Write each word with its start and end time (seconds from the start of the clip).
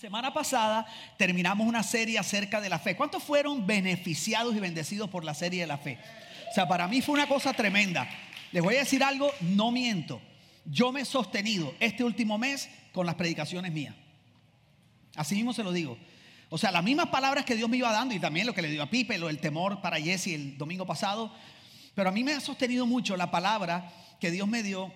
semana 0.00 0.32
pasada 0.32 0.86
terminamos 1.18 1.66
una 1.66 1.82
serie 1.82 2.18
acerca 2.18 2.58
de 2.58 2.70
la 2.70 2.78
fe. 2.78 2.96
¿Cuántos 2.96 3.22
fueron 3.22 3.66
beneficiados 3.66 4.56
y 4.56 4.58
bendecidos 4.58 5.10
por 5.10 5.24
la 5.24 5.34
serie 5.34 5.60
de 5.60 5.66
la 5.66 5.76
fe? 5.76 5.98
O 6.50 6.54
sea, 6.54 6.66
para 6.66 6.88
mí 6.88 7.02
fue 7.02 7.16
una 7.16 7.28
cosa 7.28 7.52
tremenda. 7.52 8.08
Les 8.50 8.62
voy 8.62 8.76
a 8.76 8.78
decir 8.78 9.04
algo, 9.04 9.30
no 9.42 9.70
miento. 9.70 10.22
Yo 10.64 10.90
me 10.90 11.02
he 11.02 11.04
sostenido 11.04 11.74
este 11.80 12.02
último 12.02 12.38
mes 12.38 12.70
con 12.92 13.04
las 13.04 13.14
predicaciones 13.14 13.72
mías. 13.72 13.94
Así 15.16 15.34
mismo 15.34 15.52
se 15.52 15.62
lo 15.62 15.70
digo. 15.70 15.98
O 16.48 16.56
sea, 16.56 16.70
las 16.70 16.82
mismas 16.82 17.08
palabras 17.08 17.44
que 17.44 17.54
Dios 17.54 17.68
me 17.68 17.76
iba 17.76 17.92
dando 17.92 18.14
y 18.14 18.20
también 18.20 18.46
lo 18.46 18.54
que 18.54 18.62
le 18.62 18.70
dio 18.70 18.82
a 18.82 18.88
Pipe, 18.88 19.18
lo 19.18 19.26
del 19.26 19.38
temor 19.38 19.82
para 19.82 20.00
Jesse 20.00 20.28
el 20.28 20.56
domingo 20.56 20.86
pasado. 20.86 21.30
Pero 21.94 22.08
a 22.08 22.12
mí 22.12 22.24
me 22.24 22.32
ha 22.32 22.40
sostenido 22.40 22.86
mucho 22.86 23.18
la 23.18 23.30
palabra 23.30 23.92
que 24.18 24.30
Dios 24.30 24.48
me 24.48 24.62
dio, 24.62 24.90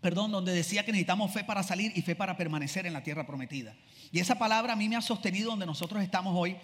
perdón, 0.00 0.30
donde 0.30 0.52
decía 0.52 0.84
que 0.84 0.92
necesitamos 0.92 1.32
fe 1.32 1.44
para 1.44 1.62
salir 1.62 1.92
y 1.94 2.02
fe 2.02 2.16
para 2.16 2.36
permanecer 2.36 2.86
en 2.86 2.92
la 2.92 3.02
tierra 3.02 3.26
prometida. 3.26 3.74
Y 4.12 4.18
esa 4.18 4.38
palabra 4.38 4.72
a 4.72 4.76
mí 4.76 4.88
me 4.88 4.96
ha 4.96 5.02
sostenido 5.02 5.50
donde 5.50 5.66
nosotros 5.66 6.02
estamos 6.02 6.34
hoy. 6.36 6.56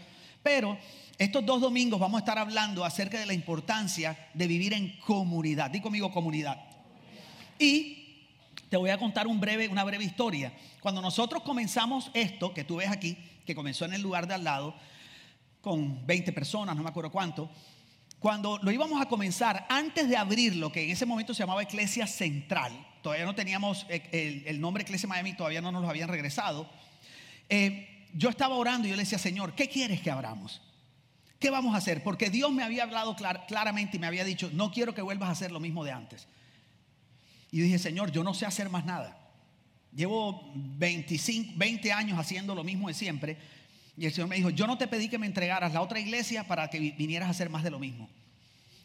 Pero 0.42 0.78
estos 1.18 1.44
dos 1.44 1.60
domingos 1.60 1.98
vamos 1.98 2.18
a 2.18 2.20
estar 2.20 2.38
hablando 2.38 2.84
acerca 2.84 3.18
de 3.18 3.27
la 3.27 3.34
importancia 3.34 4.16
de 4.32 4.46
vivir 4.46 4.72
en 4.72 4.98
comunidad. 5.00 5.70
Di 5.70 5.80
conmigo 5.80 6.12
comunidad. 6.12 6.62
Y 7.58 8.06
te 8.68 8.77
voy 8.77 8.91
a 8.91 8.98
contar 8.98 9.27
una 9.27 9.84
breve 9.84 10.05
historia. 10.05 10.52
Cuando 10.80 11.00
nosotros 11.00 11.42
comenzamos 11.42 12.10
esto, 12.14 12.52
que 12.55 12.64
tú 12.64 12.77
ves 12.77 12.91
aquí, 12.91 13.16
que 13.44 13.55
comenzó 13.55 13.84
en 13.84 13.94
el 13.94 14.02
lugar 14.02 14.27
de 14.27 14.34
al 14.34 14.44
lado, 14.44 14.74
con 15.60 16.06
20 16.06 16.32
personas, 16.32 16.77
no 16.77 16.82
me 16.82 16.88
acuerdo 16.88 17.10
cuánto, 17.10 17.50
cuando 18.18 18.58
lo 18.62 18.70
íbamos 18.70 19.00
a 19.00 19.06
comenzar, 19.06 19.66
antes 19.68 20.08
de 20.08 20.16
abrir 20.16 20.56
lo 20.56 20.72
que 20.72 20.84
en 20.84 20.91
ese 20.91 21.06
momento 21.06 21.34
se 21.34 21.42
llamaba 21.42 21.62
Iglesia 21.62 22.06
Central, 22.06 22.72
todavía 23.06 23.24
no 23.24 23.37
teníamos 23.37 23.87
el, 23.88 24.42
el 24.46 24.60
nombre 24.60 24.83
Iglesia 24.83 25.09
Miami, 25.09 25.34
todavía 25.34 25.60
no 25.60 25.70
nos 25.70 25.83
lo 25.83 25.88
habían 25.88 26.09
regresado 26.09 26.69
eh, 27.48 28.09
yo 28.12 28.28
estaba 28.28 28.56
orando 28.56 28.87
y 28.87 28.91
yo 28.91 28.97
le 28.97 29.02
decía, 29.02 29.19
Señor, 29.19 29.55
¿qué 29.55 29.69
quieres 29.69 30.01
que 30.01 30.10
abramos? 30.10 30.62
¿Qué 31.38 31.50
vamos 31.50 31.75
a 31.75 31.78
hacer? 31.78 32.03
Porque 32.03 32.30
Dios 32.30 32.50
me 32.53 32.62
había 32.62 32.84
hablado 32.84 33.14
claramente 33.47 33.97
y 33.97 34.00
me 34.00 34.06
había 34.06 34.25
dicho, 34.25 34.50
no 34.53 34.70
quiero 34.72 34.95
que 34.95 35.03
vuelvas 35.03 35.28
a 35.28 35.33
hacer 35.33 35.53
lo 35.53 35.61
mismo 35.61 35.84
de 35.84 35.92
antes. 35.92 36.27
Y 37.53 37.61
dije, 37.61 37.78
Señor, 37.78 38.11
yo 38.11 38.25
no 38.25 38.33
sé 38.34 38.47
hacer 38.47 38.70
más 38.70 38.84
nada. 38.84 39.19
Llevo 39.95 40.50
25, 40.55 41.52
20 41.56 41.92
años 41.92 42.19
haciendo 42.19 42.55
lo 42.55 42.64
mismo 42.64 42.89
de 42.89 42.95
siempre. 42.95 43.36
Y 43.97 44.06
el 44.06 44.12
Señor 44.12 44.28
me 44.28 44.36
dijo, 44.36 44.50
yo 44.50 44.67
no 44.67 44.78
te 44.78 44.89
pedí 44.89 45.08
que 45.08 45.19
me 45.19 45.27
entregaras 45.27 45.73
la 45.73 45.83
otra 45.83 46.00
iglesia 46.00 46.45
para 46.45 46.69
que 46.69 46.78
vinieras 46.80 47.28
a 47.28 47.30
hacer 47.30 47.50
más 47.50 47.62
de 47.62 47.70
lo 47.70 47.78
mismo. 47.78 48.08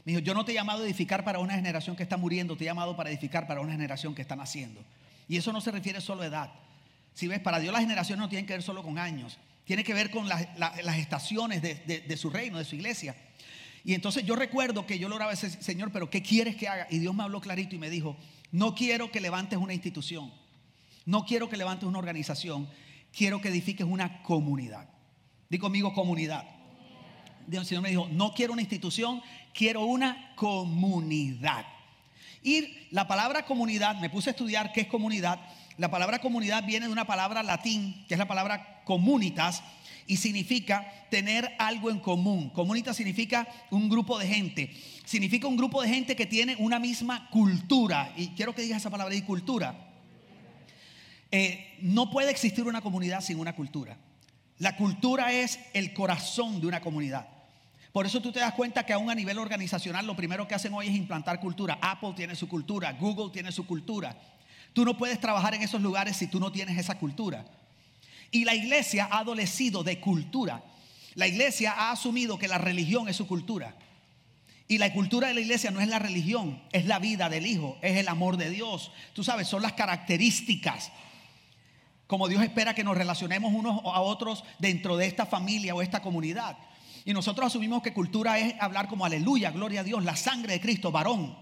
Me 0.04 0.14
dijo, 0.14 0.24
yo 0.24 0.34
no 0.34 0.44
te 0.46 0.52
he 0.52 0.56
llamado 0.56 0.82
a 0.82 0.86
edificar 0.86 1.24
para 1.24 1.40
una 1.40 1.54
generación 1.54 1.96
que 1.96 2.04
está 2.04 2.18
muriendo, 2.18 2.58
te 2.58 2.64
he 2.64 2.68
llamado 2.68 2.96
para 2.96 3.10
edificar 3.10 3.48
para 3.48 3.62
una 3.62 3.72
generación 3.72 4.16
que 4.16 4.22
está 4.22 4.36
naciendo. 4.36 4.84
Y 5.28 5.38
eso 5.38 5.54
no 5.54 5.62
se 5.62 5.72
refiere 5.72 6.02
solo 6.02 6.24
a 6.24 6.26
edad. 6.26 6.52
Si 7.14 7.28
ves, 7.28 7.40
para 7.40 7.60
Dios 7.60 7.72
las 7.72 7.82
generaciones 7.82 8.22
no 8.22 8.30
tienen 8.30 8.46
que 8.46 8.54
ver 8.54 8.64
solo 8.64 8.84
con 8.84 8.98
años, 8.98 9.38
tiene 9.66 9.84
que 9.84 9.94
ver 9.94 10.10
con 10.10 10.28
las, 10.28 10.98
estaciones 10.98 11.62
de, 11.62 12.18
su 12.18 12.30
reino, 12.30 12.58
de 12.58 12.66
su 12.66 12.76
iglesia. 12.76 13.16
Y 13.84 13.94
entonces 13.94 14.26
yo 14.26 14.36
recuerdo 14.36 14.86
que 14.86 15.00
yo 15.00 15.08
lo 15.08 15.16
oraba, 15.16 15.36
Señor, 15.36 15.92
pero 15.92 16.10
¿qué 16.10 16.22
quieres 16.22 16.56
que 16.56 16.68
haga? 16.68 16.88
Y 16.90 17.00
Dios 17.00 17.14
me 17.14 17.24
habló 17.24 17.42
clarito 17.42 17.76
y 17.76 17.80
me 17.80 17.90
dijo, 17.90 18.18
no 18.52 18.76
quiero 18.76 19.12
que 19.12 19.20
levantes 19.20 19.58
una 19.60 19.74
institución, 19.74 20.32
no 21.06 21.26
quiero 21.26 21.50
que 21.50 21.58
levantes 21.58 21.88
una 21.88 22.00
organización, 22.00 22.70
quiero 23.16 23.42
que 23.42 23.50
edifiques 23.50 23.86
una 23.86 24.22
comunidad. 24.24 24.90
Digo 25.50 25.64
conmigo 25.64 25.94
comunidad. 25.94 26.46
Dios, 27.48 27.68
Señor 27.68 27.84
me 27.84 27.90
dijo, 27.90 28.08
no 28.12 28.34
quiero 28.34 28.54
una 28.54 28.62
institución, 28.62 29.22
quiero 29.54 29.86
una 29.86 30.34
comunidad. 30.36 31.66
Y 32.44 32.88
la 32.92 33.08
palabra 33.08 33.46
comunidad, 33.46 34.00
me 34.00 34.10
puse 34.10 34.30
a 34.30 34.32
estudiar 34.32 34.72
qué 34.74 34.82
es 34.82 34.88
comunidad 34.88 35.40
la 35.82 35.90
palabra 35.90 36.20
comunidad 36.20 36.64
viene 36.64 36.86
de 36.86 36.92
una 36.92 37.06
palabra 37.06 37.42
latín, 37.42 38.06
que 38.08 38.14
es 38.14 38.18
la 38.20 38.28
palabra 38.28 38.84
comunitas, 38.84 39.64
y 40.06 40.18
significa 40.18 40.86
tener 41.10 41.56
algo 41.58 41.90
en 41.90 42.00
común. 42.00 42.50
Comunitas 42.50 42.98
significa 42.98 43.48
un 43.72 43.90
grupo 43.90 44.20
de 44.20 44.28
gente. 44.28 44.72
Significa 45.06 45.48
un 45.48 45.58
grupo 45.58 45.82
de 45.82 45.90
gente 45.90 46.16
que 46.16 46.28
tiene 46.28 46.56
una 46.58 46.78
misma 46.78 47.30
cultura. 47.30 48.14
Y 48.16 48.28
quiero 48.30 48.54
que 48.54 48.62
digas 48.62 48.82
esa 48.82 48.90
palabra 48.90 49.16
de 49.16 49.24
cultura. 49.24 49.88
Eh, 51.32 51.78
no 51.82 52.12
puede 52.12 52.30
existir 52.30 52.66
una 52.66 52.82
comunidad 52.82 53.22
sin 53.22 53.40
una 53.40 53.56
cultura. 53.56 53.98
La 54.62 54.76
cultura 54.76 55.34
es 55.34 55.58
el 55.74 55.92
corazón 55.92 56.62
de 56.62 56.68
una 56.68 56.82
comunidad. 56.82 57.28
Por 57.92 58.06
eso 58.06 58.22
tú 58.22 58.32
te 58.32 58.40
das 58.40 58.54
cuenta 58.54 58.86
que 58.86 58.94
aún 58.94 59.10
a 59.10 59.16
nivel 59.16 59.40
organizacional 59.40 60.06
lo 60.06 60.16
primero 60.16 60.48
que 60.48 60.54
hacen 60.54 60.72
hoy 60.76 60.88
es 60.88 60.94
implantar 60.94 61.40
cultura. 61.40 61.80
Apple 61.82 62.14
tiene 62.16 62.36
su 62.36 62.48
cultura, 62.48 62.94
Google 62.94 63.34
tiene 63.34 63.52
su 63.52 63.66
cultura. 63.66 64.16
Tú 64.72 64.86
no 64.86 64.96
puedes 64.96 65.20
trabajar 65.20 65.56
en 65.56 65.64
esos 65.64 65.82
lugares 65.82 66.16
si 66.16 66.28
tú 66.28 66.40
no 66.40 66.52
tienes 66.52 66.78
esa 66.78 67.00
cultura. 67.00 67.44
Y 68.30 68.46
la 68.46 68.54
iglesia 68.54 69.10
ha 69.10 69.22
adolecido 69.22 69.84
de 69.84 70.00
cultura. 70.00 70.64
La 71.16 71.26
iglesia 71.26 71.72
ha 71.72 71.90
asumido 71.90 72.38
que 72.38 72.48
la 72.48 72.60
religión 72.60 73.10
es 73.10 73.16
su 73.16 73.26
cultura. 73.26 73.76
Y 74.68 74.78
la 74.78 74.94
cultura 74.94 75.30
de 75.30 75.34
la 75.34 75.42
iglesia 75.42 75.72
no 75.72 75.82
es 75.82 75.88
la 75.88 75.98
religión, 75.98 76.62
es 76.72 76.86
la 76.86 77.00
vida 77.00 77.30
del 77.30 77.48
Hijo, 77.48 77.80
es 77.82 77.98
el 77.98 78.08
amor 78.08 78.38
de 78.38 78.52
Dios. 78.52 78.92
Tú 79.14 79.24
sabes, 79.24 79.48
son 79.48 79.64
las 79.64 79.74
características. 79.74 80.92
Como 82.12 82.28
Dios 82.28 82.44
espera 82.44 82.76
que 82.76 82.84
nos 82.84 82.98
relacionemos 82.98 83.54
unos 83.54 83.80
a 83.86 84.02
otros 84.02 84.44
dentro 84.60 84.98
de 84.98 85.06
esta 85.06 85.26
familia 85.26 85.74
o 85.74 85.82
esta 85.82 86.02
comunidad. 86.02 86.58
Y 87.06 87.14
nosotros 87.14 87.48
asumimos 87.48 87.82
que 87.82 87.94
cultura 87.94 88.38
es 88.38 88.54
hablar 88.60 88.90
como 88.90 89.06
aleluya, 89.06 89.50
gloria 89.52 89.80
a 89.80 89.84
Dios, 89.86 90.04
la 90.04 90.18
sangre 90.18 90.52
de 90.52 90.60
Cristo, 90.60 90.92
varón. 90.92 91.38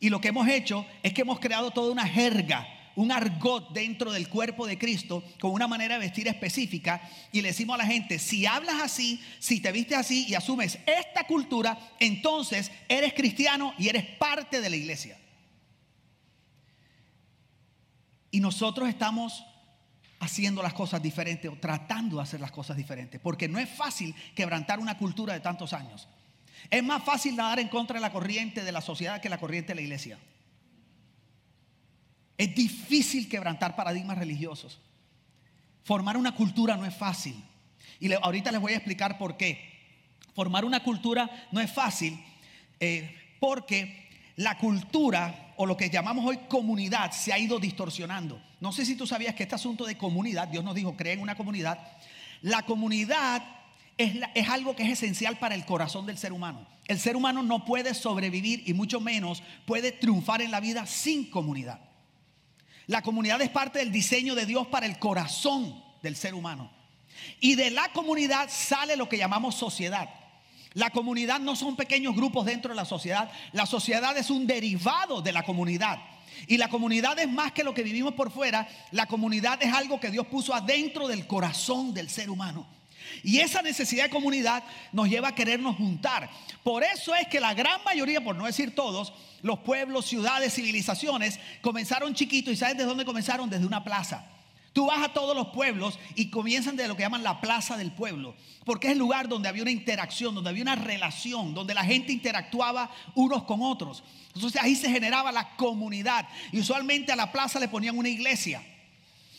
Y 0.00 0.10
lo 0.10 0.20
que 0.20 0.28
hemos 0.28 0.46
hecho 0.48 0.84
es 1.02 1.14
que 1.14 1.22
hemos 1.22 1.40
creado 1.40 1.70
toda 1.70 1.90
una 1.90 2.06
jerga, 2.06 2.68
un 2.94 3.10
argot 3.10 3.72
dentro 3.72 4.12
del 4.12 4.28
cuerpo 4.28 4.66
de 4.66 4.76
Cristo 4.76 5.24
con 5.40 5.52
una 5.52 5.66
manera 5.66 5.94
de 5.94 6.00
vestir 6.00 6.28
específica 6.28 7.00
y 7.32 7.40
le 7.40 7.48
decimos 7.48 7.76
a 7.76 7.78
la 7.78 7.86
gente, 7.86 8.18
si 8.18 8.44
hablas 8.44 8.82
así, 8.82 9.18
si 9.38 9.60
te 9.60 9.72
vistes 9.72 9.96
así 9.96 10.26
y 10.28 10.34
asumes 10.34 10.78
esta 10.84 11.26
cultura, 11.26 11.78
entonces 12.00 12.70
eres 12.86 13.14
cristiano 13.14 13.72
y 13.78 13.88
eres 13.88 14.04
parte 14.04 14.60
de 14.60 14.68
la 14.68 14.76
iglesia. 14.76 15.16
Y 18.34 18.40
nosotros 18.40 18.88
estamos 18.88 19.44
haciendo 20.18 20.60
las 20.60 20.74
cosas 20.74 21.00
diferentes 21.00 21.48
o 21.48 21.54
tratando 21.54 22.16
de 22.16 22.22
hacer 22.24 22.40
las 22.40 22.50
cosas 22.50 22.76
diferentes, 22.76 23.20
porque 23.20 23.46
no 23.48 23.60
es 23.60 23.68
fácil 23.68 24.12
quebrantar 24.34 24.80
una 24.80 24.98
cultura 24.98 25.34
de 25.34 25.38
tantos 25.38 25.72
años. 25.72 26.08
Es 26.68 26.82
más 26.82 27.04
fácil 27.04 27.36
nadar 27.36 27.60
en 27.60 27.68
contra 27.68 27.94
de 27.94 28.00
la 28.00 28.10
corriente 28.10 28.64
de 28.64 28.72
la 28.72 28.80
sociedad 28.80 29.20
que 29.20 29.28
la 29.28 29.38
corriente 29.38 29.68
de 29.68 29.76
la 29.76 29.82
iglesia. 29.82 30.18
Es 32.36 32.52
difícil 32.56 33.28
quebrantar 33.28 33.76
paradigmas 33.76 34.18
religiosos. 34.18 34.80
Formar 35.84 36.16
una 36.16 36.34
cultura 36.34 36.76
no 36.76 36.86
es 36.86 36.96
fácil. 36.96 37.40
Y 38.00 38.12
ahorita 38.14 38.50
les 38.50 38.60
voy 38.60 38.72
a 38.72 38.78
explicar 38.78 39.16
por 39.16 39.36
qué. 39.36 40.10
Formar 40.34 40.64
una 40.64 40.82
cultura 40.82 41.30
no 41.52 41.60
es 41.60 41.70
fácil 41.70 42.20
eh, 42.80 43.14
porque 43.38 44.08
la 44.34 44.58
cultura 44.58 45.43
o 45.56 45.66
lo 45.66 45.76
que 45.76 45.90
llamamos 45.90 46.24
hoy 46.24 46.38
comunidad 46.48 47.12
se 47.12 47.32
ha 47.32 47.38
ido 47.38 47.58
distorsionando. 47.58 48.40
No 48.60 48.72
sé 48.72 48.84
si 48.84 48.96
tú 48.96 49.06
sabías 49.06 49.34
que 49.34 49.44
este 49.44 49.54
asunto 49.54 49.84
de 49.84 49.96
comunidad, 49.96 50.48
Dios 50.48 50.64
nos 50.64 50.74
dijo, 50.74 50.96
creen 50.96 51.20
una 51.20 51.36
comunidad. 51.36 51.78
La 52.42 52.62
comunidad 52.62 53.42
es, 53.96 54.48
algo 54.48 54.74
que 54.74 54.82
es 54.82 54.90
esencial 54.90 55.38
para 55.38 55.54
el 55.54 55.64
corazón 55.64 56.06
del 56.06 56.18
ser 56.18 56.32
humano. 56.32 56.66
El 56.86 56.98
ser 56.98 57.16
humano 57.16 57.42
no 57.42 57.64
puede 57.64 57.94
sobrevivir 57.94 58.62
y 58.66 58.74
mucho 58.74 59.00
menos 59.00 59.42
puede 59.66 59.92
triunfar 59.92 60.42
en 60.42 60.50
la 60.50 60.60
vida 60.60 60.86
sin 60.86 61.30
comunidad. 61.30 61.80
La 62.86 63.02
comunidad 63.02 63.40
es 63.40 63.50
parte 63.50 63.78
del 63.78 63.92
diseño 63.92 64.34
de 64.34 64.46
Dios 64.46 64.66
para 64.66 64.86
el 64.86 64.98
corazón 64.98 65.82
del 66.02 66.16
ser 66.16 66.34
humano. 66.34 66.70
Y 67.40 67.54
de 67.54 67.70
la 67.70 67.88
comunidad 67.92 68.50
sale 68.50 68.96
lo 68.96 69.08
que 69.08 69.16
llamamos 69.16 69.54
sociedad. 69.54 70.10
La 70.74 70.90
comunidad 70.90 71.40
no 71.40 71.54
son 71.56 71.76
pequeños 71.76 72.14
grupos 72.14 72.46
dentro 72.46 72.70
de 72.70 72.76
la 72.76 72.84
sociedad. 72.84 73.30
La 73.52 73.64
sociedad 73.64 74.16
es 74.18 74.28
un 74.28 74.46
derivado 74.46 75.22
de 75.22 75.32
la 75.32 75.44
comunidad. 75.44 75.98
Y 76.48 76.56
la 76.56 76.68
comunidad 76.68 77.18
es 77.18 77.28
más 77.28 77.52
que 77.52 77.64
lo 77.64 77.72
que 77.72 77.84
vivimos 77.84 78.14
por 78.14 78.32
fuera. 78.32 78.68
La 78.90 79.06
comunidad 79.06 79.62
es 79.62 79.72
algo 79.72 80.00
que 80.00 80.10
Dios 80.10 80.26
puso 80.26 80.52
adentro 80.52 81.06
del 81.06 81.26
corazón 81.26 81.94
del 81.94 82.10
ser 82.10 82.28
humano. 82.28 82.66
Y 83.22 83.38
esa 83.38 83.62
necesidad 83.62 84.04
de 84.04 84.10
comunidad 84.10 84.64
nos 84.92 85.08
lleva 85.08 85.28
a 85.28 85.34
querernos 85.34 85.76
juntar. 85.76 86.28
Por 86.62 86.82
eso 86.82 87.14
es 87.14 87.28
que 87.28 87.38
la 87.38 87.54
gran 87.54 87.82
mayoría, 87.84 88.22
por 88.22 88.34
no 88.34 88.46
decir 88.46 88.74
todos, 88.74 89.12
los 89.42 89.60
pueblos, 89.60 90.06
ciudades, 90.06 90.54
civilizaciones, 90.54 91.38
comenzaron 91.60 92.14
chiquitos. 92.14 92.52
¿Y 92.52 92.56
sabes 92.56 92.76
de 92.76 92.84
dónde 92.84 93.04
comenzaron? 93.04 93.48
Desde 93.48 93.66
una 93.66 93.84
plaza. 93.84 94.26
Tú 94.74 94.86
vas 94.86 95.04
a 95.04 95.12
todos 95.12 95.36
los 95.36 95.46
pueblos 95.48 96.00
y 96.16 96.30
comienzan 96.30 96.74
de 96.74 96.88
lo 96.88 96.96
que 96.96 97.04
llaman 97.04 97.22
la 97.22 97.40
plaza 97.40 97.76
del 97.76 97.92
pueblo, 97.92 98.34
porque 98.64 98.88
es 98.88 98.92
el 98.94 98.98
lugar 98.98 99.28
donde 99.28 99.48
había 99.48 99.62
una 99.62 99.70
interacción, 99.70 100.34
donde 100.34 100.50
había 100.50 100.64
una 100.64 100.74
relación, 100.74 101.54
donde 101.54 101.74
la 101.74 101.84
gente 101.84 102.12
interactuaba 102.12 102.90
unos 103.14 103.44
con 103.44 103.62
otros. 103.62 104.02
Entonces 104.34 104.60
ahí 104.60 104.74
se 104.74 104.90
generaba 104.90 105.30
la 105.30 105.54
comunidad 105.54 106.28
y 106.50 106.58
usualmente 106.58 107.12
a 107.12 107.16
la 107.16 107.30
plaza 107.30 107.60
le 107.60 107.68
ponían 107.68 107.96
una 107.96 108.08
iglesia. 108.08 108.64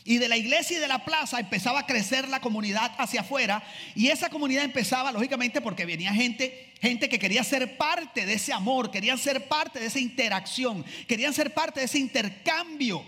Y 0.06 0.20
de 0.20 0.30
la 0.30 0.38
iglesia 0.38 0.78
y 0.78 0.80
de 0.80 0.88
la 0.88 1.04
plaza 1.04 1.38
empezaba 1.38 1.80
a 1.80 1.86
crecer 1.86 2.30
la 2.30 2.40
comunidad 2.40 2.94
hacia 2.98 3.22
afuera. 3.22 3.62
Y 3.94 4.08
esa 4.08 4.30
comunidad 4.30 4.64
empezaba, 4.64 5.12
lógicamente, 5.12 5.60
porque 5.60 5.86
venía 5.86 6.14
gente, 6.14 6.74
gente 6.80 7.10
que 7.10 7.20
quería 7.20 7.44
ser 7.44 7.76
parte 7.76 8.26
de 8.26 8.36
ese 8.36 8.54
amor, 8.54 8.90
querían 8.90 9.18
ser 9.18 9.50
parte 9.50 9.80
de 9.80 9.88
esa 9.88 10.00
interacción, 10.00 10.86
querían 11.08 11.34
ser 11.34 11.54
parte 11.54 11.82
de 11.82 11.88
ese 11.88 12.00
intercambio. 12.00 13.04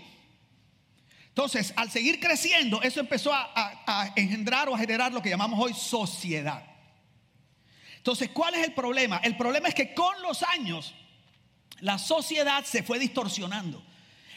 Entonces, 1.38 1.72
al 1.76 1.88
seguir 1.88 2.18
creciendo, 2.18 2.82
eso 2.82 2.98
empezó 2.98 3.32
a, 3.32 4.12
engendrar 4.16 4.68
o 4.68 4.74
a 4.74 4.78
generar 4.78 5.12
lo 5.12 5.22
que 5.22 5.30
llamamos 5.30 5.60
hoy 5.64 5.72
sociedad. 5.72 6.64
Entonces, 7.96 8.30
¿cuál 8.30 8.56
es 8.56 8.66
el 8.66 8.74
problema? 8.74 9.18
El 9.18 9.36
problema 9.36 9.68
es 9.68 9.74
que 9.76 9.94
con 9.94 10.20
los 10.20 10.42
años 10.42 10.96
la 11.78 11.96
sociedad 11.96 12.64
se 12.64 12.82
fue 12.82 12.98
distorsionando. 12.98 13.80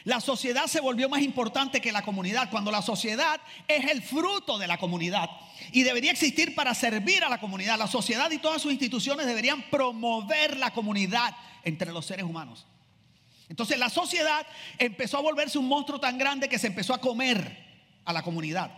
La 0.03 0.19
sociedad 0.19 0.67
se 0.67 0.79
volvió 0.79 1.09
más 1.09 1.23
importante 1.23 1.81
que 1.81 1.91
la 1.91 2.03
comunidad, 2.03 2.51
cuando 2.51 2.69
la 2.69 2.83
sociedad 2.83 3.41
es 3.67 3.89
el 3.89 4.03
fruto 4.03 4.59
de 4.59 4.67
la 4.67 4.77
comunidad 4.77 5.27
y 5.71 5.81
debería 5.81 6.11
existir 6.11 6.53
para 6.53 6.75
servir 6.75 7.23
a 7.23 7.29
la 7.29 7.39
comunidad. 7.39 7.79
La 7.79 7.87
sociedad 7.87 8.29
y 8.29 8.37
todas 8.37 8.61
sus 8.61 8.71
instituciones 8.71 9.25
deberían 9.25 9.63
promover 9.71 10.55
la 10.57 10.71
comunidad 10.71 11.35
entre 11.63 11.93
los 11.93 12.05
seres 12.05 12.25
humanos. 12.25 12.67
Entonces 13.51 13.77
la 13.77 13.89
sociedad 13.89 14.47
empezó 14.77 15.17
a 15.17 15.21
volverse 15.21 15.57
un 15.57 15.67
monstruo 15.67 15.99
tan 15.99 16.17
grande 16.17 16.47
que 16.47 16.57
se 16.57 16.67
empezó 16.67 16.93
a 16.93 17.01
comer 17.01 17.57
a 18.05 18.13
la 18.13 18.23
comunidad. 18.23 18.71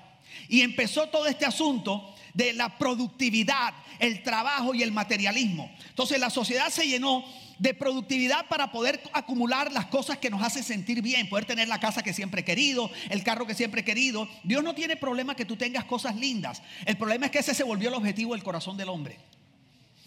Y 0.49 0.61
empezó 0.61 1.09
todo 1.09 1.27
este 1.27 1.45
asunto 1.45 2.15
de 2.33 2.53
la 2.53 2.75
productividad, 2.79 3.75
el 3.99 4.23
trabajo 4.23 4.73
y 4.73 4.81
el 4.81 4.91
materialismo. 4.91 5.71
Entonces 5.89 6.19
la 6.19 6.31
sociedad 6.31 6.69
se 6.69 6.87
llenó 6.87 7.23
de 7.59 7.75
productividad 7.75 8.47
para 8.47 8.71
poder 8.71 8.99
acumular 9.13 9.71
las 9.71 9.85
cosas 9.85 10.17
que 10.17 10.31
nos 10.31 10.41
hacen 10.41 10.63
sentir 10.63 11.03
bien, 11.03 11.29
poder 11.29 11.45
tener 11.45 11.67
la 11.67 11.79
casa 11.79 12.01
que 12.01 12.11
siempre 12.11 12.41
he 12.41 12.43
querido, 12.43 12.89
el 13.11 13.23
carro 13.23 13.45
que 13.45 13.53
siempre 13.53 13.81
he 13.81 13.85
querido. 13.85 14.27
Dios 14.43 14.63
no 14.63 14.73
tiene 14.73 14.95
problema 14.95 15.35
que 15.35 15.45
tú 15.45 15.55
tengas 15.55 15.85
cosas 15.85 16.15
lindas. 16.15 16.63
El 16.87 16.97
problema 16.97 17.27
es 17.27 17.31
que 17.31 17.39
ese 17.39 17.53
se 17.53 17.63
volvió 17.63 17.89
el 17.89 17.95
objetivo 17.95 18.33
del 18.33 18.41
corazón 18.41 18.75
del 18.75 18.89
hombre. 18.89 19.19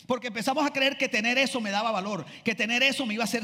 Porque 0.06 0.28
empezamos 0.28 0.64
a 0.64 0.72
creer 0.72 0.96
que 0.96 1.08
tener 1.08 1.36
eso 1.36 1.60
me 1.60 1.70
daba 1.70 1.90
valor, 1.90 2.24
que 2.44 2.54
tener 2.54 2.82
eso 2.82 3.06
me 3.06 3.14
iba 3.14 3.24
a 3.24 3.26
hacer, 3.26 3.42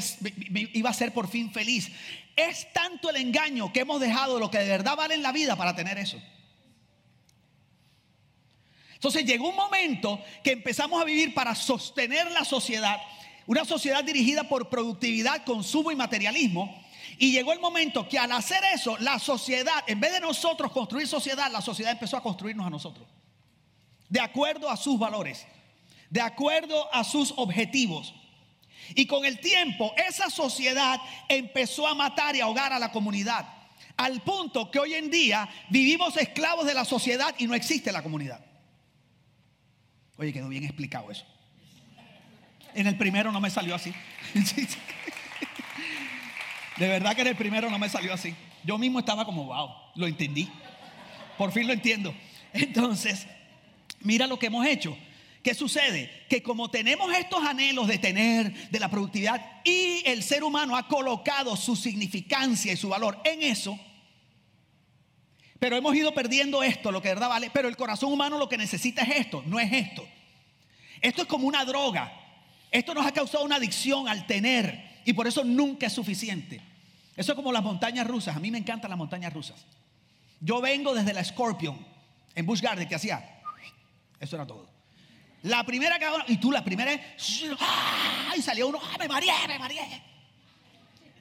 me 0.51 0.71
iba 0.73 0.89
a 0.89 0.93
hacer 0.93 1.13
por 1.13 1.29
fin 1.29 1.51
feliz. 1.53 1.91
Es 2.37 2.73
tanto 2.73 3.11
el 3.11 3.17
engaño 3.17 3.73
que 3.73 3.81
hemos 3.81 4.01
dejado 4.01 4.39
lo 4.39 4.51
que 4.51 4.59
de 4.59 4.69
verdad 4.69 4.97
vale 4.97 5.15
en 5.15 5.23
la 5.23 5.33
vida 5.33 5.57
para 5.57 5.75
tener 5.75 5.99
eso. 5.99 6.23
Entonces 8.95 9.25
llegó 9.25 9.49
un 9.49 9.57
momento 9.57 10.23
que 10.45 10.53
empezamos 10.53 11.03
a 11.03 11.05
vivir 11.05 11.35
para 11.35 11.55
sostener 11.55 12.31
la 12.31 12.45
sociedad 12.45 13.01
una 13.47 13.65
sociedad 13.65 14.05
dirigida 14.05 14.45
por 14.45 14.69
productividad, 14.69 15.45
consumo 15.45 15.91
y 15.91 15.97
materialismo. 15.97 16.83
Y 17.19 17.33
llegó 17.33 17.53
el 17.53 17.61
momento 17.61 18.09
que 18.09 18.19
al 18.19 18.33
hacer 18.33 18.63
eso, 18.75 18.97
la 18.99 19.19
sociedad, 19.19 19.85
en 19.87 20.01
vez 20.01 20.13
de 20.13 20.21
nosotros 20.21 20.73
construir 20.73 21.07
sociedad, 21.07 21.51
la 21.51 21.61
sociedad 21.61 21.93
empezó 21.93 22.17
a 22.17 22.23
construirnos 22.23 22.67
a 22.67 22.71
nosotros. 22.71 23.07
De 24.09 24.21
acuerdo 24.21 24.71
a 24.71 24.77
sus 24.77 24.99
valores, 24.99 25.47
de 26.13 26.21
acuerdo 26.21 26.95
a 26.95 27.03
sus 27.05 27.33
objetivos. 27.37 28.15
Y 28.95 29.07
con 29.07 29.25
el 29.25 29.41
tiempo, 29.41 29.95
esa 29.97 30.29
sociedad 30.29 31.01
empezó 31.27 31.87
a 31.87 31.95
matar 31.95 32.37
y 32.37 32.41
ahogar 32.41 32.71
a 32.75 32.79
la 32.79 32.93
comunidad. 32.93 33.49
Al 33.97 34.21
punto 34.21 34.71
que 34.71 34.79
hoy 34.79 34.93
en 34.93 35.11
día 35.11 35.49
vivimos 35.71 36.15
esclavos 36.19 36.67
de 36.67 36.75
la 36.75 36.85
sociedad 36.85 37.35
y 37.39 37.47
no 37.47 37.55
existe 37.55 37.91
la 37.93 38.03
comunidad. 38.03 38.45
Oye, 40.19 40.35
quedó 40.35 40.51
bien 40.51 40.65
explicado 40.65 41.11
eso. 41.11 41.25
En 42.75 42.87
el 42.87 42.99
primero 42.99 43.33
no 43.33 43.41
me 43.41 43.49
salió 43.49 43.75
así. 43.75 43.95
De 46.77 46.89
verdad 46.89 47.15
que 47.15 47.23
en 47.23 47.29
el 47.29 47.37
primero 47.37 47.71
no 47.71 47.79
me 47.79 47.89
salió 47.89 48.13
así. 48.13 48.35
Yo 48.65 48.77
mismo 48.77 48.99
estaba 48.99 49.25
como, 49.25 49.45
wow, 49.47 49.71
lo 49.95 50.07
entendí. 50.07 50.51
Por 51.39 51.53
fin 51.53 51.67
lo 51.67 51.73
entiendo. 51.73 52.15
Entonces, 52.53 53.27
mira 54.01 54.27
lo 54.27 54.39
que 54.39 54.49
hemos 54.49 54.67
hecho. 54.67 54.95
¿Qué 55.43 55.55
sucede? 55.55 56.25
Que 56.29 56.43
como 56.43 56.71
tenemos 56.71 57.13
estos 57.15 57.45
anhelos 57.45 57.89
de 57.89 57.99
tener, 57.99 58.71
de 58.71 58.81
la 58.81 58.89
productividad, 58.89 59.61
y 59.65 60.03
el 60.07 60.23
ser 60.23 60.45
humano 60.45 60.77
ha 60.77 60.87
colocado 60.87 61.57
su 61.57 61.75
significancia 61.75 62.73
y 62.73 62.77
su 62.77 62.89
valor 62.89 63.21
en 63.25 63.43
eso, 63.43 63.79
pero 65.59 65.77
hemos 65.77 65.95
ido 65.95 66.13
perdiendo 66.13 66.63
esto, 66.63 66.91
lo 66.91 67.01
que 67.03 67.09
de 67.09 67.15
verdad 67.15 67.29
vale, 67.29 67.51
pero 67.53 67.69
el 67.69 67.77
corazón 67.77 68.13
humano 68.13 68.39
lo 68.39 68.49
que 68.49 68.57
necesita 68.57 69.03
es 69.03 69.27
esto, 69.27 69.45
no 69.47 69.61
es 69.61 69.73
esto. 69.73 70.07
Esto 71.01 71.23
es 71.23 71.29
como 71.29 71.47
una 71.47 71.65
droga. 71.65 72.13
Esto 72.71 72.95
nos 72.95 73.07
ha 73.07 73.13
causado 73.13 73.45
una 73.45 73.57
adicción 73.57 74.09
al 74.09 74.27
tener 74.27 75.01
y 75.05 75.13
por 75.13 75.27
eso 75.27 75.45
nunca 75.45 75.87
es 75.87 75.93
suficiente. 75.93 76.61
Eso 77.17 77.33
es 77.33 77.37
como 77.37 77.53
las 77.53 77.63
montañas 77.63 78.07
rusas. 78.07 78.37
A 78.37 78.41
mí 78.41 78.51
me 78.51 78.59
encantan 78.59 78.91
las 78.91 78.99
montañas 78.99 79.33
rusas. 79.33 79.65
Yo 80.41 80.61
vengo 80.61 80.95
desde 80.95 81.13
la 81.13 81.23
Scorpion 81.23 81.79
en 82.35 82.47
Busch 82.47 82.61
Garden 82.61 82.89
que 82.89 82.95
hacía. 82.95 83.41
Eso 84.19 84.37
era 84.37 84.47
todo. 84.47 84.72
La 85.43 85.65
primera 85.65 85.99
que 85.99 86.07
y 86.29 86.37
tú 86.37 86.53
la 86.53 86.63
primera, 86.63 86.93
y 88.37 88.43
salió 88.43 88.69
uno, 88.69 88.79
¡ah, 88.81 88.97
me 88.99 89.09
mareé, 89.09 89.33
me 89.49 89.59
mareé! 89.59 90.03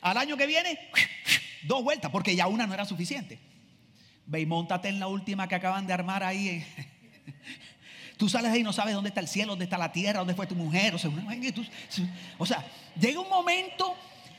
Al 0.01 0.17
año 0.17 0.37
que 0.37 0.45
viene, 0.45 0.77
dos 1.63 1.83
vueltas, 1.83 2.11
porque 2.11 2.35
ya 2.35 2.47
una 2.47 2.67
no 2.67 2.73
era 2.73 2.85
suficiente. 2.85 3.39
Ve 4.27 4.41
y 4.41 4.45
montate 4.45 4.89
en 4.89 4.99
la 4.99 5.07
última 5.07 5.47
que 5.47 5.55
acaban 5.55 5.87
de 5.87 5.93
armar 5.93 6.23
ahí. 6.23 6.63
Tú 8.17 8.29
sales 8.29 8.51
ahí 8.51 8.59
y 8.59 8.63
no 8.63 8.73
sabes 8.73 8.93
dónde 8.93 9.09
está 9.09 9.19
el 9.19 9.27
cielo, 9.27 9.53
dónde 9.53 9.65
está 9.65 9.79
la 9.79 9.91
tierra, 9.91 10.19
dónde 10.19 10.35
fue 10.35 10.45
tu 10.45 10.55
mujer. 10.55 10.93
O 10.93 10.99
sea, 10.99 11.09
o 12.37 12.45
sea, 12.45 12.63
llega 12.99 13.19
un 13.19 13.29
momento, 13.29 13.95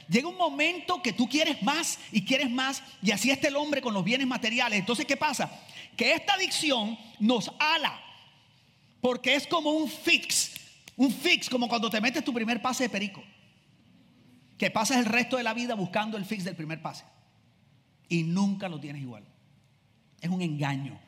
llega 0.08 0.28
un 0.28 0.36
momento 0.36 1.02
que 1.02 1.12
tú 1.12 1.28
quieres 1.28 1.60
más 1.62 1.98
y 2.12 2.24
quieres 2.24 2.48
más. 2.48 2.80
Y 3.02 3.10
así 3.10 3.32
está 3.32 3.48
el 3.48 3.56
hombre 3.56 3.82
con 3.82 3.92
los 3.92 4.04
bienes 4.04 4.28
materiales. 4.28 4.78
Entonces, 4.78 5.04
¿qué 5.04 5.16
pasa? 5.16 5.50
Que 5.96 6.12
esta 6.12 6.34
adicción 6.34 6.96
nos 7.18 7.50
ala. 7.58 8.00
Porque 9.02 9.34
es 9.34 9.46
como 9.46 9.72
un 9.72 9.90
fix. 9.90 10.52
Un 10.96 11.12
fix, 11.12 11.50
como 11.50 11.68
cuando 11.68 11.90
te 11.90 12.00
metes 12.00 12.24
tu 12.24 12.32
primer 12.32 12.62
pase 12.62 12.84
de 12.84 12.88
perico. 12.88 13.22
Que 14.56 14.70
pasas 14.70 14.96
el 14.96 15.04
resto 15.04 15.36
de 15.36 15.42
la 15.42 15.52
vida 15.52 15.74
buscando 15.74 16.16
el 16.16 16.24
fix 16.24 16.44
del 16.44 16.56
primer 16.56 16.80
pase. 16.80 17.04
Y 18.08 18.22
nunca 18.22 18.70
lo 18.70 18.80
tienes 18.80 19.02
igual. 19.02 19.24
Es 20.22 20.30
un 20.30 20.40
engaño. 20.40 20.98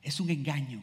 Es 0.00 0.18
un 0.18 0.30
engaño 0.30 0.82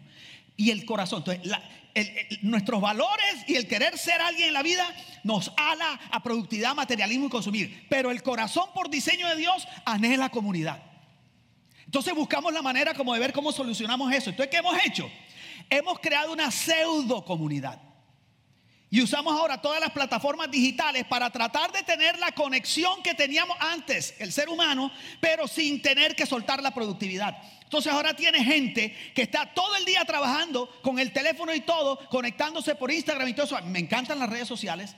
y 0.61 0.69
el 0.69 0.85
corazón. 0.85 1.23
Entonces, 1.25 2.39
nuestros 2.43 2.79
valores 2.79 3.43
y 3.47 3.55
el 3.55 3.67
querer 3.67 3.97
ser 3.97 4.21
alguien 4.21 4.49
en 4.49 4.53
la 4.53 4.61
vida 4.61 4.85
nos 5.23 5.51
ala 5.57 5.99
a 6.11 6.21
productividad, 6.21 6.75
materialismo 6.75 7.25
y 7.25 7.29
consumir. 7.29 7.87
Pero 7.89 8.11
el 8.11 8.21
corazón, 8.21 8.69
por 8.75 8.89
diseño 8.89 9.27
de 9.27 9.37
Dios, 9.37 9.67
anhela 9.85 10.29
comunidad. 10.29 10.83
Entonces 11.85 12.13
buscamos 12.13 12.53
la 12.53 12.61
manera 12.61 12.93
como 12.93 13.13
de 13.13 13.19
ver 13.19 13.33
cómo 13.33 13.51
solucionamos 13.51 14.13
eso. 14.13 14.29
Entonces, 14.29 14.51
¿qué 14.51 14.57
hemos 14.57 14.75
hecho? 14.85 15.09
Hemos 15.71 15.99
creado 15.99 16.33
una 16.33 16.51
pseudo 16.51 17.23
comunidad. 17.23 17.81
Y 18.89 19.01
usamos 19.01 19.33
ahora 19.33 19.61
todas 19.61 19.79
las 19.79 19.91
plataformas 19.91 20.51
digitales 20.51 21.05
para 21.05 21.29
tratar 21.29 21.71
de 21.71 21.81
tener 21.83 22.19
la 22.19 22.33
conexión 22.33 23.01
que 23.01 23.13
teníamos 23.13 23.55
antes, 23.57 24.13
el 24.19 24.33
ser 24.33 24.49
humano, 24.49 24.91
pero 25.21 25.47
sin 25.47 25.81
tener 25.81 26.13
que 26.13 26.25
soltar 26.25 26.61
la 26.61 26.73
productividad. 26.73 27.37
Entonces 27.63 27.89
ahora 27.89 28.13
tiene 28.13 28.43
gente 28.43 28.93
que 29.15 29.21
está 29.21 29.53
todo 29.53 29.77
el 29.77 29.85
día 29.85 30.03
trabajando 30.03 30.69
con 30.81 30.99
el 30.99 31.13
teléfono 31.13 31.55
y 31.55 31.61
todo, 31.61 31.97
conectándose 32.09 32.75
por 32.75 32.91
Instagram 32.91 33.29
y 33.29 33.33
todo 33.33 33.45
eso. 33.45 33.57
Me 33.63 33.79
encantan 33.79 34.19
las 34.19 34.29
redes 34.29 34.49
sociales, 34.49 34.93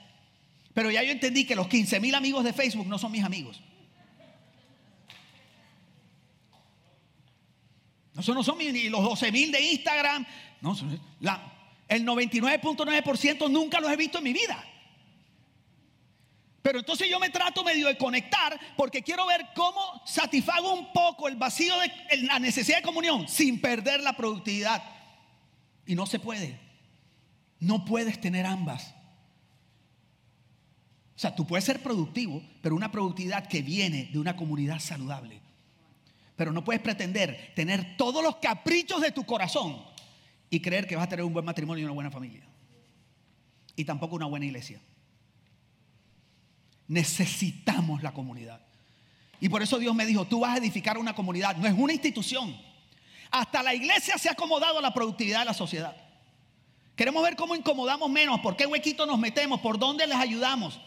pero 0.73 0.89
ya 0.89 1.03
yo 1.03 1.11
entendí 1.11 1.45
que 1.45 1.55
los 1.55 1.67
15 1.67 1.99
mil 1.99 2.15
amigos 2.15 2.43
de 2.43 2.51
Facebook 2.51 2.87
no 2.87 2.97
son 2.97 3.11
mis 3.11 3.23
amigos. 3.23 3.61
No 8.15 8.23
son 8.23 8.57
ni 8.57 8.89
los 8.89 9.03
12 9.03 9.31
mil 9.31 9.51
de 9.51 9.61
Instagram. 9.61 10.25
No, 10.63 10.73
la, 11.19 11.53
el 11.89 12.05
99.9% 12.05 13.51
nunca 13.51 13.81
los 13.81 13.91
he 13.91 13.97
visto 13.97 14.19
en 14.19 14.23
mi 14.23 14.31
vida. 14.31 14.63
Pero 16.61 16.79
entonces 16.79 17.09
yo 17.09 17.19
me 17.19 17.29
trato 17.29 17.65
medio 17.65 17.87
de 17.87 17.97
conectar 17.97 18.57
porque 18.77 19.03
quiero 19.03 19.25
ver 19.25 19.47
cómo 19.53 20.01
satisfago 20.05 20.73
un 20.73 20.93
poco 20.93 21.27
el 21.27 21.35
vacío 21.35 21.73
de 21.79 22.17
la 22.23 22.39
necesidad 22.39 22.77
de 22.77 22.83
comunión 22.83 23.27
sin 23.27 23.59
perder 23.59 23.99
la 23.99 24.15
productividad. 24.15 24.81
Y 25.85 25.95
no 25.95 26.05
se 26.05 26.17
puede. 26.17 26.57
No 27.59 27.83
puedes 27.83 28.21
tener 28.21 28.45
ambas. 28.45 28.95
O 31.17 31.19
sea, 31.19 31.35
tú 31.35 31.45
puedes 31.45 31.65
ser 31.65 31.83
productivo, 31.83 32.41
pero 32.61 32.73
una 32.73 32.89
productividad 32.89 33.47
que 33.47 33.61
viene 33.61 34.09
de 34.13 34.19
una 34.19 34.37
comunidad 34.37 34.79
saludable. 34.79 35.41
Pero 36.37 36.53
no 36.53 36.63
puedes 36.63 36.81
pretender 36.81 37.51
tener 37.53 37.97
todos 37.97 38.23
los 38.23 38.37
caprichos 38.37 39.01
de 39.01 39.11
tu 39.11 39.25
corazón 39.25 39.92
y 40.53 40.59
creer 40.59 40.85
que 40.85 40.95
vas 40.95 41.05
a 41.05 41.09
tener 41.09 41.25
un 41.25 41.33
buen 41.33 41.43
matrimonio 41.43 41.81
y 41.81 41.85
una 41.85 41.95
buena 41.95 42.11
familia. 42.11 42.43
Y 43.75 43.85
tampoco 43.85 44.15
una 44.15 44.27
buena 44.27 44.45
iglesia. 44.45 44.79
Necesitamos 46.87 48.03
la 48.03 48.13
comunidad. 48.13 48.61
Y 49.39 49.49
por 49.49 49.63
eso 49.63 49.79
Dios 49.79 49.95
me 49.95 50.05
dijo, 50.05 50.25
tú 50.25 50.41
vas 50.41 50.53
a 50.53 50.57
edificar 50.57 50.99
una 50.99 51.15
comunidad, 51.15 51.55
no 51.55 51.65
es 51.65 51.73
una 51.75 51.91
institución. 51.91 52.55
Hasta 53.31 53.63
la 53.63 53.73
iglesia 53.73 54.15
se 54.19 54.29
ha 54.29 54.33
acomodado 54.33 54.77
a 54.77 54.81
la 54.83 54.93
productividad 54.93 55.39
de 55.39 55.45
la 55.45 55.55
sociedad. 55.55 55.97
Queremos 56.95 57.23
ver 57.23 57.35
cómo 57.35 57.55
incomodamos 57.55 58.11
menos, 58.11 58.39
por 58.41 58.55
qué 58.55 58.67
huequito 58.67 59.07
nos 59.07 59.17
metemos, 59.17 59.59
por 59.59 59.79
dónde 59.79 60.05
les 60.05 60.17
ayudamos. 60.17 60.79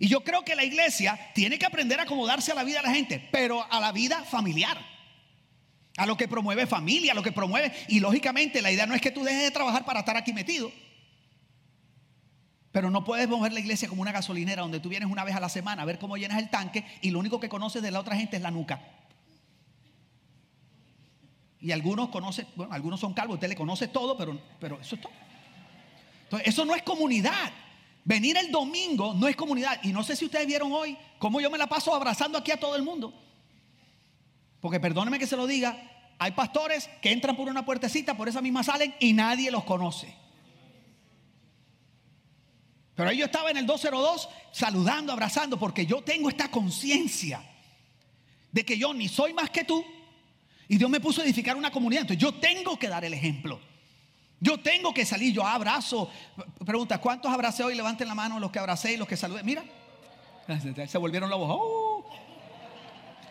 Y 0.00 0.08
yo 0.08 0.24
creo 0.24 0.44
que 0.44 0.56
la 0.56 0.64
iglesia 0.64 1.30
tiene 1.36 1.56
que 1.56 1.66
aprender 1.66 2.00
a 2.00 2.02
acomodarse 2.02 2.50
a 2.50 2.56
la 2.56 2.64
vida 2.64 2.78
de 2.78 2.88
la 2.88 2.94
gente, 2.94 3.28
pero 3.30 3.64
a 3.72 3.78
la 3.78 3.92
vida 3.92 4.24
familiar. 4.24 4.93
A 5.96 6.06
lo 6.06 6.16
que 6.16 6.26
promueve 6.26 6.66
familia, 6.66 7.12
a 7.12 7.14
lo 7.14 7.22
que 7.22 7.32
promueve. 7.32 7.72
Y 7.88 8.00
lógicamente 8.00 8.60
la 8.60 8.72
idea 8.72 8.86
no 8.86 8.94
es 8.94 9.00
que 9.00 9.10
tú 9.10 9.22
dejes 9.22 9.42
de 9.42 9.50
trabajar 9.50 9.84
para 9.84 10.00
estar 10.00 10.16
aquí 10.16 10.32
metido. 10.32 10.72
Pero 12.72 12.90
no 12.90 13.04
puedes 13.04 13.28
mover 13.28 13.52
la 13.52 13.60
iglesia 13.60 13.88
como 13.88 14.02
una 14.02 14.10
gasolinera 14.10 14.62
donde 14.62 14.80
tú 14.80 14.88
vienes 14.88 15.08
una 15.08 15.22
vez 15.22 15.36
a 15.36 15.40
la 15.40 15.48
semana 15.48 15.82
a 15.82 15.84
ver 15.84 16.00
cómo 16.00 16.16
llenas 16.16 16.38
el 16.38 16.50
tanque 16.50 16.84
y 17.02 17.10
lo 17.10 17.20
único 17.20 17.38
que 17.38 17.48
conoces 17.48 17.80
de 17.82 17.92
la 17.92 18.00
otra 18.00 18.16
gente 18.16 18.36
es 18.36 18.42
la 18.42 18.50
nuca. 18.50 18.80
Y 21.60 21.70
algunos 21.70 22.08
conocen, 22.08 22.48
bueno, 22.56 22.72
algunos 22.74 22.98
son 22.98 23.14
calvos, 23.14 23.34
usted 23.34 23.48
le 23.48 23.54
conoce 23.54 23.88
todo, 23.88 24.16
pero, 24.16 24.38
pero 24.58 24.80
eso 24.80 24.96
es 24.96 25.00
todo. 25.00 25.12
Entonces, 26.24 26.48
eso 26.48 26.64
no 26.64 26.74
es 26.74 26.82
comunidad. 26.82 27.52
Venir 28.04 28.36
el 28.36 28.50
domingo 28.50 29.14
no 29.14 29.28
es 29.28 29.36
comunidad. 29.36 29.78
Y 29.84 29.92
no 29.92 30.02
sé 30.02 30.16
si 30.16 30.24
ustedes 30.24 30.46
vieron 30.46 30.72
hoy 30.72 30.98
cómo 31.18 31.40
yo 31.40 31.50
me 31.50 31.56
la 31.56 31.68
paso 31.68 31.94
abrazando 31.94 32.36
aquí 32.36 32.50
a 32.50 32.58
todo 32.58 32.76
el 32.76 32.82
mundo. 32.82 33.14
Porque 34.64 34.80
perdónenme 34.80 35.18
que 35.18 35.26
se 35.26 35.36
lo 35.36 35.46
diga, 35.46 35.76
hay 36.18 36.32
pastores 36.32 36.88
que 37.02 37.12
entran 37.12 37.36
por 37.36 37.50
una 37.50 37.66
puertecita, 37.66 38.16
por 38.16 38.30
esa 38.30 38.40
misma 38.40 38.64
salen 38.64 38.94
y 38.98 39.12
nadie 39.12 39.50
los 39.50 39.62
conoce. 39.64 40.16
Pero 42.94 43.10
ahí 43.10 43.18
yo 43.18 43.26
estaba 43.26 43.50
en 43.50 43.58
el 43.58 43.66
202 43.66 44.26
saludando, 44.52 45.12
abrazando, 45.12 45.58
porque 45.58 45.84
yo 45.84 46.00
tengo 46.00 46.30
esta 46.30 46.50
conciencia 46.50 47.44
de 48.52 48.64
que 48.64 48.78
yo 48.78 48.94
ni 48.94 49.06
soy 49.06 49.34
más 49.34 49.50
que 49.50 49.64
tú. 49.64 49.84
Y 50.66 50.78
Dios 50.78 50.88
me 50.88 50.98
puso 50.98 51.20
a 51.20 51.24
edificar 51.24 51.58
una 51.58 51.70
comunidad. 51.70 52.00
Entonces 52.00 52.22
yo 52.22 52.32
tengo 52.32 52.78
que 52.78 52.88
dar 52.88 53.04
el 53.04 53.12
ejemplo. 53.12 53.60
Yo 54.40 54.60
tengo 54.60 54.94
que 54.94 55.04
salir, 55.04 55.34
yo 55.34 55.46
abrazo. 55.46 56.10
Pregunta, 56.64 57.02
¿cuántos 57.02 57.30
abracé 57.30 57.64
hoy? 57.64 57.74
Levanten 57.74 58.08
la 58.08 58.14
mano 58.14 58.40
los 58.40 58.50
que 58.50 58.60
abracé 58.60 58.94
y 58.94 58.96
los 58.96 59.06
que 59.06 59.18
saludé. 59.18 59.42
Mira, 59.42 59.62
se 60.88 60.96
volvieron 60.96 61.28
lobos. 61.28 61.50
¡Oh! 61.52 61.83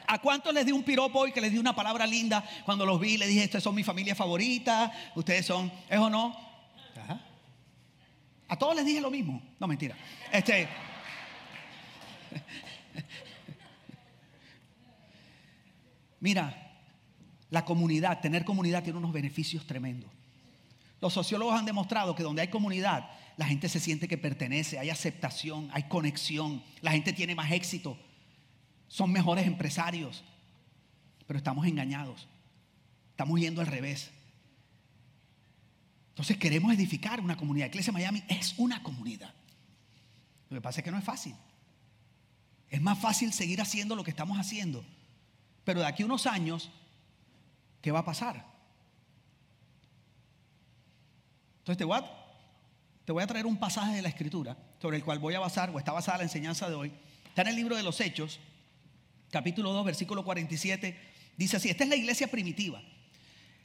¿A 0.07 0.19
cuántos 0.19 0.53
les 0.53 0.65
di 0.65 0.71
un 0.71 0.83
piropo 0.83 1.19
hoy 1.19 1.31
que 1.31 1.41
les 1.41 1.51
di 1.51 1.57
una 1.57 1.75
palabra 1.75 2.05
linda 2.05 2.43
cuando 2.65 2.85
los 2.85 2.99
vi? 2.99 3.17
Le 3.17 3.27
dije, 3.27 3.43
estos 3.43 3.63
son 3.63 3.75
mi 3.75 3.83
familia 3.83 4.15
favorita, 4.15 4.91
ustedes 5.15 5.45
son, 5.45 5.71
¿es 5.89 5.99
o 5.99 6.09
no? 6.09 6.35
A 8.47 8.55
todos 8.57 8.75
les 8.75 8.85
dije 8.85 9.01
lo 9.01 9.09
mismo. 9.09 9.41
No, 9.59 9.67
mentira. 9.67 9.95
Este. 10.31 10.67
Mira, 16.19 16.71
la 17.49 17.65
comunidad, 17.65 18.21
tener 18.21 18.45
comunidad 18.45 18.83
tiene 18.83 18.99
unos 18.99 19.11
beneficios 19.11 19.65
tremendos. 19.65 20.09
Los 21.01 21.13
sociólogos 21.13 21.59
han 21.59 21.65
demostrado 21.65 22.15
que 22.15 22.23
donde 22.23 22.41
hay 22.41 22.47
comunidad, 22.47 23.09
la 23.37 23.45
gente 23.45 23.67
se 23.67 23.79
siente 23.79 24.07
que 24.07 24.17
pertenece, 24.17 24.79
hay 24.79 24.89
aceptación, 24.89 25.69
hay 25.73 25.83
conexión, 25.83 26.63
la 26.81 26.91
gente 26.91 27.11
tiene 27.11 27.35
más 27.35 27.51
éxito, 27.51 27.97
son 28.93 29.11
mejores 29.11 29.47
empresarios. 29.47 30.23
Pero 31.25 31.37
estamos 31.37 31.65
engañados, 31.65 32.27
estamos 33.09 33.39
yendo 33.39 33.59
al 33.59 33.65
revés. 33.65 34.11
Entonces 36.09 36.37
queremos 36.37 36.71
edificar 36.71 37.19
una 37.19 37.35
comunidad. 37.35 37.65
Iglesia 37.65 37.91
Miami 37.91 38.23
es 38.27 38.53
una 38.57 38.83
comunidad. 38.83 39.33
Lo 40.49 40.57
que 40.57 40.61
pasa 40.61 40.81
es 40.81 40.83
que 40.83 40.91
no 40.91 40.99
es 40.99 41.03
fácil. 41.03 41.33
Es 42.69 42.81
más 42.81 42.99
fácil 42.99 43.33
seguir 43.33 43.61
haciendo 43.61 43.95
lo 43.95 44.03
que 44.03 44.11
estamos 44.11 44.37
haciendo. 44.37 44.85
Pero 45.63 45.79
de 45.79 45.87
aquí 45.87 46.03
a 46.03 46.05
unos 46.05 46.27
años, 46.27 46.69
¿qué 47.81 47.91
va 47.91 47.99
a 47.99 48.05
pasar? 48.05 48.45
Entonces 51.59 51.77
te 51.79 51.85
te 53.05 53.11
voy 53.11 53.23
a 53.23 53.27
traer 53.27 53.47
un 53.47 53.57
pasaje 53.57 53.95
de 53.95 54.03
la 54.03 54.09
escritura 54.09 54.55
sobre 54.79 54.97
el 54.97 55.03
cual 55.03 55.17
voy 55.17 55.33
a 55.33 55.39
basar, 55.39 55.71
o 55.71 55.79
está 55.79 55.91
basada 55.93 56.19
la 56.19 56.25
enseñanza 56.25 56.69
de 56.69 56.75
hoy. 56.75 56.93
Está 57.25 57.41
en 57.41 57.47
el 57.47 57.55
libro 57.55 57.75
de 57.75 57.81
los 57.81 57.99
Hechos, 57.99 58.39
capítulo 59.33 59.73
2, 59.73 59.83
versículo 59.83 60.23
47. 60.23 60.95
Dice 61.35 61.57
así, 61.57 61.69
esta 61.69 61.83
es 61.83 61.89
la 61.89 61.95
iglesia 61.95 62.27
primitiva. 62.27 62.81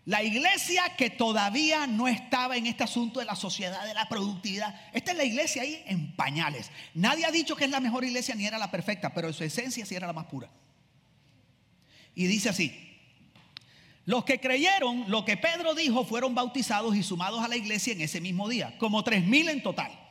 La 0.07 0.23
iglesia 0.23 0.83
que 0.97 1.11
todavía 1.11 1.87
no 1.87 2.09
estaba 2.09 2.57
en 2.57 2.67
este 2.67 2.83
asunto 2.83 3.21
de 3.21 3.27
la 3.27 3.37
sociedad, 3.37 3.87
de 3.87 3.93
la 3.93 4.09
productividad. 4.09 4.75
Esta 4.95 5.11
es 5.11 5.19
la 5.19 5.25
iglesia 5.25 5.61
ahí 5.61 5.83
en 5.87 6.17
pañales. 6.17 6.71
Nadie 6.95 7.27
ha 7.27 7.31
dicho 7.31 7.55
que 7.55 7.67
es 7.67 7.71
la 7.71 7.81
mejor 7.81 8.05
iglesia 8.05 8.35
ni 8.35 8.47
era 8.47 8.57
la 8.57 8.71
perfecta, 8.71 9.13
pero 9.13 9.29
en 9.29 9.35
su 9.35 9.45
esencia 9.45 9.85
sí 9.85 9.95
era 9.95 10.07
la 10.07 10.15
más 10.15 10.25
pura. 10.25 10.49
Y 12.15 12.27
dice 12.27 12.49
así, 12.49 12.73
los 14.07 14.25
que 14.25 14.41
creyeron 14.41 15.05
lo 15.11 15.27
que 15.27 15.37
Pedro 15.37 15.75
dijo 15.75 16.07
fueron 16.07 16.35
bautizados 16.35 16.97
y 16.97 17.03
sumados 17.03 17.45
a 17.45 17.49
la 17.49 17.57
iglesia 17.57 17.93
en 17.93 18.01
ese 18.01 18.23
mismo 18.23 18.49
día, 18.49 18.79
como 18.79 19.05
tres 19.05 19.27
mil 19.27 19.51
en 19.51 19.63
total. 19.63 20.08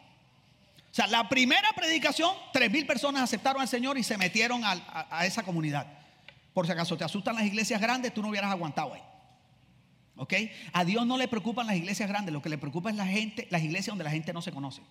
Sea, 0.98 1.06
la 1.06 1.30
primera 1.30 1.70
predicación, 1.76 2.34
tres 2.52 2.72
mil 2.72 2.88
personas 2.88 3.22
aceptaron 3.22 3.62
al 3.62 3.68
Señor 3.68 4.00
y 4.00 4.04
se 4.04 4.18
metieron 4.18 4.64
a, 4.66 5.06
a 5.12 5.28
esa 5.28 5.44
comunidad. 5.44 5.86
Por 6.56 6.66
si 6.66 6.72
acaso 6.72 6.98
te 6.98 7.04
asustan 7.04 7.36
las 7.36 7.46
iglesias 7.46 7.80
grandes, 7.80 8.12
tú 8.12 8.24
no 8.24 8.30
hubieras 8.30 8.50
aguantado 8.50 8.96
ahí. 8.96 9.04
¿Ok? 10.16 10.34
A 10.74 10.84
Dios 10.86 11.06
no 11.06 11.20
le 11.20 11.28
preocupan 11.28 11.68
las 11.68 11.76
iglesias 11.76 12.10
grandes, 12.10 12.34
lo 12.34 12.42
que 12.42 12.50
le 12.50 12.58
preocupa 12.58 12.90
es 12.90 12.96
la 12.96 13.06
gente, 13.06 13.48
las 13.52 13.62
iglesias 13.62 13.92
donde 13.92 14.06
la 14.06 14.10
gente 14.10 14.34
no 14.34 14.42
se 14.42 14.52
conoce. 14.52 14.82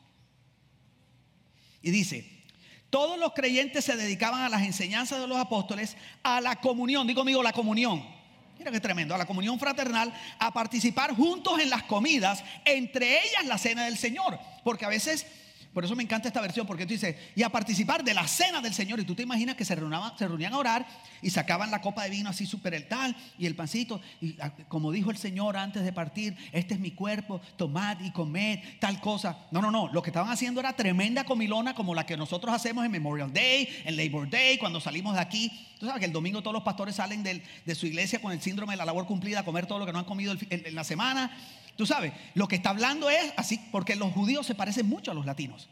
Y 1.83 1.91
dice, 1.91 2.45
todos 2.89 3.19
los 3.19 3.33
creyentes 3.33 3.85
se 3.85 3.97
dedicaban 3.97 4.43
a 4.43 4.49
las 4.49 4.63
enseñanzas 4.63 5.19
de 5.19 5.27
los 5.27 5.39
apóstoles, 5.39 5.97
a 6.23 6.41
la 6.41 6.55
comunión, 6.61 7.09
digo 7.09 7.23
amigo, 7.23 7.43
la 7.43 7.53
comunión. 7.53 8.07
Mira 8.57 8.71
qué 8.71 8.79
tremendo, 8.79 9.17
a 9.17 9.19
la 9.19 9.27
comunión 9.27 9.59
fraternal, 9.59 10.15
a 10.39 10.53
participar 10.53 11.17
juntos 11.17 11.59
en 11.59 11.69
las 11.69 11.83
comidas, 11.83 12.45
entre 12.65 13.25
ellas 13.25 13.45
la 13.47 13.59
cena 13.59 13.87
del 13.87 13.99
Señor. 13.99 14.39
Porque 14.63 14.85
a 14.85 14.89
veces 14.89 15.27
por 15.77 15.85
eso 15.85 15.95
me 15.95 16.03
encanta 16.03 16.27
esta 16.27 16.41
versión, 16.41 16.67
porque 16.67 16.87
tú 16.87 16.95
dices, 16.95 17.15
y 17.35 17.43
a 17.43 17.51
participar 17.51 18.03
de 18.03 18.15
la 18.15 18.27
cena 18.27 18.63
del 18.63 18.73
Señor. 18.73 18.99
Y 18.99 19.05
tú 19.05 19.15
te 19.15 19.25
imaginas 19.25 19.57
que 19.57 19.65
se, 19.67 19.75
se 19.75 20.27
reunían 20.27 20.55
a 20.55 20.57
orar 20.57 20.87
y 21.21 21.29
sacaban 21.29 21.71
la 21.71 21.83
copa 21.83 22.05
de 22.05 22.09
vino 22.09 22.31
así 22.31 22.47
súper 22.47 22.73
el 22.73 22.89
tal 22.89 23.15
y 23.39 23.45
el 23.45 23.55
pancito. 23.55 24.01
Y 24.23 24.41
ah, 24.41 24.55
como 24.69 24.91
dijo 24.91 25.11
el 25.11 25.19
Señor 25.19 25.55
antes 25.59 25.85
de 25.85 25.93
partir, 25.93 26.35
este 26.53 26.73
es 26.73 26.81
mi 26.81 26.93
cuerpo, 26.93 27.43
tomad 27.59 28.01
y 28.01 28.11
comed 28.11 28.59
tal 28.81 29.03
cosa. 29.03 29.37
No, 29.51 29.61
no, 29.61 29.71
no. 29.71 29.93
Lo 29.93 30.01
que 30.01 30.09
estaban 30.09 30.31
haciendo 30.31 30.61
era 30.61 30.73
tremenda 30.73 31.25
comilona 31.25 31.75
como 31.75 31.95
la 31.95 32.07
que 32.07 32.17
nosotros 32.17 32.55
hacemos 32.55 32.83
en 32.87 32.91
Memorial 32.91 33.31
Day, 33.31 33.69
en 33.85 33.99
Labor 33.99 34.31
Day, 34.31 34.57
cuando 34.57 34.81
salimos 34.81 35.15
de 35.15 35.21
aquí. 35.21 35.53
Tú 35.79 35.85
sabes 35.85 36.01
que 36.01 36.07
el 36.07 36.13
domingo 36.13 36.41
todos 36.41 36.55
los 36.55 36.63
pastores 36.63 36.95
salen 36.95 37.23
de 37.23 37.75
su 37.75 37.87
iglesia 37.87 38.19
con 38.23 38.33
el 38.33 38.41
síndrome 38.41 38.73
de 38.73 38.79
la 38.79 38.87
labor 38.87 39.05
cumplida 39.05 39.41
a 39.41 39.45
comer 39.45 39.67
todo 39.67 39.79
lo 39.79 39.85
que 39.85 39.93
no 39.93 39.99
han 39.99 40.07
comido 40.07 40.35
en 40.49 40.75
la 40.75 40.85
semana. 40.85 41.37
Tú 41.77 41.87
sabes, 41.87 42.13
lo 42.35 42.49
que 42.49 42.57
está 42.57 42.71
hablando 42.71 43.11
es 43.11 43.33
así, 43.37 43.61
porque 43.71 43.97
los 43.97 44.13
judíos 44.13 44.47
se 44.47 44.55
parecen 44.55 44.89
mucho 44.89 45.11
a 45.11 45.15
los 45.15 45.27
latinos. 45.27 45.69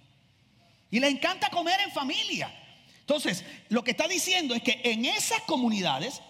Y 0.91 1.01
les 1.01 1.11
encanta 1.11 1.51
comer 1.51 1.81
en 1.81 1.91
familia. 1.91 2.55
Entonces, 3.01 3.45
lo 3.69 3.83
que 3.83 3.93
está 3.93 4.07
diciendo 4.07 4.55
es 4.55 4.63
que 4.63 4.81
en 4.85 5.05
esas 5.07 5.41
comunidades, 5.43 6.21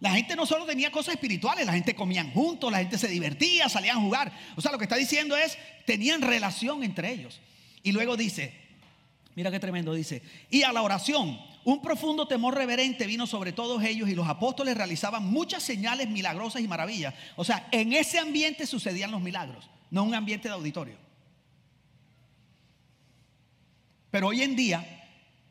la 0.00 0.12
gente 0.12 0.36
no 0.36 0.46
solo 0.46 0.66
tenía 0.66 0.90
cosas 0.90 1.14
espirituales, 1.14 1.66
la 1.66 1.72
gente 1.72 1.94
comían 1.94 2.30
juntos, 2.32 2.70
la 2.70 2.78
gente 2.78 2.98
se 2.98 3.08
divertía, 3.08 3.68
salían 3.68 3.98
a 3.98 4.00
jugar. 4.00 4.32
O 4.56 4.60
sea, 4.60 4.70
lo 4.70 4.78
que 4.78 4.84
está 4.84 4.96
diciendo 4.96 5.36
es, 5.36 5.56
tenían 5.86 6.22
relación 6.22 6.82
entre 6.84 7.10
ellos. 7.10 7.40
Y 7.82 7.92
luego 7.92 8.16
dice, 8.16 8.54
mira 9.34 9.50
qué 9.50 9.60
tremendo 9.60 9.94
dice, 9.94 10.22
y 10.50 10.62
a 10.62 10.72
la 10.72 10.82
oración, 10.82 11.40
un 11.64 11.80
profundo 11.80 12.28
temor 12.28 12.54
reverente 12.54 13.06
vino 13.06 13.26
sobre 13.26 13.52
todos 13.52 13.82
ellos 13.82 14.08
y 14.08 14.14
los 14.14 14.28
apóstoles 14.28 14.76
realizaban 14.76 15.24
muchas 15.24 15.62
señales 15.62 16.08
milagrosas 16.10 16.60
y 16.62 16.68
maravillas. 16.68 17.14
O 17.36 17.44
sea, 17.44 17.68
en 17.72 17.92
ese 17.92 18.18
ambiente 18.18 18.66
sucedían 18.66 19.10
los 19.10 19.22
milagros, 19.22 19.68
no 19.90 20.04
un 20.04 20.14
ambiente 20.14 20.48
de 20.48 20.54
auditorio. 20.54 20.96
Pero 24.10 24.28
hoy 24.28 24.42
en 24.42 24.54
día 24.54 24.86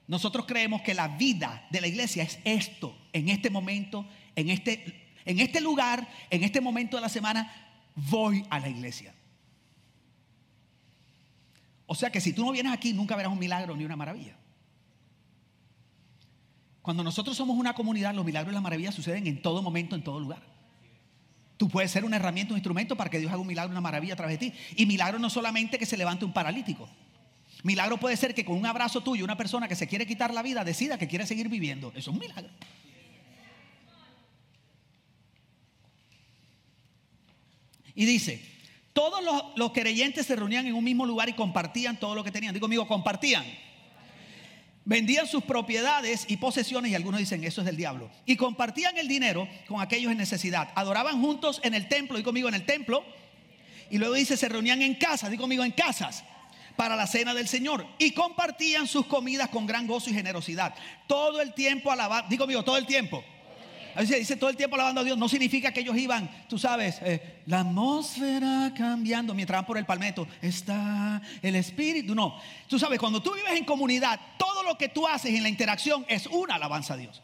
nosotros 0.07 0.45
creemos 0.45 0.81
que 0.81 0.93
la 0.93 1.07
vida 1.07 1.65
de 1.71 1.81
la 1.81 1.87
iglesia 1.87 2.23
es 2.23 2.39
esto, 2.43 2.95
en 3.11 3.29
este 3.29 3.49
momento, 3.49 4.05
en 4.35 4.49
este, 4.49 5.15
en 5.25 5.39
este 5.39 5.61
lugar, 5.61 6.07
en 6.29 6.43
este 6.43 6.61
momento 6.61 6.97
de 6.97 7.01
la 7.01 7.09
semana, 7.09 7.51
voy 7.95 8.45
a 8.49 8.59
la 8.59 8.69
iglesia. 8.69 9.15
O 11.87 11.95
sea 11.95 12.11
que 12.11 12.21
si 12.21 12.33
tú 12.33 12.45
no 12.45 12.51
vienes 12.51 12.71
aquí, 12.71 12.93
nunca 12.93 13.15
verás 13.15 13.31
un 13.31 13.39
milagro 13.39 13.75
ni 13.75 13.83
una 13.83 13.95
maravilla. 13.95 14.37
Cuando 16.83 17.01
nosotros 17.01 17.37
somos 17.37 17.57
una 17.57 17.73
comunidad, 17.73 18.13
los 18.13 18.25
milagros 18.25 18.51
y 18.51 18.55
las 18.55 18.61
maravillas 18.61 18.93
suceden 18.93 19.25
en 19.25 19.41
todo 19.41 19.61
momento, 19.61 19.95
en 19.95 20.03
todo 20.03 20.19
lugar. 20.19 20.41
Tú 21.55 21.69
puedes 21.69 21.89
ser 21.89 22.03
una 22.03 22.17
herramienta, 22.17 22.53
un 22.53 22.57
instrumento 22.57 22.97
para 22.97 23.09
que 23.09 23.19
Dios 23.19 23.31
haga 23.31 23.39
un 23.39 23.47
milagro, 23.47 23.71
una 23.71 23.79
maravilla 23.79 24.15
a 24.15 24.17
través 24.17 24.37
de 24.37 24.49
ti. 24.49 24.57
Y 24.75 24.85
milagro 24.85 25.17
no 25.17 25.29
solamente 25.29 25.79
que 25.79 25.85
se 25.85 25.95
levante 25.95 26.25
un 26.25 26.33
paralítico. 26.33 26.89
Milagro 27.63 27.97
puede 27.97 28.17
ser 28.17 28.35
que 28.35 28.43
con 28.43 28.57
un 28.57 28.65
abrazo 28.65 29.01
tuyo, 29.01 29.23
una 29.23 29.37
persona 29.37 29.69
que 29.69 29.77
se 29.77 29.87
quiere 29.87 30.05
quitar 30.05 30.33
la 30.33 30.41
vida 30.41 30.65
decida 30.65 30.97
que 30.97 31.07
quiere 31.07 31.25
seguir 31.25 31.47
viviendo. 31.47 31.93
Eso 31.95 31.99
es 31.99 32.07
un 32.09 32.19
milagro. 32.19 32.49
Y 37.95 38.03
dice, 38.03 38.45
todos 38.91 39.23
los, 39.23 39.41
los, 39.55 39.71
creyentes 39.71 40.25
se 40.25 40.35
reunían 40.35 40.67
en 40.67 40.73
un 40.73 40.83
mismo 40.83 41.05
lugar 41.05 41.29
y 41.29 41.33
compartían 41.33 41.97
todo 41.97 42.13
lo 42.13 42.25
que 42.25 42.31
tenían. 42.31 42.53
Digo, 42.53 42.65
amigo, 42.65 42.85
compartían. 42.89 43.45
Vendían 44.85 45.27
sus 45.27 45.43
propiedades 45.43 46.25
y 46.27 46.37
posesiones, 46.37 46.91
y 46.91 46.95
algunos 46.95 47.19
dicen 47.19 47.43
eso 47.43 47.61
es 47.61 47.65
del 47.65 47.77
diablo. 47.77 48.09
Y 48.25 48.35
compartían 48.35 48.97
el 48.97 49.07
dinero 49.07 49.47
con 49.67 49.81
aquellos 49.81 50.11
en 50.11 50.17
necesidad. 50.17 50.69
Adoraban 50.75 51.21
juntos 51.21 51.61
en 51.63 51.73
el 51.73 51.87
templo, 51.87 52.19
y 52.19 52.23
conmigo 52.23 52.49
en 52.49 52.55
el 52.55 52.65
templo. 52.65 53.03
Y 53.89 53.97
luego 53.97 54.15
dice, 54.15 54.35
se 54.35 54.49
reunían 54.49 54.81
en 54.81 54.95
casas, 54.95 55.29
digo 55.29 55.41
conmigo 55.41 55.63
en 55.63 55.71
casas, 55.71 56.23
para 56.75 56.95
la 56.95 57.07
cena 57.07 57.33
del 57.33 57.47
Señor. 57.47 57.85
Y 57.97 58.11
compartían 58.11 58.87
sus 58.87 59.05
comidas 59.05 59.49
con 59.49 59.65
gran 59.65 59.87
gozo 59.87 60.09
y 60.09 60.13
generosidad. 60.13 60.75
Todo 61.07 61.39
el 61.39 61.53
tiempo 61.53 61.91
alabando, 61.91 62.29
digo 62.29 62.43
conmigo, 62.43 62.63
todo 62.63 62.77
el 62.77 62.85
tiempo 62.85 63.23
a 63.95 64.01
veces 64.01 64.19
dice 64.19 64.35
todo 64.35 64.49
el 64.49 64.55
tiempo 64.55 64.75
alabando 64.75 65.01
a 65.01 65.03
Dios. 65.03 65.17
No 65.17 65.29
significa 65.29 65.71
que 65.71 65.81
ellos 65.81 65.97
iban, 65.97 66.29
tú 66.47 66.57
sabes, 66.57 66.99
eh, 67.01 67.41
la 67.45 67.61
atmósfera 67.61 68.73
cambiando 68.75 69.33
mientras 69.33 69.59
van 69.59 69.65
por 69.65 69.77
el 69.77 69.85
palmeto. 69.85 70.27
Está 70.41 71.21
el 71.41 71.55
espíritu. 71.55 72.15
No, 72.15 72.39
tú 72.67 72.79
sabes, 72.79 72.99
cuando 72.99 73.21
tú 73.21 73.33
vives 73.33 73.53
en 73.53 73.65
comunidad, 73.65 74.19
todo 74.37 74.63
lo 74.63 74.77
que 74.77 74.89
tú 74.89 75.07
haces 75.07 75.33
en 75.33 75.43
la 75.43 75.49
interacción 75.49 76.05
es 76.07 76.27
una 76.27 76.55
alabanza 76.55 76.95
a 76.95 76.97
Dios. 76.97 77.21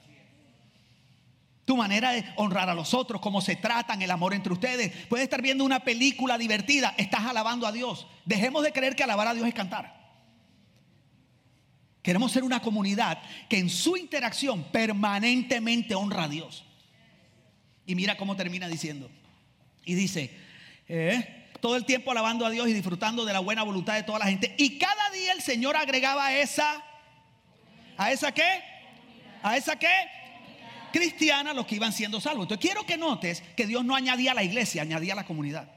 tu 1.66 1.78
manera 1.78 2.12
de 2.12 2.26
honrar 2.36 2.68
a 2.68 2.74
los 2.74 2.96
otros, 2.96 3.22
cómo 3.22 3.42
se 3.42 3.56
tratan, 3.56 4.02
el 4.02 4.10
amor 4.10 4.34
entre 4.34 4.52
ustedes. 4.52 4.92
Puedes 5.08 5.26
estar 5.26 5.40
viendo 5.40 5.64
una 5.64 5.82
película 5.82 6.38
divertida, 6.38 6.96
estás 6.98 7.22
alabando 7.26 7.68
a 7.68 7.72
Dios. 7.72 8.08
Dejemos 8.26 8.64
de 8.64 8.72
creer 8.72 8.96
que 8.96 9.04
alabar 9.04 9.28
a 9.28 9.36
Dios 9.36 9.48
es 9.48 9.54
cantar. 9.54 9.99
Queremos 12.10 12.32
ser 12.32 12.44
una 12.44 12.60
comunidad 12.60 13.22
que 13.48 13.60
en 13.60 13.70
su 13.70 13.96
interacción 13.96 14.64
permanentemente 14.72 15.94
honra 15.94 16.24
a 16.24 16.28
Dios. 16.28 16.66
Y 17.86 17.94
mira 17.94 18.18
cómo 18.18 18.36
termina 18.36 18.68
diciendo. 18.68 19.12
Y 19.86 19.94
dice, 19.94 20.36
eh, 20.88 21.46
todo 21.60 21.76
el 21.76 21.86
tiempo 21.86 22.10
alabando 22.10 22.48
a 22.48 22.50
Dios 22.50 22.68
y 22.68 22.74
disfrutando 22.74 23.26
de 23.26 23.34
la 23.34 23.42
buena 23.42 23.62
voluntad 23.62 23.94
de 23.94 24.02
toda 24.02 24.18
la 24.18 24.26
gente. 24.26 24.56
Y 24.58 24.80
cada 24.80 25.12
día 25.12 25.34
el 25.34 25.44
Señor 25.44 25.78
agregaba 25.78 26.26
a 26.26 26.36
esa, 26.40 26.84
¿a 27.96 28.12
esa 28.12 28.32
qué? 28.32 28.64
¿A 29.44 29.56
esa 29.56 29.78
qué? 29.78 29.94
Cristiana 30.92 31.54
los 31.54 31.68
que 31.68 31.76
iban 31.76 31.94
siendo 31.94 32.20
salvos. 32.20 32.46
Entonces 32.46 32.66
quiero 32.68 32.88
que 32.88 32.98
notes 32.98 33.44
que 33.56 33.68
Dios 33.68 33.86
no 33.86 33.96
añadía 33.96 34.32
a 34.32 34.34
la 34.34 34.44
iglesia, 34.44 34.82
añadía 34.82 35.14
a 35.14 35.18
la 35.18 35.26
comunidad. 35.28 35.70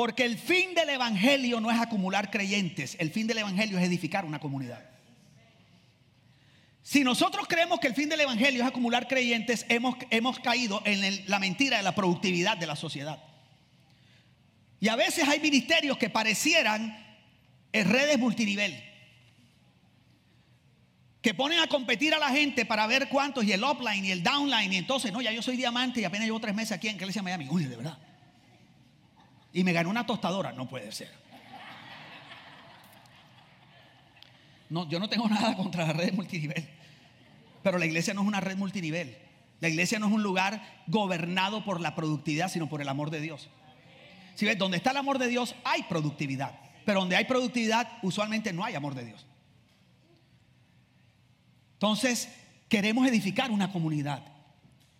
Porque 0.00 0.24
el 0.24 0.38
fin 0.38 0.72
del 0.72 0.88
Evangelio 0.88 1.60
no 1.60 1.70
es 1.70 1.78
acumular 1.78 2.30
creyentes, 2.30 2.96
el 3.00 3.10
fin 3.10 3.26
del 3.26 3.36
Evangelio 3.36 3.76
es 3.76 3.84
edificar 3.84 4.24
una 4.24 4.38
comunidad. 4.40 4.82
Si 6.82 7.04
nosotros 7.04 7.46
creemos 7.46 7.80
que 7.80 7.88
el 7.88 7.94
fin 7.94 8.08
del 8.08 8.22
Evangelio 8.22 8.62
es 8.62 8.66
acumular 8.66 9.06
creyentes, 9.08 9.66
hemos, 9.68 9.96
hemos 10.08 10.40
caído 10.40 10.80
en 10.86 11.28
la 11.28 11.38
mentira 11.38 11.76
de 11.76 11.82
la 11.82 11.94
productividad 11.94 12.56
de 12.56 12.66
la 12.66 12.76
sociedad. 12.76 13.22
Y 14.80 14.88
a 14.88 14.96
veces 14.96 15.28
hay 15.28 15.38
ministerios 15.38 15.98
que 15.98 16.08
parecieran 16.08 16.96
en 17.70 17.86
redes 17.90 18.18
multinivel, 18.18 18.82
que 21.20 21.34
ponen 21.34 21.58
a 21.58 21.66
competir 21.66 22.14
a 22.14 22.18
la 22.18 22.30
gente 22.30 22.64
para 22.64 22.86
ver 22.86 23.10
cuántos, 23.10 23.44
y 23.44 23.52
el 23.52 23.62
upline 23.62 24.06
y 24.06 24.12
el 24.12 24.22
downline, 24.22 24.72
y 24.72 24.76
entonces, 24.78 25.12
no, 25.12 25.20
ya 25.20 25.30
yo 25.30 25.42
soy 25.42 25.58
diamante 25.58 26.00
y 26.00 26.04
apenas 26.04 26.24
llevo 26.24 26.40
tres 26.40 26.54
meses 26.54 26.72
aquí 26.72 26.88
en 26.88 26.96
Iglesia 26.96 27.22
Miami. 27.22 27.48
Uy, 27.50 27.64
de 27.64 27.76
verdad 27.76 27.98
y 29.52 29.64
me 29.64 29.72
ganó 29.72 29.90
una 29.90 30.06
tostadora. 30.06 30.52
No 30.52 30.68
puede 30.68 30.92
ser. 30.92 31.10
No, 34.68 34.88
yo 34.88 34.98
no 34.98 35.08
tengo 35.08 35.28
nada 35.28 35.56
contra 35.56 35.86
la 35.86 35.92
red 35.92 36.12
multinivel. 36.14 36.68
Pero 37.62 37.78
la 37.78 37.86
iglesia 37.86 38.14
no 38.14 38.22
es 38.22 38.28
una 38.28 38.40
red 38.40 38.56
multinivel. 38.56 39.16
La 39.60 39.68
iglesia 39.68 39.98
no 39.98 40.06
es 40.06 40.12
un 40.12 40.22
lugar 40.22 40.62
gobernado 40.86 41.64
por 41.64 41.80
la 41.80 41.94
productividad, 41.94 42.50
sino 42.50 42.68
por 42.68 42.80
el 42.80 42.88
amor 42.88 43.10
de 43.10 43.20
Dios. 43.20 43.50
Si 44.34 44.46
ves, 44.46 44.56
donde 44.56 44.78
está 44.78 44.92
el 44.92 44.96
amor 44.96 45.18
de 45.18 45.28
Dios 45.28 45.54
hay 45.64 45.82
productividad. 45.82 46.58
Pero 46.86 47.00
donde 47.00 47.16
hay 47.16 47.26
productividad, 47.26 47.86
usualmente 48.02 48.52
no 48.52 48.64
hay 48.64 48.74
amor 48.74 48.94
de 48.94 49.04
Dios. 49.04 49.26
Entonces, 51.74 52.30
queremos 52.68 53.06
edificar 53.06 53.50
una 53.50 53.70
comunidad. 53.70 54.22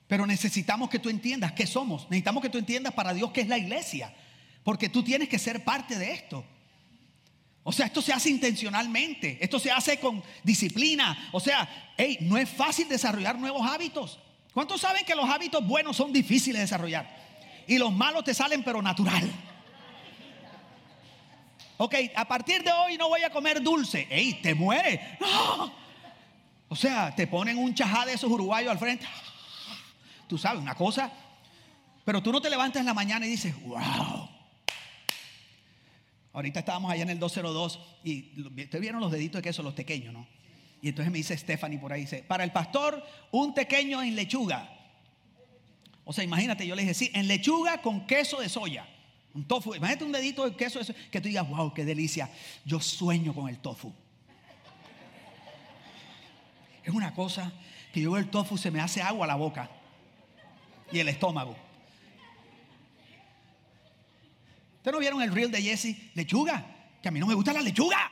Pero 0.07 0.27
necesitamos 0.27 0.91
que 0.91 0.99
tú 0.99 1.09
entiendas 1.09 1.53
qué 1.53 1.67
somos. 1.67 2.05
Necesitamos 2.11 2.43
que 2.43 2.51
tú 2.51 2.59
entiendas 2.59 2.93
para 2.93 3.15
Dios 3.15 3.31
qué 3.31 3.41
es 3.43 3.49
la 3.49 3.57
iglesia. 3.57 4.13
Porque 4.63 4.89
tú 4.89 5.03
tienes 5.03 5.29
que 5.29 5.39
ser 5.39 5.65
parte 5.65 5.99
de 5.99 6.13
esto. 6.13 6.45
O 7.63 7.73
sea, 7.73 7.87
esto 7.87 8.01
se 8.01 8.13
hace 8.13 8.31
intencionalmente, 8.31 9.39
esto 9.41 9.59
se 9.59 9.71
hace 9.71 10.01
con 10.01 10.23
disciplina. 10.43 11.29
O 11.33 11.41
sea, 11.41 11.93
hey, 11.97 12.19
no 12.23 12.37
es 12.37 12.49
fácil 12.49 12.89
desarrollar 12.89 13.39
nuevos 13.39 13.67
hábitos. 13.67 14.19
¿Cuántos 14.55 14.81
saben 14.81 15.05
que 15.05 15.15
los 15.15 15.29
hábitos 15.29 15.67
buenos 15.67 15.97
son 15.97 16.13
difíciles 16.13 16.59
de 16.59 16.63
desarrollar? 16.63 17.09
Y 17.67 17.79
los 17.79 17.93
malos 17.93 18.25
te 18.25 18.35
salen 18.35 18.65
pero 18.65 18.83
natural. 18.83 19.31
Ok, 21.77 21.95
a 22.15 22.27
partir 22.27 22.63
de 22.63 22.73
hoy 22.73 22.99
no 22.99 23.09
voy 23.09 23.23
a 23.23 23.31
comer 23.31 23.63
dulce. 23.63 24.07
Ey, 24.11 24.35
te 24.43 24.55
mueres. 24.55 25.01
O 26.69 26.77
sea, 26.77 27.15
te 27.15 27.27
ponen 27.27 27.59
un 27.59 27.75
chajá 27.75 28.07
de 28.07 28.15
esos 28.15 28.31
uruguayos 28.31 28.71
al 28.71 28.79
frente. 28.79 29.07
Tú 30.27 30.39
sabes, 30.39 30.61
una 30.61 30.75
cosa. 30.75 31.11
Pero 32.05 32.23
tú 32.23 32.33
no 32.33 32.41
te 32.41 32.51
levantas 32.51 32.81
en 32.81 32.87
la 32.87 32.95
mañana 32.95 33.27
y 33.27 33.31
dices, 33.31 33.55
wow, 33.65 34.29
Ahorita 36.33 36.61
estábamos 36.61 36.93
allá 36.93 37.03
en 37.03 37.11
el 37.11 37.19
202 37.19 37.81
y 38.05 38.41
ustedes 38.41 38.81
vieron 38.81 39.01
los 39.01 39.11
deditos 39.11 39.41
de 39.41 39.43
queso, 39.43 39.63
los 39.63 39.75
pequeños, 39.75 40.13
¿no? 40.13 40.27
Y 40.83 40.89
entonces 40.89 41.11
me 41.11 41.19
dice 41.19 41.37
Stephanie 41.37 41.79
por 41.79 41.93
ahí, 41.93 42.03
dice, 42.03 42.23
para 42.23 42.45
el 42.45 42.53
pastor, 42.53 43.05
un 43.33 43.53
pequeño 43.53 44.03
en 44.03 44.15
lechuga. 44.15 44.69
O 46.05 46.13
sea, 46.13 46.25
imagínate, 46.25 46.67
yo 46.67 46.75
le 46.75 46.83
dije, 46.83 46.95
sí, 46.95 47.11
en 47.15 47.29
lechuga 47.29 47.83
con 47.83 48.07
queso 48.07 48.41
de 48.41 48.49
soya. 48.49 48.89
Un 49.35 49.45
tofu. 49.45 49.75
Imagínate 49.75 50.05
un 50.05 50.13
dedito 50.13 50.49
de 50.49 50.57
queso 50.57 50.79
de 50.79 50.87
soya, 50.87 50.99
que 51.11 51.21
tú 51.21 51.29
digas, 51.29 51.49
wow, 51.49 51.75
qué 51.75 51.85
delicia. 51.85 52.31
Yo 52.65 52.81
sueño 52.81 53.35
con 53.35 53.49
el 53.49 53.59
tofu. 53.59 53.93
Es 56.83 56.95
una 56.95 57.15
cosa 57.15 57.53
que 57.93 58.01
yo 58.01 58.13
veo 58.13 58.21
el 58.21 58.31
tofu, 58.31 58.57
se 58.57 58.71
me 58.71 58.81
hace 58.81 59.03
agua 59.03 59.27
a 59.27 59.29
la 59.29 59.35
boca 59.35 59.71
y 60.91 60.99
el 60.99 61.09
estómago. 61.09 61.57
¿Ustedes 64.81 64.95
no 64.95 64.99
vieron 64.99 65.21
el 65.21 65.31
reel 65.31 65.51
de 65.51 65.61
Jesse? 65.61 65.95
Lechuga. 66.15 66.65
Que 67.03 67.09
a 67.09 67.11
mí 67.11 67.21
no 67.21 67.27
me 67.27 67.35
gusta 67.35 67.53
la 67.53 67.61
lechuga. 67.61 68.11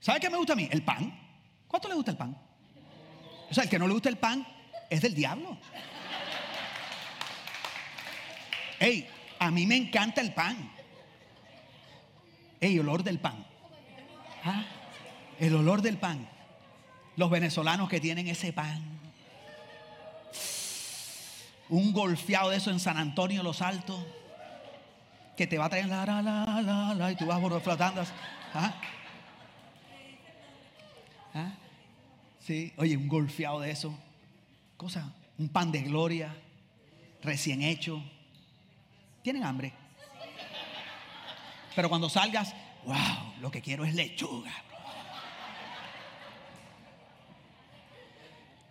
¿Sabe 0.00 0.18
qué 0.18 0.28
me 0.28 0.36
gusta 0.36 0.54
a 0.54 0.56
mí? 0.56 0.68
El 0.72 0.82
pan. 0.82 1.16
¿Cuánto 1.68 1.88
le 1.88 1.94
gusta 1.94 2.10
el 2.10 2.16
pan? 2.16 2.36
O 3.48 3.54
sea, 3.54 3.62
el 3.62 3.70
que 3.70 3.78
no 3.78 3.86
le 3.86 3.92
gusta 3.92 4.08
el 4.08 4.16
pan 4.16 4.44
es 4.90 5.00
del 5.02 5.14
diablo. 5.14 5.56
Ey, 8.80 9.08
a 9.38 9.52
mí 9.52 9.68
me 9.68 9.76
encanta 9.76 10.20
el 10.20 10.34
pan. 10.34 10.68
Ey, 12.60 12.76
olor 12.80 13.04
del 13.04 13.20
pan. 13.20 13.46
¿Ah? 14.42 14.64
El 15.38 15.54
olor 15.54 15.80
del 15.80 15.96
pan. 15.96 16.28
Los 17.14 17.30
venezolanos 17.30 17.88
que 17.88 18.00
tienen 18.00 18.26
ese 18.26 18.52
pan. 18.52 18.82
Un 21.68 21.92
golfeado 21.92 22.50
de 22.50 22.56
eso 22.56 22.72
en 22.72 22.80
San 22.80 22.96
Antonio 22.96 23.44
Los 23.44 23.62
Altos 23.62 24.04
que 25.36 25.46
te 25.46 25.58
va 25.58 25.66
a 25.66 25.68
traer 25.68 25.86
la, 25.86 26.06
la, 26.06 26.22
la, 26.22 26.62
la, 26.62 26.94
la, 26.94 27.12
y 27.12 27.16
tú 27.16 27.26
vas 27.26 27.40
flotando. 27.62 28.02
¿Ah? 28.54 28.74
¿Ah? 31.34 31.52
Sí, 32.40 32.72
oye, 32.76 32.96
un 32.96 33.08
golfeado 33.08 33.60
de 33.60 33.70
eso. 33.70 33.96
Cosa, 34.76 35.12
un 35.38 35.48
pan 35.48 35.70
de 35.72 35.82
gloria, 35.82 36.34
recién 37.22 37.62
hecho. 37.62 38.02
¿Tienen 39.22 39.44
hambre? 39.44 39.72
Pero 41.74 41.90
cuando 41.90 42.08
salgas, 42.08 42.54
wow, 42.86 43.34
lo 43.40 43.50
que 43.50 43.60
quiero 43.60 43.84
es 43.84 43.94
lechuga. 43.94 44.52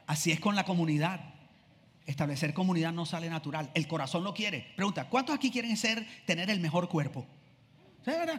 Así 0.08 0.32
es 0.32 0.39
con 0.39 0.56
la 0.56 0.63
comunidad. 0.63 1.35
Establecer 2.06 2.54
comunidad 2.54 2.94
no 2.94 3.06
sale 3.06 3.30
natural. 3.30 3.72
El 3.74 3.88
corazón 3.88 4.24
lo 4.24 4.34
quiere. 4.34 4.74
Pregunta, 4.76 5.10
¿cuántos 5.10 5.36
aquí 5.36 5.50
quieren 5.50 5.76
ser, 5.76 6.06
tener 6.26 6.50
el 6.50 6.60
mejor 6.60 6.88
cuerpo? 6.88 7.26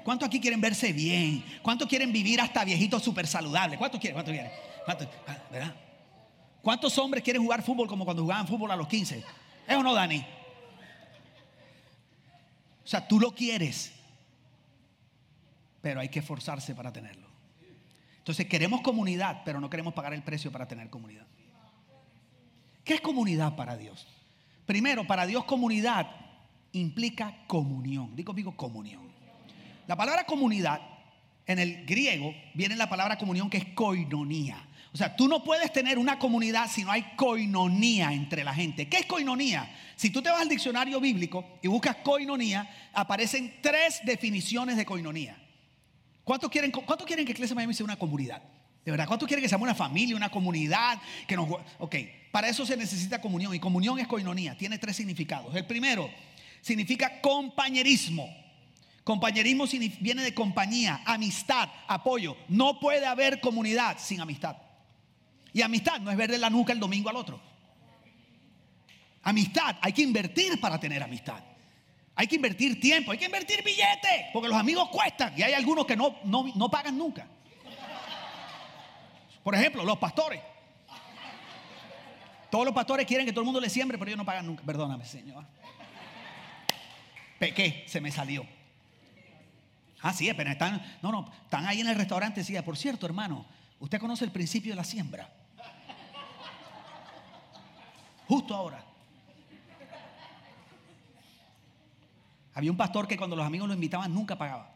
¿Cuántos 0.04 0.28
aquí 0.28 0.40
quieren 0.40 0.60
verse 0.60 0.92
bien? 0.92 1.44
¿Cuántos 1.62 1.88
quieren 1.88 2.12
vivir 2.12 2.40
hasta 2.40 2.64
viejitos 2.64 3.02
súper 3.02 3.26
saludables? 3.26 3.78
¿Cuántos 3.78 4.00
quieren? 4.00 4.14
¿Cuántos 4.14 4.32
quieren? 4.32 4.52
Ah, 5.26 5.38
¿Verdad? 5.50 5.74
¿Cuántos 6.62 6.96
hombres 6.98 7.24
quieren 7.24 7.42
jugar 7.42 7.62
fútbol 7.62 7.88
como 7.88 8.04
cuando 8.04 8.22
jugaban 8.22 8.46
fútbol 8.46 8.70
a 8.70 8.76
los 8.76 8.86
15? 8.86 9.24
¿Es 9.66 9.76
o 9.76 9.82
no, 9.82 9.92
Dani? 9.94 10.24
O 12.84 12.88
sea, 12.88 13.06
tú 13.06 13.18
lo 13.18 13.34
quieres, 13.34 13.92
pero 15.80 15.98
hay 15.98 16.08
que 16.08 16.20
esforzarse 16.20 16.72
para 16.72 16.92
tenerlo. 16.92 17.26
Entonces 18.18 18.46
queremos 18.46 18.80
comunidad, 18.80 19.42
pero 19.44 19.60
no 19.60 19.68
queremos 19.68 19.94
pagar 19.94 20.14
el 20.14 20.22
precio 20.22 20.52
para 20.52 20.68
tener 20.68 20.88
comunidad. 20.90 21.26
¿Qué 22.86 22.94
es 22.94 23.00
comunidad 23.00 23.56
para 23.56 23.76
Dios? 23.76 24.06
Primero, 24.64 25.04
para 25.08 25.26
Dios 25.26 25.44
comunidad 25.44 26.06
implica 26.70 27.36
comunión. 27.48 28.14
Digo, 28.14 28.32
digo 28.32 28.56
comunión. 28.56 29.10
La 29.88 29.96
palabra 29.96 30.24
comunidad 30.24 30.80
en 31.46 31.58
el 31.58 31.84
griego 31.84 32.32
viene 32.54 32.76
la 32.76 32.88
palabra 32.88 33.18
comunión 33.18 33.50
que 33.50 33.56
es 33.56 33.64
koinonía. 33.74 34.64
O 34.94 34.96
sea, 34.96 35.16
tú 35.16 35.26
no 35.26 35.42
puedes 35.42 35.72
tener 35.72 35.98
una 35.98 36.20
comunidad 36.20 36.70
si 36.70 36.84
no 36.84 36.92
hay 36.92 37.02
coinonía 37.16 38.12
entre 38.12 38.44
la 38.44 38.54
gente. 38.54 38.88
¿Qué 38.88 38.98
es 38.98 39.06
coinonía? 39.06 39.68
Si 39.96 40.10
tú 40.10 40.22
te 40.22 40.30
vas 40.30 40.40
al 40.40 40.48
diccionario 40.48 41.00
bíblico 41.00 41.44
y 41.62 41.66
buscas 41.66 41.96
coinonía, 41.96 42.70
aparecen 42.92 43.56
tres 43.62 44.00
definiciones 44.04 44.76
de 44.76 44.86
coinonía. 44.86 45.36
¿Cuántos 46.22 46.48
quieren, 46.50 46.70
cuánto 46.70 47.04
quieren 47.04 47.26
que 47.26 47.32
Iglesia 47.32 47.56
Miami 47.56 47.74
sea 47.74 47.84
una 47.84 47.96
comunidad? 47.96 48.40
De 48.86 48.92
verdad, 48.92 49.08
¿cuántos 49.08 49.26
quieren 49.26 49.42
que 49.42 49.48
seamos 49.48 49.66
una 49.66 49.74
familia, 49.74 50.14
una 50.14 50.30
comunidad? 50.30 51.00
Que 51.26 51.34
nos, 51.34 51.50
ok, 51.80 51.96
para 52.30 52.48
eso 52.48 52.64
se 52.64 52.76
necesita 52.76 53.20
comunión. 53.20 53.52
Y 53.52 53.58
comunión 53.58 53.98
es 53.98 54.06
coinonía. 54.06 54.56
Tiene 54.56 54.78
tres 54.78 54.94
significados. 54.94 55.52
El 55.56 55.66
primero 55.66 56.08
significa 56.60 57.20
compañerismo. 57.20 58.32
Compañerismo 59.02 59.64
viene 59.98 60.22
de 60.22 60.32
compañía, 60.32 61.02
amistad, 61.04 61.68
apoyo. 61.88 62.36
No 62.46 62.78
puede 62.78 63.06
haber 63.06 63.40
comunidad 63.40 63.98
sin 63.98 64.20
amistad. 64.20 64.56
Y 65.52 65.62
amistad 65.62 65.98
no 65.98 66.12
es 66.12 66.16
verle 66.16 66.38
la 66.38 66.48
nuca 66.48 66.72
el 66.72 66.78
domingo 66.78 67.10
al 67.10 67.16
otro. 67.16 67.40
Amistad, 69.24 69.78
hay 69.80 69.92
que 69.92 70.02
invertir 70.02 70.60
para 70.60 70.78
tener 70.78 71.02
amistad. 71.02 71.42
Hay 72.14 72.28
que 72.28 72.36
invertir 72.36 72.80
tiempo, 72.80 73.10
hay 73.10 73.18
que 73.18 73.24
invertir 73.24 73.64
billetes, 73.64 74.26
porque 74.32 74.48
los 74.48 74.56
amigos 74.56 74.88
cuestan 74.90 75.34
y 75.36 75.42
hay 75.42 75.54
algunos 75.54 75.86
que 75.86 75.96
no, 75.96 76.18
no, 76.22 76.52
no 76.54 76.70
pagan 76.70 76.96
nunca. 76.96 77.28
Por 79.46 79.54
ejemplo, 79.54 79.84
los 79.84 79.96
pastores. 79.98 80.42
Todos 82.50 82.64
los 82.64 82.74
pastores 82.74 83.06
quieren 83.06 83.24
que 83.24 83.30
todo 83.30 83.42
el 83.42 83.44
mundo 83.44 83.60
le 83.60 83.70
siembre, 83.70 83.96
pero 83.96 84.08
ellos 84.08 84.18
no 84.18 84.24
pagan 84.24 84.44
nunca. 84.44 84.64
Perdóname, 84.64 85.04
Señor. 85.04 85.46
Pequé, 87.38 87.84
se 87.86 88.00
me 88.00 88.10
salió. 88.10 88.44
Ah, 90.02 90.12
sí, 90.12 90.28
pero 90.36 90.50
están, 90.50 90.84
no, 91.00 91.12
no, 91.12 91.32
están 91.44 91.64
ahí 91.64 91.80
en 91.80 91.86
el 91.86 91.94
restaurante. 91.94 92.40
Decía, 92.40 92.64
por 92.64 92.76
cierto, 92.76 93.06
hermano, 93.06 93.46
usted 93.78 94.00
conoce 94.00 94.24
el 94.24 94.32
principio 94.32 94.72
de 94.72 94.76
la 94.78 94.82
siembra. 94.82 95.32
Justo 98.26 98.52
ahora. 98.52 98.84
Había 102.52 102.72
un 102.72 102.76
pastor 102.76 103.06
que 103.06 103.16
cuando 103.16 103.36
los 103.36 103.46
amigos 103.46 103.68
lo 103.68 103.74
invitaban 103.74 104.12
nunca 104.12 104.36
pagaba. 104.36 104.75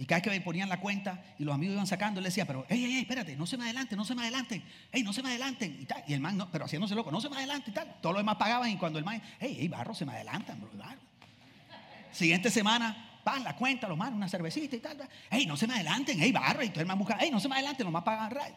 Y 0.00 0.06
cada 0.06 0.22
vez 0.22 0.32
que 0.32 0.40
ponían 0.40 0.70
la 0.70 0.80
cuenta 0.80 1.22
y 1.38 1.44
los 1.44 1.54
amigos 1.54 1.74
iban 1.74 1.86
sacando, 1.86 2.20
él 2.20 2.24
decía, 2.24 2.46
pero, 2.46 2.64
hey, 2.70 2.80
hey, 2.82 2.90
hey, 2.90 3.00
espérate, 3.02 3.36
no 3.36 3.46
se 3.46 3.58
me 3.58 3.64
adelanten, 3.64 3.98
no 3.98 4.04
se 4.06 4.14
me 4.14 4.22
adelanten, 4.22 4.64
hey, 4.90 5.02
no 5.02 5.12
se 5.12 5.22
me 5.22 5.28
adelanten. 5.28 5.76
Y, 5.78 5.84
tal. 5.84 6.02
y 6.06 6.14
el 6.14 6.20
man, 6.20 6.38
no, 6.38 6.50
pero 6.50 6.64
haciéndose 6.64 6.94
loco, 6.94 7.10
no 7.10 7.20
se 7.20 7.28
me 7.28 7.36
adelanten 7.36 7.70
y 7.70 7.74
tal. 7.74 7.96
Todos 8.00 8.14
los 8.14 8.20
demás 8.20 8.36
pagaban 8.36 8.70
y 8.70 8.78
cuando 8.78 8.98
el 8.98 9.04
man, 9.04 9.20
hey, 9.38 9.58
hey, 9.60 9.68
barro, 9.68 9.94
se 9.94 10.06
me 10.06 10.12
adelantan, 10.12 10.58
bro, 10.58 10.70
Siguiente 12.12 12.50
semana, 12.50 13.20
van 13.22 13.44
la 13.44 13.54
cuenta, 13.54 13.88
los 13.88 13.98
manos, 13.98 14.16
una 14.16 14.26
cervecita 14.26 14.74
y 14.74 14.78
tal. 14.78 15.06
Hey, 15.28 15.44
no 15.44 15.58
se 15.58 15.66
me 15.66 15.74
adelanten, 15.74 16.16
hey, 16.18 16.32
barro. 16.32 16.62
Y 16.62 16.70
todo 16.70 16.80
el 16.80 16.86
man 16.86 16.98
busca, 16.98 17.18
hey, 17.20 17.28
no 17.30 17.38
se 17.38 17.50
me 17.50 17.56
adelanten, 17.56 17.84
los 17.84 17.92
más 17.92 18.02
pagan 18.02 18.30
ray. 18.30 18.54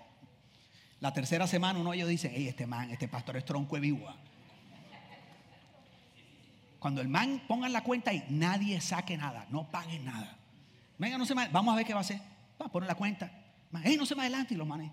La 1.01 1.11
tercera 1.11 1.45
semana 1.45 1.77
uno 1.77 1.91
de 1.91 1.97
ellos 1.97 2.07
dice, 2.07 2.31
hey, 2.33 2.47
este 2.47 2.65
man, 2.65 2.89
este 2.89 3.09
pastor 3.09 3.35
es 3.35 3.43
tronco 3.43 3.75
de 3.75 3.81
viva. 3.81 4.15
Cuando 6.79 7.01
el 7.01 7.09
man 7.09 7.43
ponga 7.49 7.67
la 7.67 7.83
cuenta 7.83 8.13
y 8.13 8.23
nadie 8.29 8.79
saque 8.79 9.17
nada, 9.17 9.45
no 9.49 9.69
pague 9.69 9.99
nada. 9.99 10.37
Venga, 11.03 11.17
no 11.17 11.25
se 11.25 11.35
me, 11.35 11.49
vamos 11.49 11.73
a 11.73 11.75
ver 11.75 11.85
qué 11.85 11.93
va 11.93 11.99
a 11.99 12.01
hacer. 12.01 12.17
Va 12.61 12.67
a 12.67 12.69
poner 12.69 12.87
la 12.87 12.95
cuenta. 12.95 13.29
Hey, 13.83 13.97
no 13.97 14.05
se 14.05 14.15
me 14.15 14.21
adelante 14.21 14.53
y 14.53 14.57
los 14.57 14.65
manes. 14.65 14.89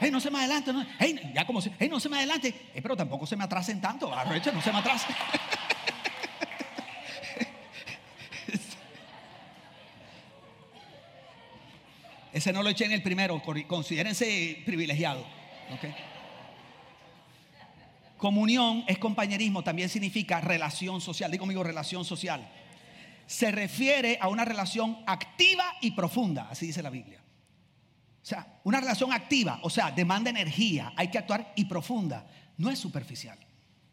Hey, 0.00 0.10
no 0.10 0.18
se 0.18 0.32
me 0.32 0.38
adelante. 0.40 0.72
No, 0.72 0.84
hey, 0.98 1.30
ya 1.32 1.46
como 1.46 1.60
si, 1.60 1.70
hey, 1.78 1.88
no 1.88 2.00
se 2.00 2.08
me 2.08 2.16
adelante. 2.16 2.52
Hey, 2.74 2.80
pero 2.82 2.96
tampoco 2.96 3.24
se 3.24 3.36
me 3.36 3.44
atrasen 3.44 3.80
tanto. 3.80 4.12
Arrecha, 4.12 4.50
no 4.50 4.60
se 4.60 4.72
me 4.72 4.78
atrasen. 4.78 5.14
Ese 12.32 12.52
no 12.52 12.64
lo 12.64 12.70
eché 12.70 12.86
en 12.86 12.92
el 12.92 13.04
primero. 13.04 13.40
Considérense 13.68 14.60
privilegiados. 14.66 15.24
Comunión 18.16 18.82
es 18.88 18.98
compañerismo, 18.98 19.62
también 19.62 19.88
significa 19.88 20.40
relación 20.40 21.00
social. 21.00 21.30
Digo 21.30 21.42
conmigo, 21.42 21.62
relación 21.62 22.04
social 22.04 22.44
se 23.30 23.52
refiere 23.52 24.18
a 24.20 24.26
una 24.26 24.44
relación 24.44 24.98
activa 25.06 25.62
y 25.80 25.92
profunda, 25.92 26.48
así 26.50 26.66
dice 26.66 26.82
la 26.82 26.90
Biblia. 26.90 27.22
O 28.20 28.26
sea, 28.26 28.60
una 28.64 28.80
relación 28.80 29.12
activa, 29.12 29.60
o 29.62 29.70
sea, 29.70 29.92
demanda 29.92 30.30
energía, 30.30 30.92
hay 30.96 31.12
que 31.12 31.18
actuar 31.18 31.52
y 31.54 31.66
profunda, 31.66 32.26
no 32.58 32.70
es 32.70 32.80
superficial. 32.80 33.38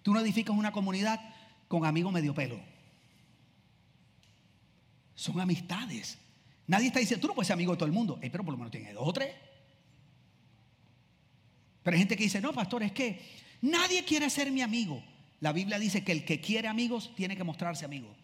Tú 0.02 0.12
no 0.12 0.22
edificas 0.22 0.56
una 0.56 0.72
comunidad 0.72 1.22
con 1.68 1.86
amigos 1.86 2.12
medio 2.12 2.34
pelo. 2.34 2.60
Son 5.14 5.40
amistades. 5.40 6.18
Nadie 6.66 6.88
está 6.88 7.00
diciendo, 7.00 7.22
tú 7.22 7.28
no 7.28 7.36
puedes 7.36 7.46
ser 7.46 7.54
amigo 7.54 7.74
de 7.74 7.78
todo 7.78 7.86
el 7.86 7.94
mundo, 7.94 8.18
pero 8.20 8.44
por 8.44 8.54
lo 8.54 8.58
menos 8.58 8.72
tienes 8.72 8.96
dos 8.96 9.08
o 9.08 9.14
tres. 9.14 9.36
Pero 11.84 11.94
hay 11.94 12.00
gente 12.00 12.18
que 12.18 12.24
dice, 12.24 12.42
no, 12.42 12.54
pastor, 12.54 12.82
es 12.82 12.92
que 12.92 13.22
nadie 13.62 14.04
quiere 14.04 14.32
ser 14.32 14.50
mi 14.50 14.64
amigo. 14.64 15.04
La 15.42 15.54
Biblia 15.54 15.78
dice 15.78 16.04
que 16.04 16.12
el 16.12 16.26
que 16.26 16.42
quiere 16.42 16.68
amigos 16.68 17.14
tiene 17.16 17.38
que 17.38 17.44
mostrarse 17.44 17.86
amigo. 17.86 18.16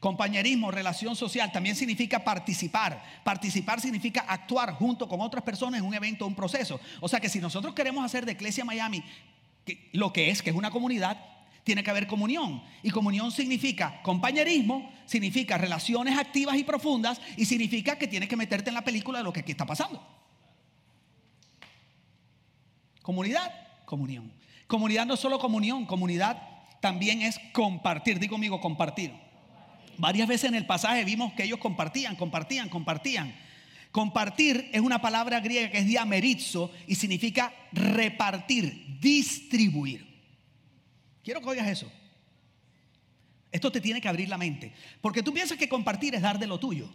Compañerismo, 0.00 0.70
relación 0.70 1.16
social, 1.16 1.50
también 1.52 1.74
significa 1.74 2.22
participar. 2.22 3.02
Participar 3.24 3.80
significa 3.80 4.20
actuar 4.28 4.74
junto 4.74 5.08
con 5.08 5.20
otras 5.20 5.42
personas 5.42 5.80
en 5.80 5.86
un 5.86 5.94
evento, 5.94 6.26
un 6.26 6.34
proceso. 6.34 6.80
O 7.00 7.08
sea 7.08 7.20
que 7.20 7.28
si 7.28 7.40
nosotros 7.40 7.74
queremos 7.74 8.04
hacer 8.04 8.26
de 8.26 8.32
Iglesia 8.32 8.64
Miami 8.64 9.02
lo 9.92 10.12
que 10.12 10.30
es, 10.30 10.42
que 10.42 10.50
es 10.50 10.56
una 10.56 10.70
comunidad, 10.70 11.18
tiene 11.64 11.82
que 11.82 11.90
haber 11.90 12.06
comunión. 12.06 12.62
Y 12.82 12.90
comunión 12.90 13.32
significa 13.32 14.00
compañerismo, 14.02 14.92
significa 15.06 15.58
relaciones 15.58 16.16
activas 16.16 16.56
y 16.56 16.64
profundas 16.64 17.20
y 17.36 17.44
significa 17.46 17.98
que 17.98 18.06
tienes 18.06 18.28
que 18.28 18.36
meterte 18.36 18.70
en 18.70 18.74
la 18.74 18.84
película 18.84 19.18
de 19.18 19.24
lo 19.24 19.32
que 19.32 19.40
aquí 19.40 19.50
está 19.50 19.66
pasando. 19.66 20.00
Comunidad, 23.02 23.52
comunión. 23.84 24.32
Comunidad 24.66 25.06
no 25.06 25.14
es 25.14 25.20
solo 25.20 25.38
comunión, 25.38 25.86
comunidad 25.86 26.40
también 26.80 27.22
es 27.22 27.38
compartir. 27.52 28.20
Digo 28.20 28.34
conmigo, 28.34 28.60
compartir. 28.60 29.25
Varias 29.98 30.28
veces 30.28 30.48
en 30.48 30.54
el 30.54 30.66
pasaje 30.66 31.04
vimos 31.04 31.32
que 31.32 31.44
ellos 31.44 31.58
compartían, 31.58 32.16
compartían, 32.16 32.68
compartían. 32.68 33.34
Compartir 33.90 34.68
es 34.72 34.80
una 34.80 35.00
palabra 35.00 35.40
griega 35.40 35.70
que 35.70 35.78
es 35.78 35.86
diamerizo 35.86 36.70
y 36.86 36.96
significa 36.96 37.52
repartir, 37.72 38.98
distribuir. 39.00 40.06
Quiero 41.22 41.40
que 41.40 41.48
oigas 41.48 41.68
eso. 41.68 41.90
Esto 43.50 43.72
te 43.72 43.80
tiene 43.80 44.00
que 44.00 44.08
abrir 44.08 44.28
la 44.28 44.36
mente. 44.36 44.74
Porque 45.00 45.22
tú 45.22 45.32
piensas 45.32 45.56
que 45.56 45.68
compartir 45.68 46.14
es 46.14 46.20
dar 46.20 46.38
de 46.38 46.46
lo 46.46 46.60
tuyo. 46.60 46.90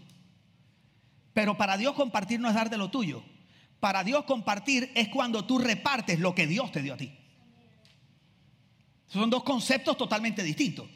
Pero 1.34 1.58
para 1.58 1.78
Dios 1.78 1.96
compartir 1.96 2.40
no 2.40 2.50
es 2.50 2.54
dar 2.54 2.70
de 2.70 2.78
lo 2.78 2.92
tuyo. 2.92 3.24
Para 3.80 4.04
Dios 4.04 4.26
compartir 4.26 4.92
es 4.94 5.08
cuando 5.10 5.44
tú 5.46 5.58
repartes 5.58 6.20
lo 6.20 6.36
que 6.36 6.46
Dios 6.46 6.72
te 6.72 6.84
dio 6.84 6.94
a 6.94 6.98
ti. 6.98 7.18
Son 9.08 9.30
dos 9.30 9.44
conceptos 9.44 9.98
totalmente 9.98 10.44
distintos. 10.44 10.88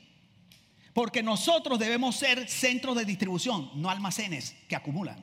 Porque 0.95 1.21
nosotros 1.21 1.77
debemos 1.77 2.15
ser 2.15 2.47
centros 2.47 2.95
de 2.95 3.03
distribución, 3.03 3.69
no 3.75 3.89
almacenes 3.89 4.55
que 4.69 4.77
acumulan. 4.77 5.21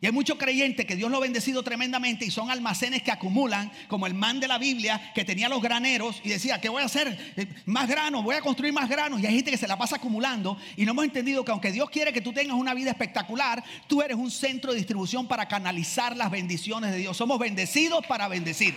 Y 0.00 0.06
hay 0.06 0.12
muchos 0.12 0.38
creyentes 0.38 0.86
que 0.86 0.96
Dios 0.96 1.10
lo 1.10 1.18
ha 1.18 1.20
bendecido 1.20 1.62
tremendamente 1.62 2.24
y 2.24 2.30
son 2.30 2.50
almacenes 2.50 3.02
que 3.02 3.10
acumulan, 3.10 3.70
como 3.86 4.06
el 4.06 4.14
man 4.14 4.40
de 4.40 4.48
la 4.48 4.56
Biblia 4.56 5.12
que 5.14 5.26
tenía 5.26 5.50
los 5.50 5.60
graneros 5.60 6.22
y 6.24 6.30
decía, 6.30 6.58
¿qué 6.58 6.70
voy 6.70 6.82
a 6.82 6.86
hacer? 6.86 7.34
Eh, 7.36 7.46
más 7.66 7.86
granos, 7.86 8.24
voy 8.24 8.36
a 8.36 8.40
construir 8.40 8.72
más 8.72 8.88
granos. 8.88 9.20
Y 9.20 9.26
hay 9.26 9.34
gente 9.34 9.50
que 9.50 9.58
se 9.58 9.68
la 9.68 9.76
pasa 9.76 9.96
acumulando 9.96 10.56
y 10.74 10.86
no 10.86 10.92
hemos 10.92 11.04
entendido 11.04 11.44
que 11.44 11.52
aunque 11.52 11.70
Dios 11.70 11.90
quiere 11.90 12.10
que 12.10 12.22
tú 12.22 12.32
tengas 12.32 12.56
una 12.56 12.72
vida 12.72 12.88
espectacular, 12.88 13.62
tú 13.88 14.00
eres 14.00 14.16
un 14.16 14.30
centro 14.30 14.72
de 14.72 14.78
distribución 14.78 15.28
para 15.28 15.48
canalizar 15.48 16.16
las 16.16 16.30
bendiciones 16.30 16.92
de 16.92 16.96
Dios. 16.96 17.14
Somos 17.14 17.38
bendecidos 17.38 18.06
para 18.06 18.26
bendecir. 18.26 18.74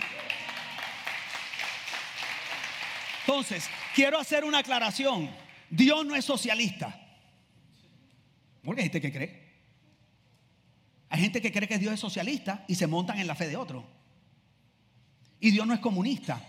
Entonces, 3.25 3.69
quiero 3.95 4.19
hacer 4.19 4.43
una 4.43 4.57
aclaración. 4.57 5.40
Dios 5.71 6.05
no 6.05 6.15
es 6.15 6.25
socialista. 6.25 6.99
Porque 8.63 8.81
hay 8.81 8.85
gente 8.89 9.01
que 9.01 9.11
cree. 9.11 9.51
Hay 11.09 11.21
gente 11.21 11.41
que 11.41 11.51
cree 11.51 11.67
que 11.67 11.79
Dios 11.79 11.93
es 11.93 11.99
socialista 11.99 12.63
y 12.67 12.75
se 12.75 12.87
montan 12.87 13.19
en 13.19 13.25
la 13.25 13.35
fe 13.35 13.47
de 13.47 13.57
otro. 13.57 13.85
Y 15.39 15.49
Dios 15.51 15.65
no 15.65 15.73
es 15.73 15.79
comunista. 15.79 16.41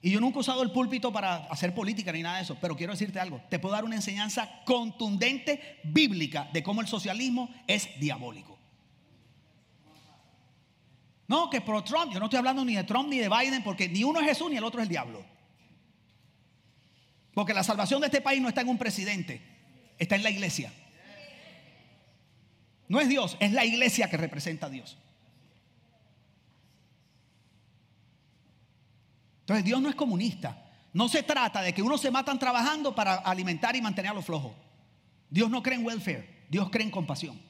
Y 0.00 0.10
yo 0.10 0.20
nunca 0.20 0.38
he 0.38 0.40
usado 0.40 0.62
el 0.62 0.70
púlpito 0.70 1.12
para 1.12 1.36
hacer 1.46 1.74
política 1.74 2.12
ni 2.12 2.22
nada 2.22 2.36
de 2.36 2.44
eso, 2.44 2.56
pero 2.60 2.76
quiero 2.76 2.92
decirte 2.92 3.18
algo. 3.18 3.42
Te 3.50 3.58
puedo 3.58 3.74
dar 3.74 3.84
una 3.84 3.96
enseñanza 3.96 4.48
contundente, 4.64 5.80
bíblica, 5.82 6.48
de 6.52 6.62
cómo 6.62 6.80
el 6.80 6.86
socialismo 6.86 7.52
es 7.66 7.88
diabólico. 7.98 8.56
No, 11.26 11.50
que 11.50 11.60
pro 11.60 11.82
Trump, 11.82 12.12
yo 12.12 12.20
no 12.20 12.26
estoy 12.26 12.38
hablando 12.38 12.64
ni 12.64 12.76
de 12.76 12.84
Trump 12.84 13.08
ni 13.08 13.18
de 13.18 13.28
Biden, 13.28 13.62
porque 13.62 13.88
ni 13.88 14.04
uno 14.04 14.20
es 14.20 14.26
Jesús 14.26 14.48
ni 14.50 14.56
el 14.56 14.64
otro 14.64 14.80
es 14.80 14.84
el 14.84 14.88
diablo. 14.88 15.24
Porque 17.38 17.54
la 17.54 17.62
salvación 17.62 18.00
de 18.00 18.08
este 18.08 18.20
país 18.20 18.42
no 18.42 18.48
está 18.48 18.62
en 18.62 18.68
un 18.68 18.78
presidente, 18.78 19.40
está 19.96 20.16
en 20.16 20.24
la 20.24 20.30
iglesia. 20.30 20.72
No 22.88 22.98
es 22.98 23.08
Dios, 23.08 23.36
es 23.38 23.52
la 23.52 23.64
iglesia 23.64 24.10
que 24.10 24.16
representa 24.16 24.66
a 24.66 24.70
Dios. 24.70 24.98
Entonces 29.42 29.64
Dios 29.64 29.80
no 29.80 29.88
es 29.88 29.94
comunista. 29.94 30.68
No 30.92 31.08
se 31.08 31.22
trata 31.22 31.62
de 31.62 31.72
que 31.72 31.80
unos 31.80 32.00
se 32.00 32.10
matan 32.10 32.40
trabajando 32.40 32.92
para 32.92 33.14
alimentar 33.14 33.76
y 33.76 33.82
mantener 33.82 34.10
a 34.10 34.14
los 34.14 34.24
flojos. 34.24 34.56
Dios 35.30 35.48
no 35.48 35.62
cree 35.62 35.78
en 35.78 35.86
welfare, 35.86 36.46
Dios 36.50 36.68
cree 36.70 36.86
en 36.86 36.90
compasión. 36.90 37.40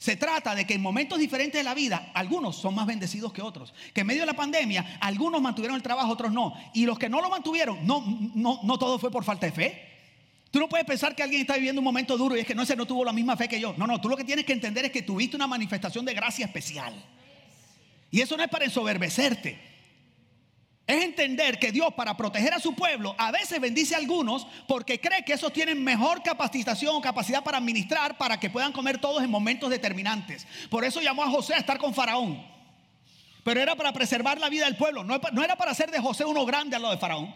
Se 0.00 0.16
trata 0.16 0.54
de 0.54 0.66
que 0.66 0.72
en 0.72 0.80
momentos 0.80 1.18
diferentes 1.18 1.60
de 1.60 1.62
la 1.62 1.74
vida, 1.74 2.10
algunos 2.14 2.56
son 2.56 2.74
más 2.74 2.86
bendecidos 2.86 3.34
que 3.34 3.42
otros. 3.42 3.74
Que 3.92 4.00
en 4.00 4.06
medio 4.06 4.22
de 4.22 4.26
la 4.26 4.32
pandemia, 4.32 4.96
algunos 4.98 5.42
mantuvieron 5.42 5.76
el 5.76 5.82
trabajo, 5.82 6.10
otros 6.10 6.32
no. 6.32 6.54
Y 6.72 6.86
los 6.86 6.98
que 6.98 7.10
no 7.10 7.20
lo 7.20 7.28
mantuvieron, 7.28 7.86
no, 7.86 8.02
no, 8.34 8.60
no 8.62 8.78
todo 8.78 8.98
fue 8.98 9.10
por 9.10 9.24
falta 9.24 9.44
de 9.44 9.52
fe. 9.52 9.88
Tú 10.50 10.58
no 10.58 10.70
puedes 10.70 10.86
pensar 10.86 11.14
que 11.14 11.22
alguien 11.22 11.42
está 11.42 11.56
viviendo 11.56 11.82
un 11.82 11.84
momento 11.84 12.16
duro 12.16 12.34
y 12.34 12.40
es 12.40 12.46
que 12.46 12.54
no, 12.54 12.62
ese 12.62 12.76
no 12.76 12.86
tuvo 12.86 13.04
la 13.04 13.12
misma 13.12 13.36
fe 13.36 13.46
que 13.46 13.60
yo. 13.60 13.74
No, 13.76 13.86
no, 13.86 14.00
tú 14.00 14.08
lo 14.08 14.16
que 14.16 14.24
tienes 14.24 14.46
que 14.46 14.54
entender 14.54 14.86
es 14.86 14.90
que 14.90 15.02
tuviste 15.02 15.36
una 15.36 15.46
manifestación 15.46 16.06
de 16.06 16.14
gracia 16.14 16.46
especial. 16.46 16.94
Y 18.10 18.22
eso 18.22 18.38
no 18.38 18.42
es 18.42 18.48
para 18.48 18.64
ensoberbecerte. 18.64 19.69
Es 20.90 21.04
entender 21.04 21.60
que 21.60 21.70
Dios 21.70 21.94
para 21.94 22.16
proteger 22.16 22.52
a 22.52 22.58
su 22.58 22.74
pueblo 22.74 23.14
a 23.16 23.30
veces 23.30 23.60
bendice 23.60 23.94
a 23.94 23.98
algunos 23.98 24.44
porque 24.66 25.00
cree 25.00 25.24
que 25.24 25.34
esos 25.34 25.52
tienen 25.52 25.84
mejor 25.84 26.20
capacitación 26.20 26.96
o 26.96 27.00
capacidad 27.00 27.44
para 27.44 27.58
administrar 27.58 28.18
para 28.18 28.40
que 28.40 28.50
puedan 28.50 28.72
comer 28.72 28.98
todos 28.98 29.22
en 29.22 29.30
momentos 29.30 29.70
determinantes. 29.70 30.48
Por 30.68 30.84
eso 30.84 31.00
llamó 31.00 31.22
a 31.22 31.30
José 31.30 31.54
a 31.54 31.58
estar 31.58 31.78
con 31.78 31.94
Faraón. 31.94 32.44
Pero 33.44 33.60
era 33.60 33.76
para 33.76 33.92
preservar 33.92 34.40
la 34.40 34.48
vida 34.48 34.64
del 34.64 34.76
pueblo. 34.76 35.04
No, 35.04 35.44
era 35.44 35.54
para 35.54 35.70
hacer 35.70 35.92
de 35.92 36.00
José 36.00 36.24
uno 36.24 36.44
grande 36.44 36.74
a 36.74 36.80
lo 36.80 36.90
de 36.90 36.98
Faraón. 36.98 37.32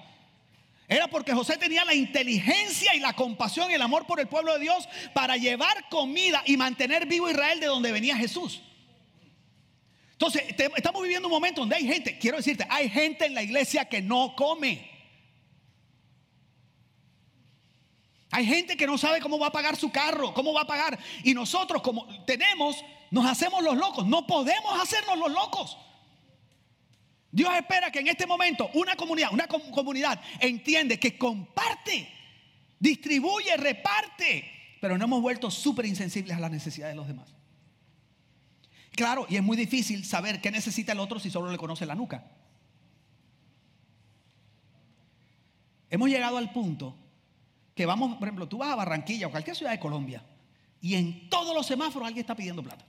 Era 0.88 1.06
porque 1.06 1.32
José 1.32 1.56
tenía 1.56 1.84
la 1.84 1.94
inteligencia 1.94 2.92
y 2.96 2.98
la 2.98 3.12
compasión 3.12 3.70
y 3.70 3.74
el 3.74 3.82
amor 3.82 4.04
por 4.04 4.18
el 4.18 4.26
pueblo 4.26 4.54
de 4.54 4.58
Dios 4.58 4.88
para 5.12 5.36
llevar 5.36 5.88
comida 5.90 6.42
y 6.44 6.56
mantener 6.56 7.06
vivo 7.06 7.30
Israel 7.30 7.60
de 7.60 7.66
donde 7.66 7.92
venía 7.92 8.16
Jesús. 8.16 8.62
Entonces, 10.14 10.44
estamos 10.76 11.02
viviendo 11.02 11.26
un 11.26 11.34
momento 11.34 11.62
donde 11.62 11.74
hay 11.74 11.86
gente, 11.86 12.18
quiero 12.18 12.36
decirte, 12.36 12.64
hay 12.70 12.88
gente 12.88 13.26
en 13.26 13.34
la 13.34 13.42
iglesia 13.42 13.88
que 13.88 14.00
no 14.00 14.34
come. 14.36 14.88
Hay 18.30 18.46
gente 18.46 18.76
que 18.76 18.86
no 18.86 18.96
sabe 18.96 19.20
cómo 19.20 19.38
va 19.38 19.48
a 19.48 19.52
pagar 19.52 19.76
su 19.76 19.90
carro, 19.90 20.32
cómo 20.32 20.52
va 20.52 20.62
a 20.62 20.66
pagar. 20.66 20.98
Y 21.24 21.34
nosotros 21.34 21.82
como 21.82 22.06
tenemos, 22.24 22.84
nos 23.10 23.26
hacemos 23.26 23.62
los 23.62 23.76
locos. 23.76 24.06
No 24.06 24.26
podemos 24.26 24.80
hacernos 24.80 25.18
los 25.18 25.32
locos. 25.32 25.76
Dios 27.32 27.52
espera 27.56 27.90
que 27.90 27.98
en 27.98 28.06
este 28.06 28.26
momento 28.26 28.70
una 28.74 28.94
comunidad, 28.94 29.32
una 29.32 29.48
comunidad 29.48 30.20
entiende 30.38 31.00
que 31.00 31.18
comparte, 31.18 32.08
distribuye, 32.78 33.56
reparte, 33.56 34.48
pero 34.80 34.96
no 34.96 35.06
hemos 35.06 35.20
vuelto 35.20 35.50
súper 35.50 35.86
insensibles 35.86 36.36
a 36.36 36.40
las 36.40 36.52
necesidades 36.52 36.94
de 36.94 36.96
los 36.96 37.08
demás. 37.08 37.33
Claro, 38.94 39.26
y 39.28 39.36
es 39.36 39.42
muy 39.42 39.56
difícil 39.56 40.04
saber 40.04 40.40
qué 40.40 40.50
necesita 40.50 40.92
el 40.92 41.00
otro 41.00 41.18
si 41.18 41.30
solo 41.30 41.50
le 41.50 41.58
conoce 41.58 41.84
la 41.84 41.94
nuca. 41.94 42.24
Hemos 45.90 46.08
llegado 46.08 46.38
al 46.38 46.52
punto 46.52 46.96
que 47.74 47.86
vamos, 47.86 48.16
por 48.16 48.28
ejemplo, 48.28 48.48
tú 48.48 48.58
vas 48.58 48.70
a 48.70 48.76
Barranquilla 48.76 49.26
o 49.26 49.30
cualquier 49.30 49.56
ciudad 49.56 49.72
de 49.72 49.80
Colombia 49.80 50.24
y 50.80 50.94
en 50.94 51.28
todos 51.28 51.54
los 51.54 51.66
semáforos 51.66 52.06
alguien 52.06 52.22
está 52.22 52.36
pidiendo 52.36 52.62
plata. 52.62 52.84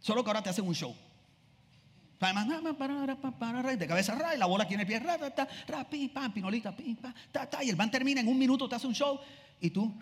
Solo 0.00 0.22
que 0.22 0.30
ahora 0.30 0.42
te 0.42 0.50
hacen 0.50 0.66
un 0.66 0.74
show. 0.74 0.94
De 2.18 3.86
cabeza 3.86 4.14
ra, 4.14 4.34
y 4.34 4.38
la 4.38 4.46
bola 4.46 4.66
tiene 4.66 4.86
pie, 4.86 5.00
ra, 5.00 5.18
pam, 6.14 6.32
pinolita, 6.32 6.74
pim, 6.74 6.96
pam, 6.96 7.12
ta, 7.30 7.50
ta, 7.50 7.62
y 7.62 7.68
el 7.68 7.76
van 7.76 7.90
termina 7.90 8.20
en 8.20 8.28
un 8.28 8.38
minuto, 8.38 8.66
te 8.68 8.76
hace 8.76 8.86
un 8.86 8.94
show 8.94 9.20
y 9.60 9.70
tú 9.70 9.98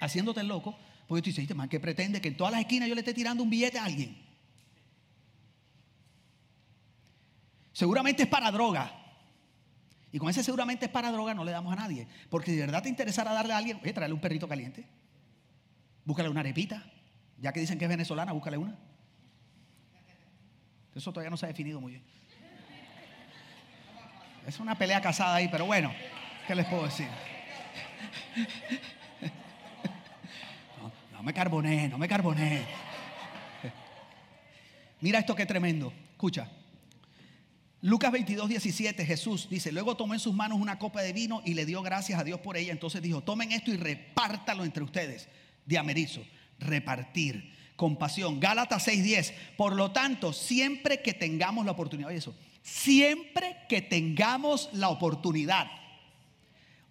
haciéndote 0.00 0.40
el 0.40 0.48
loco, 0.48 0.78
porque 1.08 1.22
tú 1.22 1.30
dices, 1.30 1.56
man, 1.56 1.70
que 1.70 1.80
pretende 1.80 2.20
que 2.20 2.28
en 2.28 2.36
todas 2.36 2.52
las 2.52 2.60
esquinas 2.60 2.86
yo 2.86 2.94
le 2.94 3.00
esté 3.00 3.14
tirando 3.14 3.42
un 3.42 3.48
billete 3.48 3.78
a 3.78 3.84
alguien. 3.86 4.14
Seguramente 7.72 8.24
es 8.24 8.28
para 8.28 8.50
droga. 8.50 8.92
Y 10.12 10.18
con 10.18 10.28
ese 10.28 10.42
seguramente 10.42 10.84
es 10.84 10.90
para 10.90 11.10
droga, 11.10 11.32
no 11.32 11.44
le 11.44 11.52
damos 11.52 11.72
a 11.72 11.76
nadie. 11.76 12.06
Porque 12.28 12.50
si 12.50 12.56
de 12.56 12.66
verdad 12.66 12.82
te 12.82 12.90
interesara 12.90 13.32
darle 13.32 13.54
a 13.54 13.56
alguien, 13.56 13.80
oye, 13.82 13.92
tráele 13.94 14.12
un 14.12 14.20
perrito 14.20 14.46
caliente. 14.46 14.86
Búscale 16.04 16.28
una 16.28 16.40
arepita. 16.40 16.84
Ya 17.38 17.52
que 17.52 17.60
dicen 17.60 17.78
que 17.78 17.86
es 17.86 17.88
venezolana, 17.88 18.32
búscale 18.32 18.58
una. 18.58 18.76
Eso 20.94 21.10
todavía 21.10 21.30
no 21.30 21.38
se 21.38 21.46
ha 21.46 21.48
definido 21.48 21.80
muy 21.80 21.92
bien. 21.92 22.04
Es 24.46 24.60
una 24.60 24.76
pelea 24.76 25.00
casada 25.00 25.36
ahí, 25.36 25.48
pero 25.48 25.64
bueno, 25.64 25.90
¿qué 26.46 26.54
les 26.54 26.66
puedo 26.66 26.84
decir? 26.84 27.08
No, 31.18 31.24
me 31.24 31.34
carboné, 31.34 31.88
no 31.88 31.98
me 31.98 32.06
carboné. 32.06 32.64
Mira 35.00 35.18
esto 35.18 35.34
que 35.34 35.46
tremendo. 35.46 35.92
Escucha. 36.12 36.48
Lucas 37.80 38.12
22, 38.12 38.48
17, 38.48 39.04
Jesús 39.04 39.48
dice, 39.50 39.72
luego 39.72 39.96
tomó 39.96 40.14
en 40.14 40.20
sus 40.20 40.32
manos 40.32 40.60
una 40.60 40.78
copa 40.78 41.02
de 41.02 41.12
vino 41.12 41.42
y 41.44 41.54
le 41.54 41.66
dio 41.66 41.82
gracias 41.82 42.20
a 42.20 42.24
Dios 42.24 42.38
por 42.38 42.56
ella. 42.56 42.70
Entonces 42.70 43.02
dijo, 43.02 43.20
tomen 43.22 43.50
esto 43.50 43.72
y 43.72 43.76
repártalo 43.76 44.64
entre 44.64 44.84
ustedes. 44.84 45.28
De 45.66 45.76
amerizo, 45.76 46.24
repartir, 46.60 47.52
compasión. 47.74 48.38
Gálatas 48.38 48.84
6, 48.84 49.02
10. 49.02 49.34
Por 49.56 49.74
lo 49.74 49.90
tanto, 49.90 50.32
siempre 50.32 51.02
que 51.02 51.14
tengamos 51.14 51.66
la 51.66 51.72
oportunidad, 51.72 52.10
oye 52.10 52.18
eso, 52.18 52.36
siempre 52.62 53.56
que 53.68 53.82
tengamos 53.82 54.68
la 54.72 54.88
oportunidad, 54.88 55.66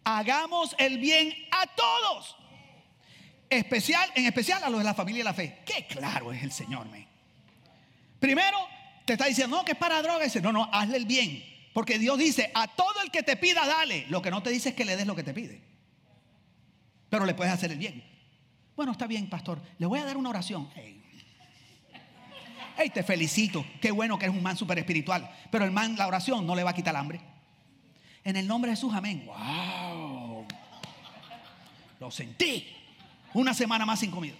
hagamos 0.03 0.75
el 0.79 0.97
bien 0.97 1.33
a 1.49 1.65
todos. 1.67 2.35
Especial, 3.49 4.09
en 4.15 4.25
especial 4.25 4.61
a 4.63 4.69
los 4.69 4.79
de 4.79 4.83
la 4.83 4.93
familia 4.93 5.19
de 5.19 5.25
la 5.25 5.33
fe. 5.33 5.59
Qué 5.65 5.85
claro 5.87 6.33
es 6.33 6.43
el 6.43 6.51
Señor, 6.51 6.87
me. 6.89 7.07
Primero, 8.19 8.57
te 9.05 9.13
está 9.13 9.25
diciendo, 9.25 9.57
no, 9.57 9.65
que 9.65 9.71
es 9.71 9.77
para 9.77 10.01
droga. 10.01 10.25
No, 10.41 10.51
no, 10.51 10.69
hazle 10.71 10.97
el 10.97 11.05
bien. 11.05 11.43
Porque 11.73 11.99
Dios 11.99 12.17
dice, 12.17 12.51
a 12.53 12.67
todo 12.67 13.01
el 13.03 13.11
que 13.11 13.23
te 13.23 13.37
pida, 13.37 13.65
dale. 13.65 14.05
Lo 14.09 14.21
que 14.21 14.31
no 14.31 14.43
te 14.43 14.49
dice 14.49 14.69
es 14.69 14.75
que 14.75 14.83
le 14.83 14.97
des 14.97 15.07
lo 15.07 15.15
que 15.15 15.23
te 15.23 15.33
pide. 15.33 15.61
Pero 17.09 17.25
le 17.25 17.33
puedes 17.33 17.53
hacer 17.53 17.71
el 17.71 17.77
bien. 17.77 18.03
Bueno, 18.75 18.91
está 18.91 19.07
bien, 19.07 19.29
pastor. 19.29 19.61
Le 19.77 19.85
voy 19.85 19.99
a 19.99 20.05
dar 20.05 20.17
una 20.17 20.29
oración. 20.29 20.69
Hey. 20.75 21.01
te 22.93 23.03
felicito. 23.03 23.65
Qué 23.79 23.91
bueno 23.91 24.19
que 24.19 24.25
eres 24.25 24.35
un 24.35 24.43
man 24.43 24.57
súper 24.57 24.79
espiritual. 24.79 25.31
Pero 25.51 25.63
el 25.65 25.71
man, 25.71 25.95
la 25.97 26.07
oración 26.07 26.45
no 26.45 26.55
le 26.55 26.63
va 26.63 26.71
a 26.71 26.75
quitar 26.75 26.93
el 26.93 26.99
hambre. 26.99 27.21
En 28.23 28.35
el 28.35 28.45
nombre 28.45 28.71
de 28.71 28.75
Jesús, 28.75 28.93
amén. 28.93 29.25
Wow. 29.25 30.45
Lo 31.99 32.11
sentí. 32.11 32.77
Una 33.37 33.53
semana 33.53 33.85
más 33.85 33.99
sin 33.99 34.09
comida. 34.09 34.33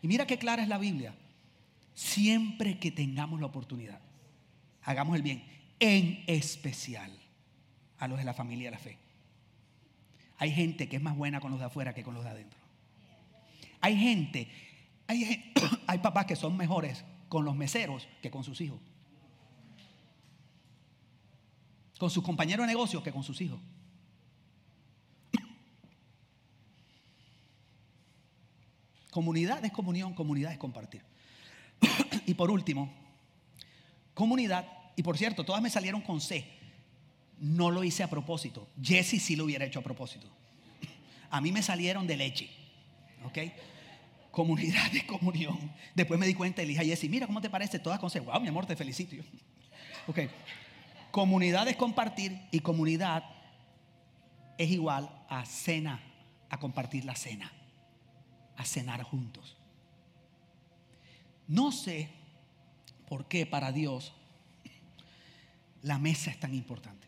Y 0.00 0.08
mira 0.08 0.26
qué 0.26 0.38
clara 0.38 0.62
es 0.62 0.68
la 0.68 0.78
Biblia 0.78 1.14
siempre 1.92 2.78
que 2.78 2.90
tengamos 2.90 3.38
la 3.38 3.46
oportunidad, 3.46 4.00
hagamos 4.82 5.14
el 5.16 5.22
bien, 5.22 5.44
en 5.78 6.24
especial 6.26 7.12
a 7.98 8.08
los 8.08 8.16
de 8.16 8.24
la 8.24 8.32
familia 8.32 8.68
de 8.68 8.70
la 8.70 8.78
fe. 8.78 8.96
Hay 10.38 10.52
gente 10.52 10.88
que 10.88 10.96
es 10.96 11.02
más 11.02 11.16
buena 11.16 11.38
con 11.40 11.50
los 11.50 11.60
de 11.60 11.66
afuera 11.66 11.92
que 11.92 12.02
con 12.02 12.14
los 12.14 12.24
de 12.24 12.30
adentro. 12.30 12.58
Hay 13.82 13.98
gente, 13.98 14.48
hay, 15.06 15.52
hay 15.86 15.98
papás 15.98 16.24
que 16.24 16.36
son 16.36 16.56
mejores 16.56 17.04
con 17.28 17.44
los 17.44 17.54
meseros 17.54 18.08
que 18.22 18.30
con 18.30 18.42
sus 18.42 18.58
hijos. 18.62 18.80
Con 21.98 22.08
sus 22.08 22.24
compañeros 22.24 22.66
de 22.66 22.72
negocio 22.72 23.02
que 23.02 23.12
con 23.12 23.22
sus 23.22 23.38
hijos. 23.42 23.60
Comunidad 29.16 29.64
es 29.64 29.72
comunión, 29.72 30.12
comunidad 30.12 30.52
es 30.52 30.58
compartir. 30.58 31.00
y 32.26 32.34
por 32.34 32.50
último, 32.50 32.92
comunidad. 34.12 34.70
Y 34.94 35.02
por 35.02 35.16
cierto, 35.16 35.42
todas 35.42 35.62
me 35.62 35.70
salieron 35.70 36.02
con 36.02 36.20
C. 36.20 36.44
No 37.40 37.70
lo 37.70 37.82
hice 37.82 38.02
a 38.02 38.10
propósito. 38.10 38.68
Jesse 38.78 39.18
sí 39.18 39.34
lo 39.34 39.44
hubiera 39.44 39.64
hecho 39.64 39.78
a 39.78 39.82
propósito. 39.82 40.28
A 41.30 41.40
mí 41.40 41.50
me 41.50 41.62
salieron 41.62 42.06
de 42.06 42.14
leche. 42.18 42.50
¿Ok? 43.24 43.38
Comunidad 44.30 44.92
de 44.92 45.06
comunión. 45.06 45.72
Después 45.94 46.20
me 46.20 46.26
di 46.26 46.34
cuenta 46.34 46.62
y 46.62 46.66
le 46.66 46.72
dije 46.72 46.82
a 46.82 46.84
Jesse, 46.84 47.08
mira 47.08 47.26
cómo 47.26 47.40
te 47.40 47.48
parece 47.48 47.78
todas 47.78 47.98
con 47.98 48.10
C. 48.10 48.20
Wow, 48.20 48.38
mi 48.42 48.48
amor, 48.48 48.66
te 48.66 48.76
felicito. 48.76 49.16
Ok. 50.08 50.20
Comunidad 51.10 51.66
es 51.68 51.76
compartir 51.76 52.38
y 52.50 52.60
comunidad 52.60 53.24
es 54.58 54.70
igual 54.70 55.08
a 55.30 55.46
cena, 55.46 56.02
a 56.50 56.58
compartir 56.58 57.06
la 57.06 57.16
cena, 57.16 57.50
a 58.56 58.64
cenar 58.64 59.02
juntos. 59.02 59.56
No 61.48 61.72
sé 61.72 62.10
por 63.08 63.26
qué 63.26 63.46
para 63.46 63.72
Dios 63.72 64.12
la 65.82 65.98
mesa 65.98 66.30
es 66.30 66.40
tan 66.40 66.54
importante. 66.54 67.06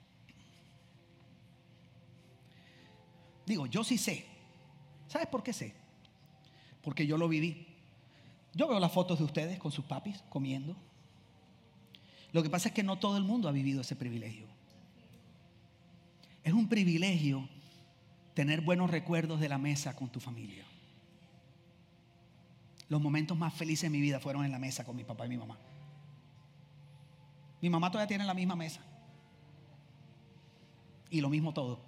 Digo, 3.45 3.67
yo 3.67 3.83
sí 3.83 3.99
sé. 3.99 4.27
¿Sabes 5.09 5.27
por 5.27 5.43
qué 5.43 5.53
sé? 5.53 5.75
Porque 6.83 7.07
yo 7.07 7.17
lo 7.17 7.29
viví. 7.29 7.67
Yo 8.55 8.69
veo 8.69 8.79
las 8.79 8.93
fotos 8.93 9.19
de 9.19 9.25
ustedes 9.25 9.59
con 9.59 9.73
sus 9.73 9.85
papis 9.85 10.23
comiendo. 10.29 10.77
Lo 12.33 12.43
que 12.43 12.51
pasa 12.51 12.69
es 12.69 12.75
que 12.75 12.83
no 12.83 12.99
todo 12.99 13.17
el 13.17 13.25
mundo 13.25 13.49
ha 13.49 13.53
vivido 13.53 13.81
ese 13.81 13.97
privilegio. 13.97 14.47
Es 16.45 16.53
un 16.53 16.69
privilegio 16.69 17.49
tener 18.35 18.61
buenos 18.61 18.91
recuerdos 18.91 19.41
de 19.41 19.49
la 19.49 19.59
mesa 19.59 19.97
con 19.97 20.09
tu 20.09 20.21
familia. 20.21 20.68
Los 22.89 23.03
momentos 23.03 23.37
más 23.37 23.53
felices 23.53 23.83
de 23.83 23.91
mi 23.91 24.01
vida 24.01 24.19
fueron 24.19 24.45
en 24.45 24.51
la 24.51 24.59
mesa 24.59 24.85
con 24.85 24.97
mi 24.97 25.05
papá 25.05 25.27
y 25.27 25.29
mi 25.29 25.37
mamá. 25.37 25.59
Mi 27.61 27.69
mamá 27.69 27.91
todavía 27.91 28.09
tiene 28.09 28.25
la 28.25 28.35
misma 28.35 28.57
mesa. 28.57 28.81
Y 31.11 31.21
lo 31.21 31.29
mismo 31.29 31.53
todo. 31.53 31.81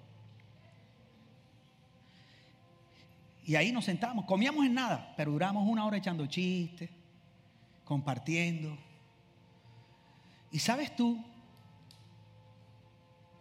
Y 3.45 3.57
ahí 3.57 3.73
nos 3.73 3.85
sentamos, 3.85 4.27
comíamos 4.27 4.65
en 4.67 4.75
nada, 4.75 5.15
pero 5.17 5.33
duramos 5.33 5.67
una 5.67 5.85
hora 5.85 5.97
echando 5.97 6.27
chistes, 6.27 6.91
compartiendo. 7.85 8.77
Y 10.53 10.59
sabes 10.59 10.95
tú 10.95 11.25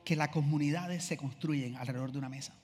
que 0.05 0.15
las 0.15 0.29
comunidades 0.29 1.03
se 1.03 1.17
construyen 1.17 1.75
alrededor 1.75 2.11
de 2.11 2.17
una 2.17 2.29
mesa, 2.29 2.55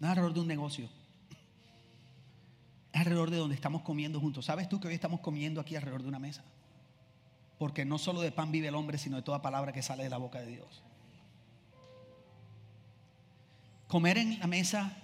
no 0.00 0.08
alrededor 0.08 0.34
de 0.34 0.40
un 0.40 0.48
negocio 0.48 0.90
alrededor 2.96 3.30
de 3.30 3.36
donde 3.36 3.54
estamos 3.54 3.82
comiendo 3.82 4.20
juntos. 4.20 4.44
¿Sabes 4.46 4.68
tú 4.68 4.80
que 4.80 4.88
hoy 4.88 4.94
estamos 4.94 5.20
comiendo 5.20 5.60
aquí 5.60 5.76
alrededor 5.76 6.02
de 6.02 6.08
una 6.08 6.18
mesa? 6.18 6.44
Porque 7.58 7.84
no 7.84 7.98
solo 7.98 8.20
de 8.20 8.32
pan 8.32 8.52
vive 8.52 8.68
el 8.68 8.74
hombre, 8.74 8.98
sino 8.98 9.16
de 9.16 9.22
toda 9.22 9.42
palabra 9.42 9.72
que 9.72 9.82
sale 9.82 10.04
de 10.04 10.10
la 10.10 10.18
boca 10.18 10.40
de 10.40 10.46
Dios. 10.46 10.82
Comer 13.86 14.18
en 14.18 14.38
la 14.38 14.46
mesa 14.46 14.96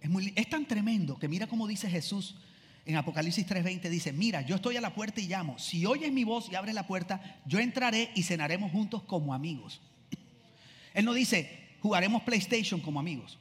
es, 0.00 0.50
tan 0.50 0.66
tremendo 0.66 1.18
que 1.18 1.28
mira 1.28 1.46
cómo 1.46 1.66
dice 1.66 1.88
Jesús 1.88 2.36
en 2.84 2.96
Apocalipsis 2.96 3.46
3:20 3.46 3.88
dice, 3.90 4.12
mira, 4.12 4.40
yo 4.42 4.56
estoy 4.56 4.76
a 4.76 4.80
la 4.80 4.94
puerta 4.94 5.20
y 5.20 5.28
llamo. 5.28 5.58
Si 5.58 5.84
oyes 5.84 6.10
mi 6.10 6.24
voz 6.24 6.50
y 6.50 6.54
abres 6.54 6.74
la 6.74 6.86
puerta, 6.86 7.40
yo 7.44 7.58
entraré 7.58 8.10
y 8.14 8.22
cenaremos 8.22 8.72
juntos 8.72 9.02
como 9.02 9.34
amigos. 9.34 9.80
Él 10.94 11.04
no 11.04 11.12
dice, 11.12 11.76
jugaremos 11.80 12.22
PlayStation 12.22 12.80
como 12.80 12.98
amigos. 12.98 13.38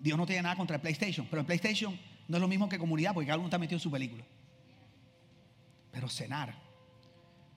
Dios 0.00 0.16
no 0.16 0.26
tiene 0.26 0.42
nada 0.42 0.56
contra 0.56 0.76
el 0.76 0.82
PlayStation, 0.82 1.26
pero 1.28 1.40
el 1.40 1.46
PlayStation 1.46 1.98
No 2.28 2.36
es 2.36 2.40
lo 2.40 2.48
mismo 2.48 2.68
que 2.68 2.78
comunidad, 2.78 3.14
porque 3.14 3.26
cada 3.26 3.38
uno 3.38 3.48
está 3.48 3.58
metido 3.58 3.76
en 3.76 3.82
su 3.82 3.90
película. 3.90 4.24
Pero 5.90 6.08
cenar. 6.08 6.54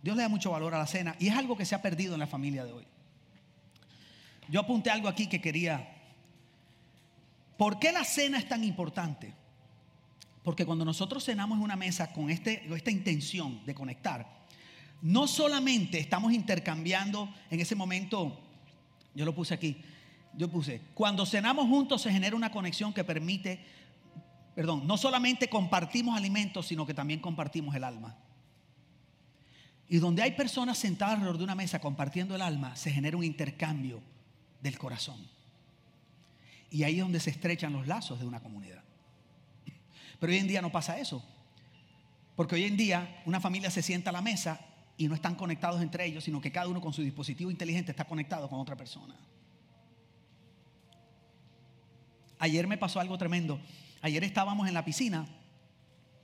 Dios 0.01 0.15
le 0.15 0.23
da 0.23 0.29
mucho 0.29 0.51
valor 0.51 0.73
a 0.73 0.79
la 0.79 0.87
cena 0.87 1.15
y 1.19 1.27
es 1.27 1.35
algo 1.35 1.55
que 1.55 1.65
se 1.65 1.75
ha 1.75 1.81
perdido 1.81 2.13
en 2.13 2.19
la 2.19 2.27
familia 2.27 2.65
de 2.65 2.71
hoy. 2.71 2.87
Yo 4.47 4.59
apunté 4.59 4.89
algo 4.89 5.07
aquí 5.07 5.27
que 5.27 5.41
quería. 5.41 5.87
¿Por 7.57 7.77
qué 7.77 7.91
la 7.91 8.03
cena 8.03 8.39
es 8.39 8.47
tan 8.47 8.63
importante? 8.63 9.33
Porque 10.43 10.65
cuando 10.65 10.83
nosotros 10.83 11.23
cenamos 11.23 11.57
en 11.57 11.63
una 11.63 11.75
mesa 11.75 12.11
con 12.11 12.29
este, 12.29 12.65
esta 12.73 12.89
intención 12.89 13.63
de 13.65 13.75
conectar, 13.75 14.25
no 15.01 15.27
solamente 15.27 15.99
estamos 15.99 16.33
intercambiando 16.33 17.29
en 17.49 17.59
ese 17.59 17.75
momento, 17.75 18.39
yo 19.13 19.25
lo 19.25 19.35
puse 19.35 19.53
aquí, 19.53 19.77
yo 20.35 20.49
puse, 20.49 20.81
cuando 20.93 21.25
cenamos 21.25 21.67
juntos 21.67 22.01
se 22.01 22.11
genera 22.11 22.35
una 22.35 22.51
conexión 22.51 22.93
que 22.93 23.03
permite, 23.03 23.59
perdón, 24.55 24.85
no 24.85 24.97
solamente 24.97 25.49
compartimos 25.49 26.17
alimentos, 26.17 26.67
sino 26.67 26.85
que 26.85 26.93
también 26.93 27.19
compartimos 27.19 27.75
el 27.75 27.83
alma. 27.83 28.17
Y 29.87 29.97
donde 29.97 30.23
hay 30.23 30.31
personas 30.31 30.77
sentadas 30.77 31.15
alrededor 31.15 31.37
de 31.37 31.43
una 31.43 31.55
mesa 31.55 31.79
compartiendo 31.79 32.35
el 32.35 32.41
alma, 32.41 32.75
se 32.75 32.91
genera 32.91 33.17
un 33.17 33.23
intercambio 33.23 34.01
del 34.61 34.77
corazón. 34.77 35.27
Y 36.69 36.83
ahí 36.83 36.95
es 36.95 37.01
donde 37.01 37.19
se 37.19 37.29
estrechan 37.29 37.73
los 37.73 37.87
lazos 37.87 38.19
de 38.19 38.25
una 38.25 38.39
comunidad. 38.39 38.83
Pero 40.19 40.31
hoy 40.31 40.39
en 40.39 40.47
día 40.47 40.61
no 40.61 40.71
pasa 40.71 40.97
eso. 40.99 41.21
Porque 42.35 42.55
hoy 42.55 42.63
en 42.63 42.77
día 42.77 43.21
una 43.25 43.41
familia 43.41 43.69
se 43.69 43.81
sienta 43.81 44.11
a 44.11 44.13
la 44.13 44.21
mesa 44.21 44.61
y 44.95 45.07
no 45.07 45.15
están 45.15 45.35
conectados 45.35 45.81
entre 45.81 46.05
ellos, 46.05 46.23
sino 46.23 46.39
que 46.39 46.51
cada 46.51 46.67
uno 46.67 46.79
con 46.79 46.93
su 46.93 47.01
dispositivo 47.01 47.51
inteligente 47.51 47.91
está 47.91 48.05
conectado 48.05 48.47
con 48.47 48.59
otra 48.59 48.77
persona. 48.77 49.15
Ayer 52.39 52.65
me 52.67 52.77
pasó 52.77 52.99
algo 52.99 53.17
tremendo. 53.17 53.59
Ayer 54.01 54.23
estábamos 54.23 54.67
en 54.67 54.73
la 54.73 54.83
piscina, 54.83 55.27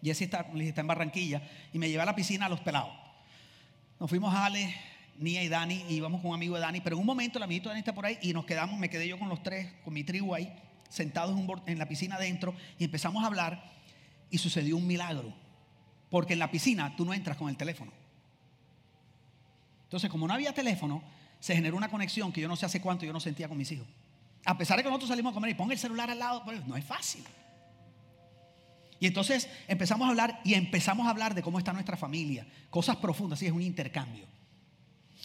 y 0.01 0.09
está, 0.09 0.47
está 0.59 0.81
en 0.81 0.87
Barranquilla, 0.87 1.41
y 1.73 1.79
me 1.79 1.89
llevé 1.89 2.01
a 2.01 2.05
la 2.05 2.15
piscina 2.15 2.47
a 2.47 2.49
los 2.49 2.59
pelados. 2.59 2.93
Nos 3.99 4.09
fuimos 4.09 4.33
a 4.33 4.45
Ale, 4.45 4.75
Nia 5.17 5.43
y 5.43 5.49
Dani, 5.49 5.85
y 5.89 5.95
íbamos 5.95 6.21
con 6.21 6.31
un 6.31 6.35
amigo 6.35 6.55
de 6.55 6.61
Dani, 6.61 6.81
pero 6.81 6.95
en 6.95 7.01
un 7.01 7.05
momento 7.05 7.39
el 7.39 7.43
amiguito 7.43 7.69
de 7.69 7.73
Dani 7.73 7.79
está 7.79 7.93
por 7.93 8.05
ahí 8.05 8.17
y 8.21 8.33
nos 8.33 8.45
quedamos, 8.45 8.79
me 8.79 8.89
quedé 8.89 9.07
yo 9.07 9.17
con 9.17 9.29
los 9.29 9.41
tres, 9.43 9.73
con 9.83 9.93
mi 9.93 10.03
tribu 10.03 10.33
ahí, 10.33 10.51
sentados 10.89 11.37
en, 11.65 11.79
la 11.79 11.87
piscina 11.87 12.15
adentro, 12.15 12.55
y 12.79 12.85
empezamos 12.85 13.23
a 13.23 13.27
hablar, 13.27 13.71
y 14.29 14.37
sucedió 14.37 14.77
un 14.77 14.87
milagro. 14.87 15.33
Porque 16.09 16.33
en 16.33 16.39
la 16.39 16.49
piscina 16.49 16.95
tú 16.95 17.05
no 17.05 17.13
entras 17.13 17.37
con 17.37 17.49
el 17.49 17.57
teléfono. 17.57 17.91
Entonces, 19.83 20.09
como 20.09 20.27
no 20.27 20.33
había 20.33 20.53
teléfono, 20.53 21.03
se 21.39 21.55
generó 21.55 21.77
una 21.77 21.89
conexión 21.89 22.31
que 22.31 22.41
yo 22.41 22.47
no 22.47 22.55
sé 22.55 22.65
hace 22.65 22.81
cuánto 22.81 23.05
yo 23.05 23.13
no 23.13 23.19
sentía 23.19 23.47
con 23.47 23.57
mis 23.57 23.71
hijos. 23.71 23.87
A 24.45 24.57
pesar 24.57 24.77
de 24.77 24.83
que 24.83 24.89
nosotros 24.89 25.09
salimos 25.09 25.31
a 25.31 25.33
comer 25.33 25.51
y 25.51 25.53
ponga 25.53 25.73
el 25.73 25.79
celular 25.79 26.09
al 26.09 26.19
lado, 26.19 26.43
no 26.65 26.75
es 26.75 26.85
fácil. 26.85 27.23
Y 28.99 29.07
entonces 29.07 29.47
empezamos 29.67 30.07
a 30.07 30.09
hablar 30.09 30.41
y 30.43 30.55
empezamos 30.55 31.07
a 31.07 31.11
hablar 31.11 31.35
de 31.35 31.43
cómo 31.43 31.59
está 31.59 31.73
nuestra 31.73 31.97
familia, 31.97 32.47
cosas 32.69 32.97
profundas, 32.97 33.39
sí, 33.39 33.45
es 33.45 33.51
un 33.51 33.61
intercambio. 33.61 34.25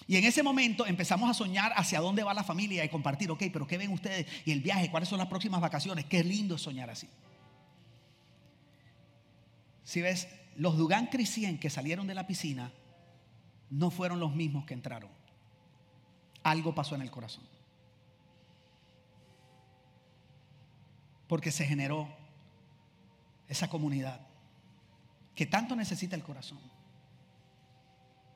Y 0.06 0.16
en 0.16 0.24
ese 0.24 0.42
momento 0.42 0.86
empezamos 0.86 1.30
a 1.30 1.34
soñar 1.34 1.72
hacia 1.76 2.00
dónde 2.00 2.22
va 2.22 2.34
la 2.34 2.44
familia 2.44 2.84
y 2.84 2.88
compartir, 2.88 3.30
ok, 3.30 3.44
pero 3.52 3.66
¿qué 3.66 3.78
ven 3.78 3.92
ustedes? 3.92 4.26
Y 4.44 4.52
el 4.52 4.60
viaje, 4.60 4.90
¿cuáles 4.90 5.08
son 5.08 5.18
las 5.18 5.28
próximas 5.28 5.60
vacaciones? 5.60 6.04
Qué 6.06 6.24
lindo 6.24 6.56
es 6.56 6.62
soñar 6.62 6.90
así. 6.90 7.08
Si 9.84 10.00
ves, 10.00 10.28
los 10.56 10.76
Dugan 10.76 11.06
Crisien 11.06 11.58
que 11.58 11.70
salieron 11.70 12.06
de 12.06 12.14
la 12.14 12.26
piscina 12.26 12.72
no 13.70 13.90
fueron 13.90 14.20
los 14.20 14.34
mismos 14.34 14.64
que 14.66 14.74
entraron. 14.74 15.10
Algo 16.42 16.74
pasó 16.74 16.94
en 16.94 17.02
el 17.02 17.10
corazón. 17.10 17.44
Porque 21.26 21.50
se 21.50 21.64
generó 21.64 22.08
esa 23.52 23.68
comunidad 23.68 24.20
que 25.34 25.46
tanto 25.46 25.76
necesita 25.76 26.16
el 26.16 26.22
corazón. 26.22 26.58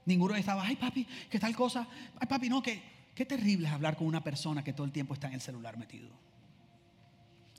Ninguno 0.04 0.36
estaba, 0.36 0.64
ay 0.64 0.76
papi, 0.76 1.06
¿qué 1.28 1.38
tal 1.38 1.54
cosa? 1.56 1.86
Ay 2.18 2.28
papi, 2.28 2.48
no, 2.48 2.62
que 2.62 2.80
qué 3.14 3.26
terrible 3.26 3.66
es 3.66 3.72
hablar 3.72 3.96
con 3.96 4.06
una 4.06 4.22
persona 4.22 4.62
que 4.62 4.72
todo 4.72 4.86
el 4.86 4.92
tiempo 4.92 5.14
está 5.14 5.26
en 5.26 5.34
el 5.34 5.40
celular 5.40 5.76
metido. 5.76 6.08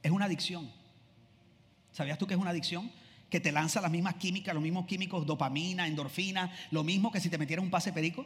Es 0.01 0.11
una 0.11 0.25
adicción. 0.25 0.71
¿Sabías 1.91 2.17
tú 2.17 2.27
que 2.27 2.35
es 2.35 2.39
una 2.39 2.51
adicción? 2.51 2.91
Que 3.29 3.39
te 3.39 3.51
lanza 3.51 3.81
las 3.81 3.91
mismas 3.91 4.15
químicas, 4.15 4.53
los 4.53 4.63
mismos 4.63 4.85
químicos, 4.85 5.25
dopamina, 5.25 5.87
endorfina, 5.87 6.53
lo 6.71 6.83
mismo 6.83 7.11
que 7.11 7.19
si 7.19 7.29
te 7.29 7.37
metieras 7.37 7.65
un 7.65 7.71
pase 7.71 7.91
perico. 7.91 8.25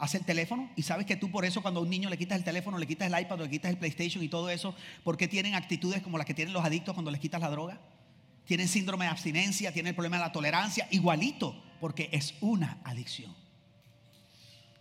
Hace 0.00 0.16
el 0.16 0.24
teléfono 0.24 0.70
y 0.76 0.82
sabes 0.82 1.04
que 1.04 1.14
tú 1.14 1.30
por 1.30 1.44
eso 1.44 1.60
cuando 1.60 1.78
a 1.78 1.82
un 1.82 1.90
niño 1.90 2.08
le 2.08 2.16
quitas 2.16 2.38
el 2.38 2.42
teléfono, 2.42 2.78
le 2.78 2.86
quitas 2.86 3.12
el 3.12 3.20
iPad, 3.20 3.38
le 3.38 3.50
quitas 3.50 3.70
el 3.70 3.76
PlayStation 3.76 4.24
y 4.24 4.28
todo 4.28 4.48
eso, 4.48 4.74
¿por 5.04 5.16
qué 5.16 5.28
tienen 5.28 5.54
actitudes 5.54 6.02
como 6.02 6.16
las 6.16 6.26
que 6.26 6.34
tienen 6.34 6.54
los 6.54 6.64
adictos 6.64 6.94
cuando 6.94 7.10
les 7.10 7.20
quitas 7.20 7.40
la 7.40 7.50
droga? 7.50 7.78
Tienen 8.46 8.66
síndrome 8.66 9.04
de 9.04 9.10
abstinencia, 9.10 9.72
tienen 9.72 9.90
el 9.90 9.94
problema 9.94 10.16
de 10.16 10.22
la 10.22 10.32
tolerancia, 10.32 10.88
igualito 10.90 11.54
porque 11.80 12.08
es 12.12 12.34
una 12.40 12.80
adicción 12.82 13.34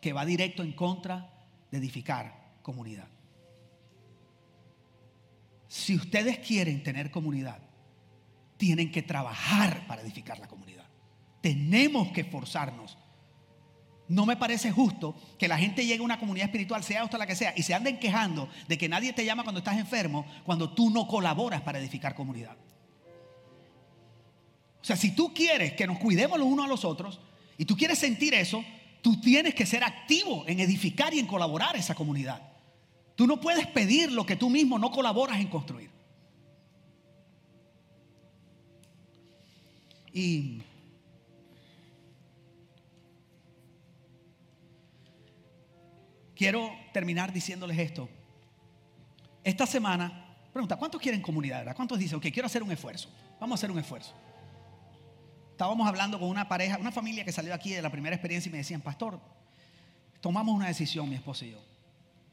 que 0.01 0.13
va 0.13 0.25
directo 0.25 0.63
en 0.63 0.71
contra 0.71 1.29
de 1.69 1.77
edificar 1.77 2.55
comunidad. 2.61 3.07
Si 5.67 5.95
ustedes 5.95 6.39
quieren 6.39 6.81
tener 6.81 7.11
comunidad, 7.11 7.59
tienen 8.57 8.91
que 8.91 9.01
trabajar 9.01 9.85
para 9.87 10.01
edificar 10.01 10.39
la 10.39 10.47
comunidad. 10.47 10.85
Tenemos 11.41 12.11
que 12.11 12.21
esforzarnos. 12.21 12.97
No 14.09 14.25
me 14.25 14.35
parece 14.35 14.71
justo 14.71 15.15
que 15.37 15.47
la 15.47 15.57
gente 15.57 15.85
llegue 15.85 16.01
a 16.01 16.03
una 16.03 16.19
comunidad 16.19 16.47
espiritual, 16.47 16.83
sea 16.83 17.03
hasta 17.03 17.19
la 17.19 17.27
que 17.27 17.35
sea, 17.35 17.53
y 17.55 17.61
se 17.61 17.75
anden 17.75 17.99
quejando 17.99 18.49
de 18.67 18.75
que 18.75 18.89
nadie 18.89 19.13
te 19.13 19.23
llama 19.23 19.43
cuando 19.43 19.59
estás 19.59 19.77
enfermo, 19.77 20.25
cuando 20.43 20.71
tú 20.73 20.89
no 20.89 21.07
colaboras 21.07 21.61
para 21.61 21.77
edificar 21.77 22.15
comunidad. 22.15 22.57
O 24.81 24.85
sea, 24.85 24.95
si 24.95 25.11
tú 25.11 25.31
quieres 25.31 25.73
que 25.73 25.85
nos 25.85 25.99
cuidemos 25.99 26.39
los 26.39 26.47
unos 26.47 26.65
a 26.65 26.67
los 26.67 26.85
otros 26.85 27.19
y 27.55 27.65
tú 27.65 27.77
quieres 27.77 27.99
sentir 27.99 28.33
eso, 28.33 28.65
tú 29.03 29.21
tienes 29.21 29.53
que 29.53 29.67
ser 29.67 29.83
activo 29.83 30.43
en 30.47 30.59
edificar 30.59 31.13
y 31.13 31.19
en 31.19 31.27
colaborar 31.27 31.75
esa 31.75 31.93
comunidad. 31.93 32.41
Tú 33.15 33.27
no 33.27 33.39
puedes 33.39 33.67
pedir 33.67 34.11
lo 34.11 34.25
que 34.25 34.35
tú 34.35 34.49
mismo 34.49 34.79
no 34.79 34.89
colaboras 34.89 35.39
en 35.39 35.47
construir. 35.47 35.91
Y 40.11 40.63
quiero 46.39 46.71
terminar 46.91 47.31
diciéndoles 47.31 47.77
esto. 47.77 48.09
Esta 49.43 49.67
semana, 49.67 50.35
pregunta, 50.51 50.75
¿cuántos 50.75 50.99
quieren 50.99 51.21
comunidad? 51.21 51.75
¿Cuántos 51.75 51.99
dicen, 51.99 52.17
ok, 52.17 52.25
quiero 52.33 52.47
hacer 52.47 52.63
un 52.63 52.71
esfuerzo? 52.71 53.09
Vamos 53.39 53.55
a 53.55 53.57
hacer 53.59 53.69
un 53.69 53.77
esfuerzo 53.77 54.15
estábamos 55.59 55.85
hablando 55.89 56.17
con 56.17 56.29
una 56.29 56.47
pareja, 56.47 56.77
una 56.77 56.89
familia 56.89 57.25
que 57.25 57.33
salió 57.33 57.53
aquí 57.53 57.71
de 57.73 57.81
la 57.81 57.89
primera 57.89 58.15
experiencia 58.15 58.47
y 58.47 58.51
me 58.53 58.59
decían, 58.59 58.79
pastor, 58.79 59.19
tomamos 60.21 60.55
una 60.55 60.67
decisión, 60.67 61.09
mi 61.09 61.15
esposo 61.15 61.43
y 61.43 61.51
yo. 61.51 61.57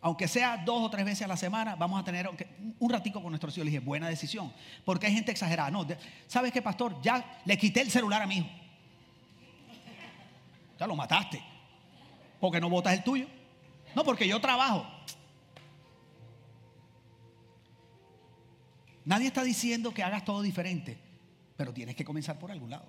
Aunque 0.01 0.29
sea 0.29 0.59
dos 0.59 0.81
o 0.81 0.88
tres 0.90 1.05
veces 1.05 1.23
a 1.23 1.27
la 1.27 1.37
semana, 1.37 1.75
vamos 1.75 2.01
a 2.01 2.05
tener 2.05 2.31
un 2.79 2.88
ratico 2.88 3.21
con 3.21 3.33
nuestros 3.33 3.53
hijos. 3.57 3.64
Le 3.64 3.73
dije, 3.73 3.85
buena 3.85 4.09
decisión. 4.09 4.53
Porque 4.85 5.09
hay 5.09 5.12
gente 5.12 5.33
exagerada. 5.33 5.73
No, 5.73 5.85
¿sabes 6.29 6.53
qué, 6.53 6.62
pastor? 6.62 7.03
Ya 7.03 7.40
le 7.45 7.59
quité 7.59 7.81
el 7.81 7.90
celular 7.90 8.23
a 8.23 8.29
mi 8.29 8.37
hijo. 8.37 8.49
Ya 10.79 10.87
lo 10.87 10.95
mataste. 10.95 11.42
Porque 12.38 12.61
no 12.61 12.71
botas 12.71 12.92
el 12.92 13.03
tuyo. 13.03 13.27
No, 13.94 14.05
porque 14.05 14.29
yo 14.29 14.40
trabajo. 14.40 14.87
Nadie 19.05 19.29
está 19.29 19.44
diciendo 19.44 19.94
que 19.94 20.03
hagas 20.03 20.25
todo 20.25 20.42
diferente, 20.42 20.99
pero 21.57 21.72
tienes 21.72 21.94
que 21.94 22.05
comenzar 22.05 22.38
por 22.38 22.51
algún 22.51 22.70
lado. 22.70 22.87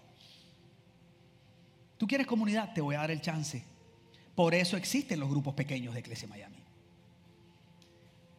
¿Tú 1.98 2.08
quieres 2.08 2.28
comunidad? 2.28 2.74
Te 2.74 2.82
voy 2.82 2.96
a 2.96 3.00
dar 3.00 3.12
el 3.12 3.22
chance. 3.22 3.64
Por 4.36 4.54
eso 4.54 4.78
existen 4.78 5.20
los 5.20 5.30
grupos 5.30 5.54
pequeños 5.54 5.94
de 5.94 6.00
Iglesia 6.00 6.28
Miami. 6.28 6.58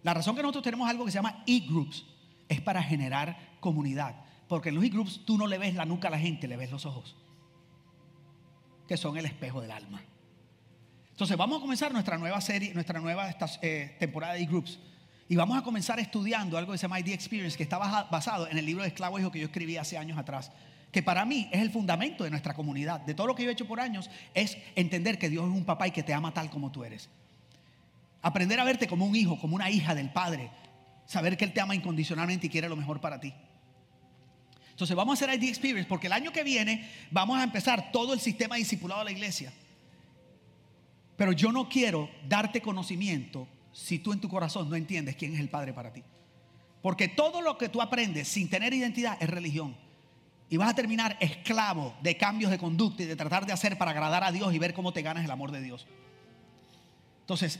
La 0.03 0.15
razón 0.15 0.37
que 0.37 0.43
nosotros 0.43 0.65
tenemos 0.65 0.89
algo 0.89 1.05
que 1.05 1.11
se 1.11 1.19
llama 1.19 1.43
e-groups 1.47 2.05
es 2.49 2.61
para 2.61 2.83
generar 2.83 3.57
comunidad. 3.61 4.25
Porque 4.49 4.71
en 4.71 4.77
los 4.77 4.85
e-groups 4.85 5.25
tú 5.25 5.37
no 5.37 5.47
le 5.47 5.59
ves 5.59 5.75
la 5.75 5.85
nuca 5.85 6.09
a 6.09 6.11
la 6.11 6.19
gente, 6.19 6.49
le 6.49 6.57
ves 6.57 6.71
los 6.71 6.87
ojos. 6.87 7.17
Que 8.87 8.97
son 8.97 9.17
el 9.17 9.27
espejo 9.27 9.61
del 9.61 9.71
alma. 9.71 10.03
Entonces 11.19 11.37
vamos 11.37 11.59
a 11.59 11.61
comenzar 11.61 11.91
nuestra 11.91 12.17
nueva 12.17 12.41
serie, 12.41 12.73
nuestra 12.73 13.01
nueva 13.01 13.35
eh, 13.61 13.97
temporada 13.99 14.35
de 14.35 14.43
e-groups. 14.43 14.79
Y 15.29 15.35
vamos 15.35 15.59
a 15.59 15.63
comenzar 15.63 15.99
estudiando 15.99 16.57
algo 16.57 16.71
que 16.71 16.79
se 16.79 16.83
llama 16.83 17.01
ID 17.01 17.09
Experience, 17.09 17.57
que 17.57 17.65
está 17.65 17.77
basado 17.77 18.47
en 18.47 18.57
el 18.57 18.65
libro 18.65 18.85
de 18.85 18.91
Esclavo 18.91 19.19
Hijo 19.19 19.33
que 19.33 19.41
yo 19.41 19.47
escribí 19.47 19.77
hace 19.77 19.99
años 19.99 20.17
atrás 20.17 20.53
que 20.93 21.03
para 21.03 21.25
mí 21.25 21.49
es 21.51 21.61
el 21.61 21.73
fundamento 21.73 22.23
de 22.23 22.31
nuestra 22.31 22.55
comunidad, 22.55 23.01
de 23.01 23.15
todo 23.15 23.27
lo 23.27 23.35
que 23.35 23.43
yo 23.43 23.51
he 23.51 23.53
hecho 23.53 23.67
por 23.67 23.81
años, 23.81 24.09
es 24.33 24.57
entender 24.77 25.19
que 25.19 25.29
Dios 25.29 25.45
es 25.45 25.51
un 25.53 25.65
papá 25.65 25.89
y 25.89 25.91
que 25.91 26.05
te 26.05 26.15
ama 26.15 26.33
tal 26.33 26.51
como 26.51 26.71
tú 26.71 26.85
eres. 26.85 27.09
Aprender 28.23 28.61
a 28.61 28.65
verte 28.65 28.87
como 28.87 29.05
un 29.05 29.17
hijo, 29.17 29.41
como 29.41 29.57
una 29.57 29.71
hija 29.71 29.97
del 29.97 30.11
Padre. 30.11 30.51
Saber 31.05 31.37
que 31.37 31.45
Él 31.45 31.53
te 31.53 31.61
ama 31.61 31.75
incondicionalmente 31.75 32.47
y 32.47 32.51
quiere 32.51 32.69
lo 32.69 32.77
mejor 32.77 33.01
para 33.01 33.19
ti. 33.19 33.35
Entonces 34.71 34.97
vamos 34.97 35.21
a 35.21 35.25
hacer 35.25 35.43
ID 35.43 35.49
Experience 35.49 35.89
porque 35.89 36.07
el 36.07 36.13
año 36.13 36.33
que 36.33 36.45
viene 36.45 36.89
vamos 37.11 37.39
a 37.39 37.43
empezar 37.43 37.91
todo 37.91 38.15
el 38.15 38.21
sistema 38.21 38.55
discipulado 38.55 39.01
de 39.01 39.07
la 39.07 39.11
iglesia. 39.11 39.53
Pero 41.19 41.33
yo 41.33 41.51
no 41.51 41.69
quiero 41.69 42.09
darte 42.29 42.63
conocimiento 42.63 43.49
si 43.73 43.99
tú 43.99 44.13
en 44.13 44.21
tu 44.21 44.29
corazón 44.29 44.71
no 44.71 44.77
entiendes 44.77 45.17
quién 45.17 45.35
es 45.35 45.41
el 45.41 45.49
Padre 45.49 45.73
para 45.73 45.93
ti. 45.93 46.05
Porque 46.81 47.09
todo 47.09 47.43
lo 47.43 47.59
que 47.59 47.69
tú 47.69 47.83
aprendes 47.83 48.29
sin 48.29 48.49
tener 48.49 48.73
identidad 48.73 49.19
es 49.21 49.29
religión. 49.29 49.77
Y 50.49 50.57
vas 50.57 50.71
a 50.71 50.75
terminar 50.75 51.17
esclavo 51.19 51.97
de 52.03 52.17
cambios 52.17 52.53
de 52.53 52.59
conducta 52.59 53.03
y 53.03 53.07
de 53.07 53.17
tratar 53.17 53.47
de 53.47 53.53
hacer 53.53 53.77
para 53.77 53.91
agradar 53.91 54.23
a 54.23 54.31
Dios 54.31 54.55
y 54.55 54.61
ver 54.61 54.73
cómo 54.73 54.93
te 54.93 55.03
ganas 55.03 55.25
el 55.25 55.31
amor 55.33 55.51
de 55.51 55.61
Dios. 55.61 55.89
Entonces, 57.23 57.59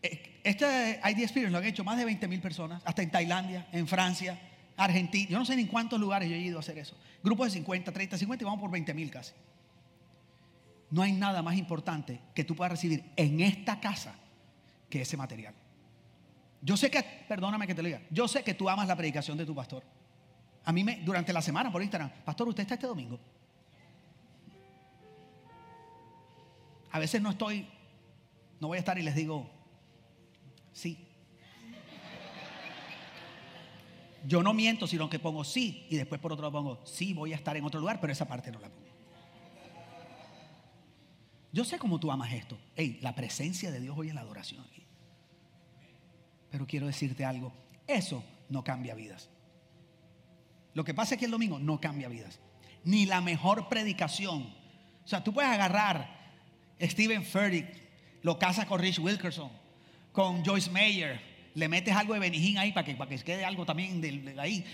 eh, 0.00 0.40
este 0.44 1.00
ID 1.04 1.22
Experience 1.22 1.50
lo 1.50 1.58
han 1.58 1.64
hecho 1.64 1.82
más 1.82 1.98
de 1.98 2.04
20 2.04 2.28
mil 2.28 2.40
personas, 2.40 2.82
hasta 2.84 3.02
en 3.02 3.10
Tailandia, 3.10 3.66
en 3.72 3.88
Francia, 3.88 4.38
Argentina. 4.76 5.28
Yo 5.28 5.38
no 5.40 5.44
sé 5.44 5.56
ni 5.56 5.62
en 5.62 5.68
cuántos 5.68 5.98
lugares 5.98 6.30
yo 6.30 6.36
he 6.36 6.38
ido 6.38 6.58
a 6.58 6.60
hacer 6.60 6.78
eso. 6.78 6.96
Grupos 7.20 7.48
de 7.48 7.50
50, 7.54 7.90
30, 7.90 8.16
50 8.16 8.42
y 8.42 8.46
vamos 8.46 8.60
por 8.60 8.70
20 8.70 8.94
mil 8.94 9.10
casi. 9.10 9.32
No 10.92 11.00
hay 11.00 11.12
nada 11.12 11.40
más 11.40 11.56
importante 11.56 12.20
que 12.34 12.44
tú 12.44 12.54
puedas 12.54 12.72
recibir 12.72 13.02
en 13.16 13.40
esta 13.40 13.80
casa 13.80 14.14
que 14.90 15.00
ese 15.00 15.16
material. 15.16 15.54
Yo 16.60 16.76
sé 16.76 16.90
que, 16.90 17.02
perdóname 17.26 17.66
que 17.66 17.74
te 17.74 17.82
lo 17.82 17.86
diga, 17.86 18.02
yo 18.10 18.28
sé 18.28 18.44
que 18.44 18.52
tú 18.52 18.68
amas 18.68 18.86
la 18.86 18.94
predicación 18.94 19.38
de 19.38 19.46
tu 19.46 19.54
pastor. 19.54 19.82
A 20.64 20.70
mí 20.70 20.84
me, 20.84 20.96
durante 20.98 21.32
la 21.32 21.40
semana 21.40 21.72
por 21.72 21.82
Instagram, 21.82 22.10
pastor, 22.26 22.46
¿usted 22.46 22.64
está 22.64 22.74
este 22.74 22.86
domingo? 22.86 23.18
A 26.90 26.98
veces 26.98 27.22
no 27.22 27.30
estoy, 27.30 27.66
no 28.60 28.68
voy 28.68 28.76
a 28.76 28.80
estar 28.80 28.98
y 28.98 29.02
les 29.02 29.14
digo, 29.14 29.50
sí. 30.74 31.08
Yo 34.26 34.42
no 34.42 34.52
miento, 34.52 34.86
sino 34.86 35.08
que 35.08 35.18
pongo 35.18 35.42
sí 35.42 35.86
y 35.88 35.96
después 35.96 36.20
por 36.20 36.34
otro 36.34 36.42
lado 36.42 36.52
pongo, 36.52 36.80
sí, 36.84 37.14
voy 37.14 37.32
a 37.32 37.36
estar 37.36 37.56
en 37.56 37.64
otro 37.64 37.80
lugar, 37.80 37.98
pero 37.98 38.12
esa 38.12 38.28
parte 38.28 38.52
no 38.52 38.60
la 38.60 38.68
pongo. 38.68 38.81
Yo 41.52 41.64
sé 41.64 41.78
cómo 41.78 42.00
tú 42.00 42.10
amas 42.10 42.32
esto. 42.32 42.58
Hey, 42.74 42.98
la 43.02 43.14
presencia 43.14 43.70
de 43.70 43.80
Dios 43.80 43.96
hoy 43.96 44.08
en 44.08 44.14
la 44.14 44.22
adoración 44.22 44.64
aquí. 44.64 44.82
Pero 46.50 46.66
quiero 46.66 46.86
decirte 46.86 47.24
algo, 47.24 47.52
eso 47.86 48.24
no 48.48 48.64
cambia 48.64 48.94
vidas. 48.94 49.28
Lo 50.74 50.84
que 50.84 50.94
pasa 50.94 51.14
es 51.14 51.18
que 51.18 51.26
el 51.26 51.30
domingo 51.30 51.58
no 51.58 51.80
cambia 51.80 52.08
vidas. 52.08 52.40
Ni 52.84 53.06
la 53.06 53.20
mejor 53.20 53.68
predicación. 53.68 54.54
O 55.04 55.08
sea, 55.08 55.22
tú 55.22 55.32
puedes 55.32 55.50
agarrar 55.50 56.22
Stephen 56.80 57.24
Furtick, 57.24 57.66
lo 58.22 58.38
casas 58.38 58.66
con 58.66 58.80
Rich 58.80 58.98
Wilkerson, 58.98 59.50
con 60.12 60.44
Joyce 60.44 60.70
Mayer, 60.70 61.20
le 61.54 61.68
metes 61.68 61.94
algo 61.94 62.14
de 62.14 62.20
Benijín 62.20 62.58
ahí 62.58 62.72
para 62.72 62.84
que, 62.84 62.94
para 62.94 63.10
que 63.10 63.18
quede 63.18 63.44
algo 63.44 63.66
también 63.66 64.00
de, 64.00 64.34
ahí. 64.38 64.64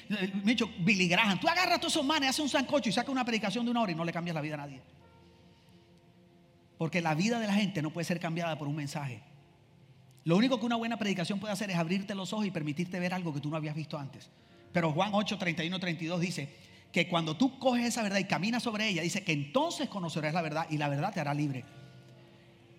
Micho, 0.45 0.70
Billy 0.79 1.09
Graham. 1.09 1.41
Tú 1.41 1.49
agarras 1.49 1.81
todos 1.81 1.93
esos 1.93 2.05
manes, 2.05 2.31
haces 2.31 2.41
un 2.41 2.49
sancocho 2.49 2.89
y 2.89 2.93
sacas 2.93 3.11
una 3.11 3.24
predicación 3.24 3.64
de 3.64 3.70
una 3.70 3.83
hora 3.83 3.93
y 3.93 3.95
no 3.95 4.05
le 4.05 4.12
cambias 4.12 4.35
la 4.35 4.41
vida 4.41 4.55
a 4.55 4.59
nadie. 4.59 4.81
Porque 6.79 7.03
la 7.03 7.14
vida 7.14 7.41
de 7.41 7.47
la 7.47 7.55
gente 7.55 7.83
no 7.83 7.91
puede 7.91 8.05
ser 8.05 8.20
cambiada 8.20 8.57
por 8.57 8.68
un 8.68 8.76
mensaje. 8.76 9.20
Lo 10.24 10.37
único 10.37 10.61
que 10.61 10.66
una 10.66 10.76
buena 10.76 10.97
predicación 10.97 11.41
puede 11.41 11.53
hacer 11.53 11.70
es 11.70 11.76
abrirte 11.76 12.14
los 12.14 12.33
ojos 12.33 12.47
y 12.47 12.51
permitirte 12.51 13.01
ver 13.01 13.14
algo 13.14 13.35
que 13.35 13.41
tú 13.41 13.51
no 13.51 13.57
habías 13.57 13.74
visto 13.74 13.99
antes. 13.99 14.31
Pero 14.72 14.93
Juan 14.93 15.11
8, 15.12 15.39
31, 15.39 15.81
32 15.81 16.20
dice 16.20 16.55
que 16.93 17.09
cuando 17.09 17.37
tú 17.37 17.59
coges 17.59 17.87
esa 17.87 18.03
verdad 18.03 18.18
y 18.18 18.24
caminas 18.24 18.62
sobre 18.62 18.89
ella, 18.89 19.03
dice 19.03 19.24
que 19.24 19.33
entonces 19.33 19.89
conocerás 19.89 20.35
la 20.35 20.43
verdad 20.43 20.66
y 20.70 20.79
la 20.79 20.89
verdad 20.89 21.12
te 21.12 21.20
hará 21.20 21.35
libre. 21.35 21.64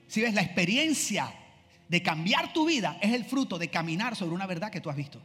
Si 0.07 0.21
ves, 0.21 0.33
la 0.33 0.41
experiencia 0.41 1.33
de 1.87 2.01
cambiar 2.01 2.53
tu 2.53 2.65
vida 2.65 2.97
es 3.01 3.13
el 3.13 3.25
fruto 3.25 3.57
de 3.57 3.69
caminar 3.69 4.15
sobre 4.15 4.33
una 4.33 4.47
verdad 4.47 4.71
que 4.71 4.81
tú 4.81 4.89
has 4.89 4.95
visto, 4.95 5.21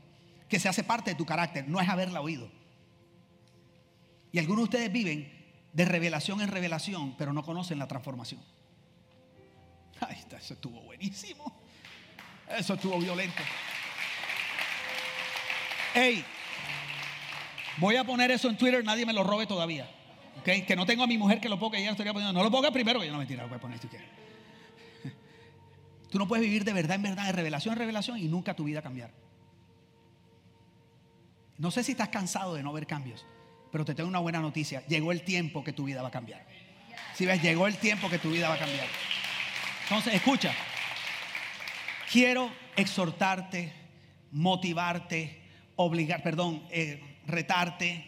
que 0.49 0.59
se 0.59 0.69
hace 0.69 0.83
parte 0.83 1.11
de 1.11 1.17
tu 1.17 1.27
carácter, 1.27 1.69
no 1.69 1.81
es 1.81 1.89
haberla 1.89 2.21
oído. 2.21 2.51
Y 4.33 4.39
algunos 4.39 4.63
de 4.63 4.65
ustedes 4.65 4.93
viven 4.93 5.31
de 5.73 5.85
revelación 5.85 6.41
en 6.41 6.49
revelación, 6.49 7.15
pero 7.17 7.33
no 7.33 7.45
conocen 7.45 7.79
la 7.79 7.89
transformación. 7.89 8.41
Ay, 10.09 10.25
eso 10.37 10.55
estuvo 10.55 10.81
buenísimo. 10.83 11.53
Eso 12.49 12.75
estuvo 12.75 12.99
violento. 12.99 13.43
Hey, 15.95 16.25
voy 17.79 17.97
a 17.97 18.05
poner 18.05 18.31
eso 18.31 18.49
en 18.49 18.57
Twitter, 18.57 18.85
nadie 18.85 19.07
me 19.07 19.13
lo 19.13 19.23
robe 19.23 19.47
todavía. 19.47 19.89
Que 20.45 20.75
no 20.77 20.85
tengo 20.85 21.05
a 21.05 21.07
mi 21.07 21.17
mujer 21.17 21.41
que 21.41 21.49
lo 21.49 21.59
ponga, 21.59 21.79
ella 21.79 21.93
estaría 21.93 22.13
poniendo. 22.13 22.37
No 22.37 22.45
lo 22.45 22.51
ponga 22.51 22.71
primero, 22.71 23.01
que 23.01 23.07
yo 23.07 23.13
no 23.13 23.19
mentira, 23.19 23.45
lo 23.45 23.49
voy 23.49 23.57
a 23.57 23.61
poner 23.61 23.79
si 23.79 23.89
quieres. 23.89 24.09
Tú 26.11 26.19
no 26.19 26.27
puedes 26.27 26.45
vivir 26.45 26.65
de 26.65 26.73
verdad 26.73 26.97
en 26.97 27.03
verdad, 27.03 27.27
de 27.27 27.33
revelación 27.33 27.75
en 27.75 27.79
revelación 27.79 28.19
y 28.19 28.25
nunca 28.25 28.55
tu 28.55 28.65
vida 28.65 28.83
cambiar. 28.83 29.11
No 31.57 31.71
sé 31.71 31.85
si 31.85 31.93
estás 31.93 32.09
cansado 32.09 32.55
de 32.55 32.63
no 32.65 32.73
ver 32.73 32.87
cambios, 32.87 33.25
pero 33.71 33.85
te 33.85 33.95
tengo 33.95 34.09
una 34.09 34.19
buena 34.19 34.41
noticia. 34.41 34.85
Llegó 34.87 35.13
el 35.13 35.23
tiempo 35.23 35.63
que 35.63 35.73
tu 35.73 35.85
vida 35.85 36.03
va 36.03 36.09
a 36.09 36.11
cambiar. 36.11 36.45
Si 37.15 37.25
ves, 37.25 37.41
llegó 37.41 37.69
el 37.69 37.77
tiempo 37.77 38.11
que 38.11 38.19
tu 38.19 38.31
vida 38.31 38.49
va 38.49 38.57
a 38.57 38.59
cambiar. 38.59 38.89
Entonces, 39.85 40.15
escucha. 40.15 40.53
Quiero 42.11 42.51
exhortarte, 42.75 43.73
motivarte, 44.33 45.43
obligar, 45.77 46.23
perdón, 46.23 46.63
eh, 46.71 47.21
retarte 47.27 48.05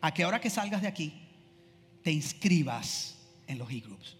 a 0.00 0.12
que 0.12 0.24
ahora 0.24 0.40
que 0.40 0.50
salgas 0.50 0.82
de 0.82 0.88
aquí 0.88 1.12
te 2.02 2.10
inscribas 2.10 3.16
en 3.46 3.58
los 3.58 3.70
e-groups. 3.70 4.16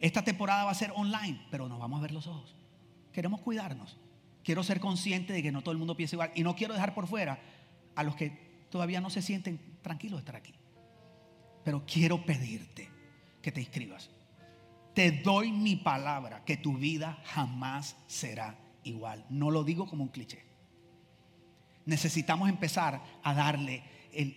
Esta 0.00 0.22
temporada 0.22 0.64
va 0.64 0.72
a 0.72 0.74
ser 0.74 0.92
online, 0.96 1.46
pero 1.50 1.68
nos 1.68 1.78
vamos 1.78 1.98
a 2.00 2.02
ver 2.02 2.12
los 2.12 2.26
ojos. 2.26 2.54
Queremos 3.12 3.40
cuidarnos. 3.40 3.96
Quiero 4.42 4.62
ser 4.64 4.80
consciente 4.80 5.32
de 5.32 5.42
que 5.42 5.52
no 5.52 5.62
todo 5.62 5.72
el 5.72 5.78
mundo 5.78 5.96
piensa 5.96 6.16
igual 6.16 6.32
y 6.34 6.42
no 6.42 6.56
quiero 6.56 6.74
dejar 6.74 6.92
por 6.92 7.06
fuera 7.06 7.38
a 7.94 8.02
los 8.02 8.16
que 8.16 8.66
todavía 8.68 9.00
no 9.00 9.10
se 9.10 9.22
sienten 9.22 9.78
tranquilos 9.80 10.18
de 10.18 10.22
estar 10.22 10.36
aquí. 10.36 10.52
Pero 11.64 11.84
quiero 11.86 12.26
pedirte 12.26 12.90
que 13.40 13.52
te 13.52 13.60
inscribas. 13.60 14.10
Te 14.94 15.10
doy 15.10 15.50
mi 15.50 15.74
palabra 15.74 16.44
que 16.44 16.56
tu 16.56 16.78
vida 16.78 17.18
jamás 17.24 17.96
será 18.06 18.56
igual. 18.84 19.24
No 19.28 19.50
lo 19.50 19.64
digo 19.64 19.86
como 19.86 20.04
un 20.04 20.08
cliché. 20.08 20.44
Necesitamos 21.84 22.48
empezar 22.48 23.02
a 23.22 23.34
darle, 23.34 23.82
el, 24.12 24.36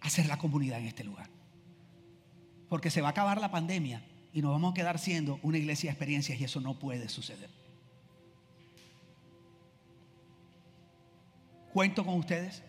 hacer 0.00 0.26
la 0.26 0.38
comunidad 0.38 0.80
en 0.80 0.86
este 0.86 1.04
lugar. 1.04 1.28
Porque 2.70 2.90
se 2.90 3.02
va 3.02 3.08
a 3.08 3.10
acabar 3.10 3.38
la 3.38 3.50
pandemia 3.50 4.02
y 4.32 4.40
nos 4.40 4.52
vamos 4.52 4.72
a 4.72 4.74
quedar 4.74 4.98
siendo 4.98 5.38
una 5.42 5.58
iglesia 5.58 5.88
de 5.88 5.92
experiencias 5.92 6.40
y 6.40 6.44
eso 6.44 6.60
no 6.60 6.78
puede 6.78 7.10
suceder. 7.10 7.50
¿Cuento 11.74 12.04
con 12.04 12.14
ustedes? 12.14 12.62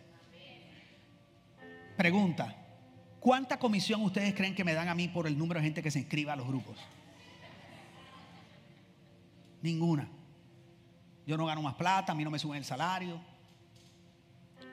Pregunta, 1.97 2.55
¿cuánta 3.19 3.59
comisión 3.59 4.01
ustedes 4.01 4.33
creen 4.33 4.55
que 4.55 4.63
me 4.63 4.73
dan 4.73 4.89
a 4.89 4.95
mí 4.95 5.07
por 5.07 5.25
el 5.25 5.37
número 5.37 5.59
de 5.59 5.65
gente 5.65 5.81
que 5.81 5.91
se 5.91 5.99
inscriba 5.99 6.33
a 6.33 6.35
los 6.35 6.47
grupos? 6.47 6.77
Ninguna. 9.63 10.07
Yo 11.25 11.37
no 11.37 11.45
gano 11.45 11.61
más 11.61 11.75
plata, 11.75 12.11
a 12.11 12.15
mí 12.15 12.23
no 12.23 12.29
me 12.29 12.37
suben 12.37 12.57
el 12.57 12.65
salario. 12.65 13.19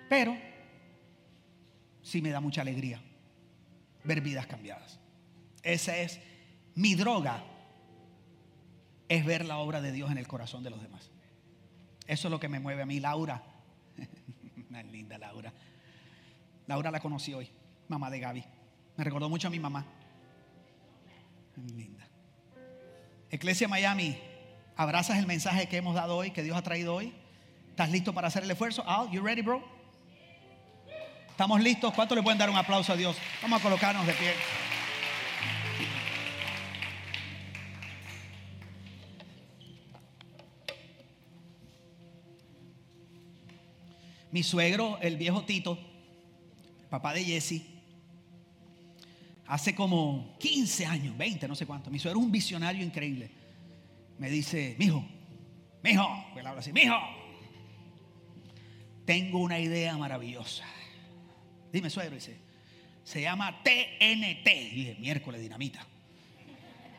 Pero 0.08 0.36
sí 2.02 2.20
me 2.20 2.30
da 2.30 2.40
mucha 2.40 2.60
alegría 2.60 3.00
ver 4.02 4.20
vidas 4.20 4.46
cambiadas. 4.46 4.98
Esa 5.62 5.96
es 5.96 6.20
mi 6.74 6.96
droga. 6.96 7.44
Es 9.08 9.24
ver 9.24 9.44
la 9.44 9.58
obra 9.58 9.80
de 9.80 9.92
Dios 9.92 10.10
en 10.10 10.18
el 10.18 10.26
corazón 10.26 10.64
de 10.64 10.70
los 10.70 10.82
demás. 10.82 11.10
Eso 12.08 12.26
es 12.26 12.32
lo 12.32 12.40
que 12.40 12.48
me 12.48 12.58
mueve 12.58 12.82
a 12.82 12.86
mí, 12.86 12.98
Laura. 12.98 13.42
Linda 14.90 15.18
Laura. 15.18 15.52
Laura 16.66 16.90
la 16.90 16.98
conocí 16.98 17.32
hoy, 17.32 17.48
mamá 17.88 18.10
de 18.10 18.18
Gaby. 18.18 18.44
Me 18.96 19.04
recordó 19.04 19.28
mucho 19.28 19.46
a 19.46 19.50
mi 19.50 19.60
mamá. 19.60 19.86
Linda. 21.76 22.08
Iglesia 23.30 23.68
Miami, 23.68 24.16
¿Abrazas 24.80 25.18
el 25.18 25.26
mensaje 25.26 25.68
que 25.68 25.76
hemos 25.76 25.94
dado 25.94 26.16
hoy, 26.16 26.30
que 26.30 26.42
Dios 26.42 26.56
ha 26.56 26.62
traído 26.62 26.94
hoy? 26.94 27.12
¿Estás 27.68 27.90
listo 27.90 28.14
para 28.14 28.28
hacer 28.28 28.44
el 28.44 28.50
esfuerzo? 28.50 28.82
Al, 28.88 29.10
you 29.10 29.20
ready, 29.20 29.42
bro? 29.42 29.62
¿Estamos 31.28 31.60
listos? 31.60 31.92
¿Cuánto 31.92 32.14
le 32.14 32.22
pueden 32.22 32.38
dar 32.38 32.48
un 32.48 32.56
aplauso 32.56 32.94
a 32.94 32.96
Dios? 32.96 33.14
Vamos 33.42 33.60
a 33.60 33.62
colocarnos 33.62 34.06
de 34.06 34.14
pie. 34.14 34.32
Mi 44.32 44.42
suegro, 44.42 44.98
el 45.02 45.18
viejo 45.18 45.44
Tito, 45.44 45.78
papá 46.88 47.12
de 47.12 47.22
Jesse, 47.22 47.66
hace 49.46 49.74
como 49.74 50.38
15 50.38 50.86
años, 50.86 51.18
20, 51.18 51.48
no 51.48 51.54
sé 51.54 51.66
cuánto. 51.66 51.90
Mi 51.90 51.98
suegro 51.98 52.18
es 52.18 52.24
un 52.24 52.32
visionario 52.32 52.82
increíble 52.82 53.39
me 54.20 54.28
dice, 54.28 54.76
mijo, 54.78 55.02
mijo, 55.82 56.06
él 56.36 56.46
habla 56.46 56.60
así, 56.60 56.74
mijo, 56.74 56.94
tengo 59.06 59.38
una 59.38 59.58
idea 59.58 59.96
maravillosa. 59.96 60.66
Dime, 61.72 61.88
suegro, 61.88 62.16
dice, 62.16 62.36
se 63.02 63.22
llama 63.22 63.62
TNT. 63.62 64.46
Y 64.46 64.74
dije, 64.74 64.96
miércoles 65.00 65.40
dinamita. 65.40 65.86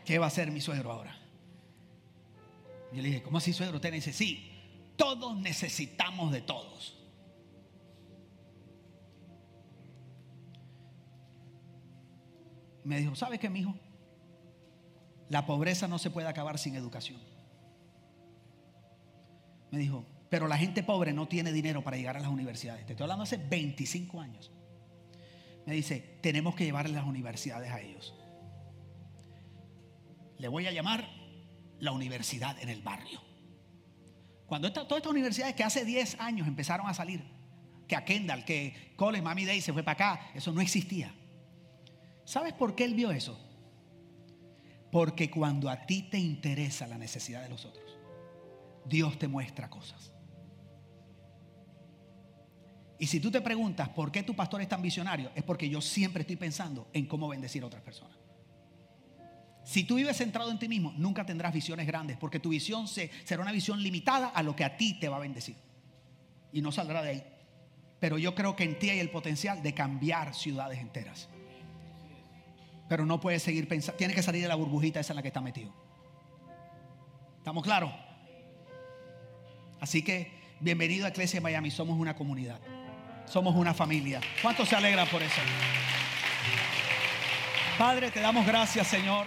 ¿Qué 0.03 0.17
va 0.17 0.25
a 0.25 0.27
hacer 0.29 0.49
mi 0.49 0.61
suegro 0.61 0.91
ahora? 0.91 1.15
Yo 2.91 3.03
le 3.03 3.09
dije, 3.09 3.21
¿cómo 3.21 3.37
así, 3.37 3.53
suegro? 3.53 3.79
TNT 3.79 3.93
dice, 3.93 4.13
sí, 4.13 4.51
todos 4.95 5.37
necesitamos 5.37 6.31
de 6.31 6.41
todos. 6.41 6.97
Me 12.83 12.97
dijo, 12.97 13.15
¿sabes 13.15 13.39
qué, 13.39 13.47
mijo? 13.47 13.75
La 15.31 15.45
pobreza 15.45 15.87
no 15.87 15.97
se 15.97 16.09
puede 16.09 16.27
acabar 16.27 16.59
sin 16.59 16.75
educación. 16.75 17.17
Me 19.71 19.79
dijo, 19.79 20.05
Pero 20.29 20.49
la 20.49 20.57
gente 20.57 20.83
pobre 20.83 21.13
no 21.13 21.25
tiene 21.29 21.53
dinero 21.53 21.81
para 21.85 21.95
llegar 21.95 22.17
a 22.17 22.19
las 22.19 22.29
universidades. 22.29 22.85
Te 22.85 22.91
estoy 22.91 23.05
hablando 23.05 23.23
hace 23.23 23.37
25 23.37 24.19
años. 24.19 24.51
Me 25.65 25.73
dice, 25.73 26.19
tenemos 26.21 26.53
que 26.53 26.65
llevarle 26.65 26.93
las 26.93 27.05
universidades 27.05 27.71
a 27.71 27.79
ellos. 27.79 28.13
Le 30.37 30.49
voy 30.49 30.67
a 30.67 30.71
llamar 30.73 31.07
la 31.79 31.93
universidad 31.93 32.61
en 32.61 32.67
el 32.67 32.81
barrio. 32.81 33.21
Cuando 34.47 34.73
todas 34.73 34.91
estas 34.91 35.11
universidades 35.11 35.55
que 35.55 35.63
hace 35.63 35.85
10 35.85 36.19
años 36.19 36.45
empezaron 36.45 36.89
a 36.89 36.93
salir, 36.93 37.23
que 37.87 37.95
a 37.95 38.03
Kendall, 38.03 38.43
que 38.43 38.93
Cole, 38.97 39.21
Mami 39.21 39.45
Day 39.45 39.61
se 39.61 39.71
fue 39.71 39.81
para 39.81 39.93
acá, 39.93 40.31
eso 40.35 40.51
no 40.51 40.59
existía. 40.59 41.15
¿Sabes 42.25 42.51
por 42.51 42.75
qué 42.75 42.83
él 42.83 42.95
vio 42.95 43.11
eso? 43.11 43.50
Porque 44.91 45.31
cuando 45.31 45.69
a 45.69 45.85
ti 45.85 46.03
te 46.03 46.19
interesa 46.19 46.85
la 46.87 46.97
necesidad 46.97 47.41
de 47.41 47.49
los 47.49 47.65
otros, 47.65 47.97
Dios 48.85 49.17
te 49.17 49.27
muestra 49.27 49.69
cosas. 49.69 50.11
Y 52.99 53.07
si 53.07 53.19
tú 53.19 53.31
te 53.31 53.41
preguntas 53.41 53.89
por 53.89 54.11
qué 54.11 54.21
tu 54.21 54.35
pastor 54.35 54.61
es 54.61 54.67
tan 54.67 54.81
visionario, 54.81 55.31
es 55.33 55.43
porque 55.43 55.67
yo 55.67 55.81
siempre 55.81 56.21
estoy 56.21 56.35
pensando 56.35 56.87
en 56.93 57.07
cómo 57.07 57.27
bendecir 57.27 57.63
a 57.63 57.65
otras 57.65 57.81
personas. 57.81 58.15
Si 59.63 59.83
tú 59.83 59.95
vives 59.95 60.17
centrado 60.17 60.51
en 60.51 60.59
ti 60.59 60.67
mismo, 60.67 60.93
nunca 60.97 61.25
tendrás 61.25 61.53
visiones 61.53 61.87
grandes, 61.87 62.17
porque 62.17 62.39
tu 62.39 62.49
visión 62.49 62.87
será 62.87 63.41
una 63.41 63.51
visión 63.51 63.81
limitada 63.81 64.27
a 64.27 64.43
lo 64.43 64.55
que 64.55 64.63
a 64.63 64.77
ti 64.77 64.99
te 64.99 65.09
va 65.09 65.17
a 65.17 65.21
bendecir. 65.21 65.55
Y 66.51 66.61
no 66.61 66.71
saldrá 66.71 67.01
de 67.01 67.09
ahí. 67.09 67.23
Pero 67.99 68.17
yo 68.17 68.35
creo 68.35 68.55
que 68.55 68.65
en 68.65 68.77
ti 68.77 68.89
hay 68.89 68.99
el 68.99 69.09
potencial 69.09 69.63
de 69.63 69.73
cambiar 69.73 70.33
ciudades 70.33 70.79
enteras. 70.79 71.29
Pero 72.91 73.05
no 73.05 73.21
puedes 73.21 73.41
seguir 73.41 73.69
pensando, 73.69 73.97
tiene 73.97 74.13
que 74.13 74.21
salir 74.21 74.41
de 74.41 74.49
la 74.49 74.55
burbujita 74.55 74.99
esa 74.99 75.13
en 75.13 75.15
la 75.15 75.21
que 75.21 75.29
está 75.29 75.39
metido. 75.39 75.71
¿Estamos 77.37 77.63
claros? 77.63 77.89
Así 79.79 80.03
que, 80.03 80.29
bienvenido 80.59 81.05
a 81.05 81.09
Iglesia 81.09 81.39
Miami, 81.39 81.71
somos 81.71 81.97
una 81.97 82.17
comunidad. 82.17 82.59
Somos 83.27 83.55
una 83.55 83.73
familia. 83.73 84.19
¿Cuántos 84.41 84.67
se 84.67 84.75
alegran 84.75 85.07
por 85.07 85.23
eso? 85.23 85.39
Padre, 87.77 88.11
te 88.11 88.19
damos 88.19 88.45
gracias, 88.45 88.87
Señor. 88.87 89.25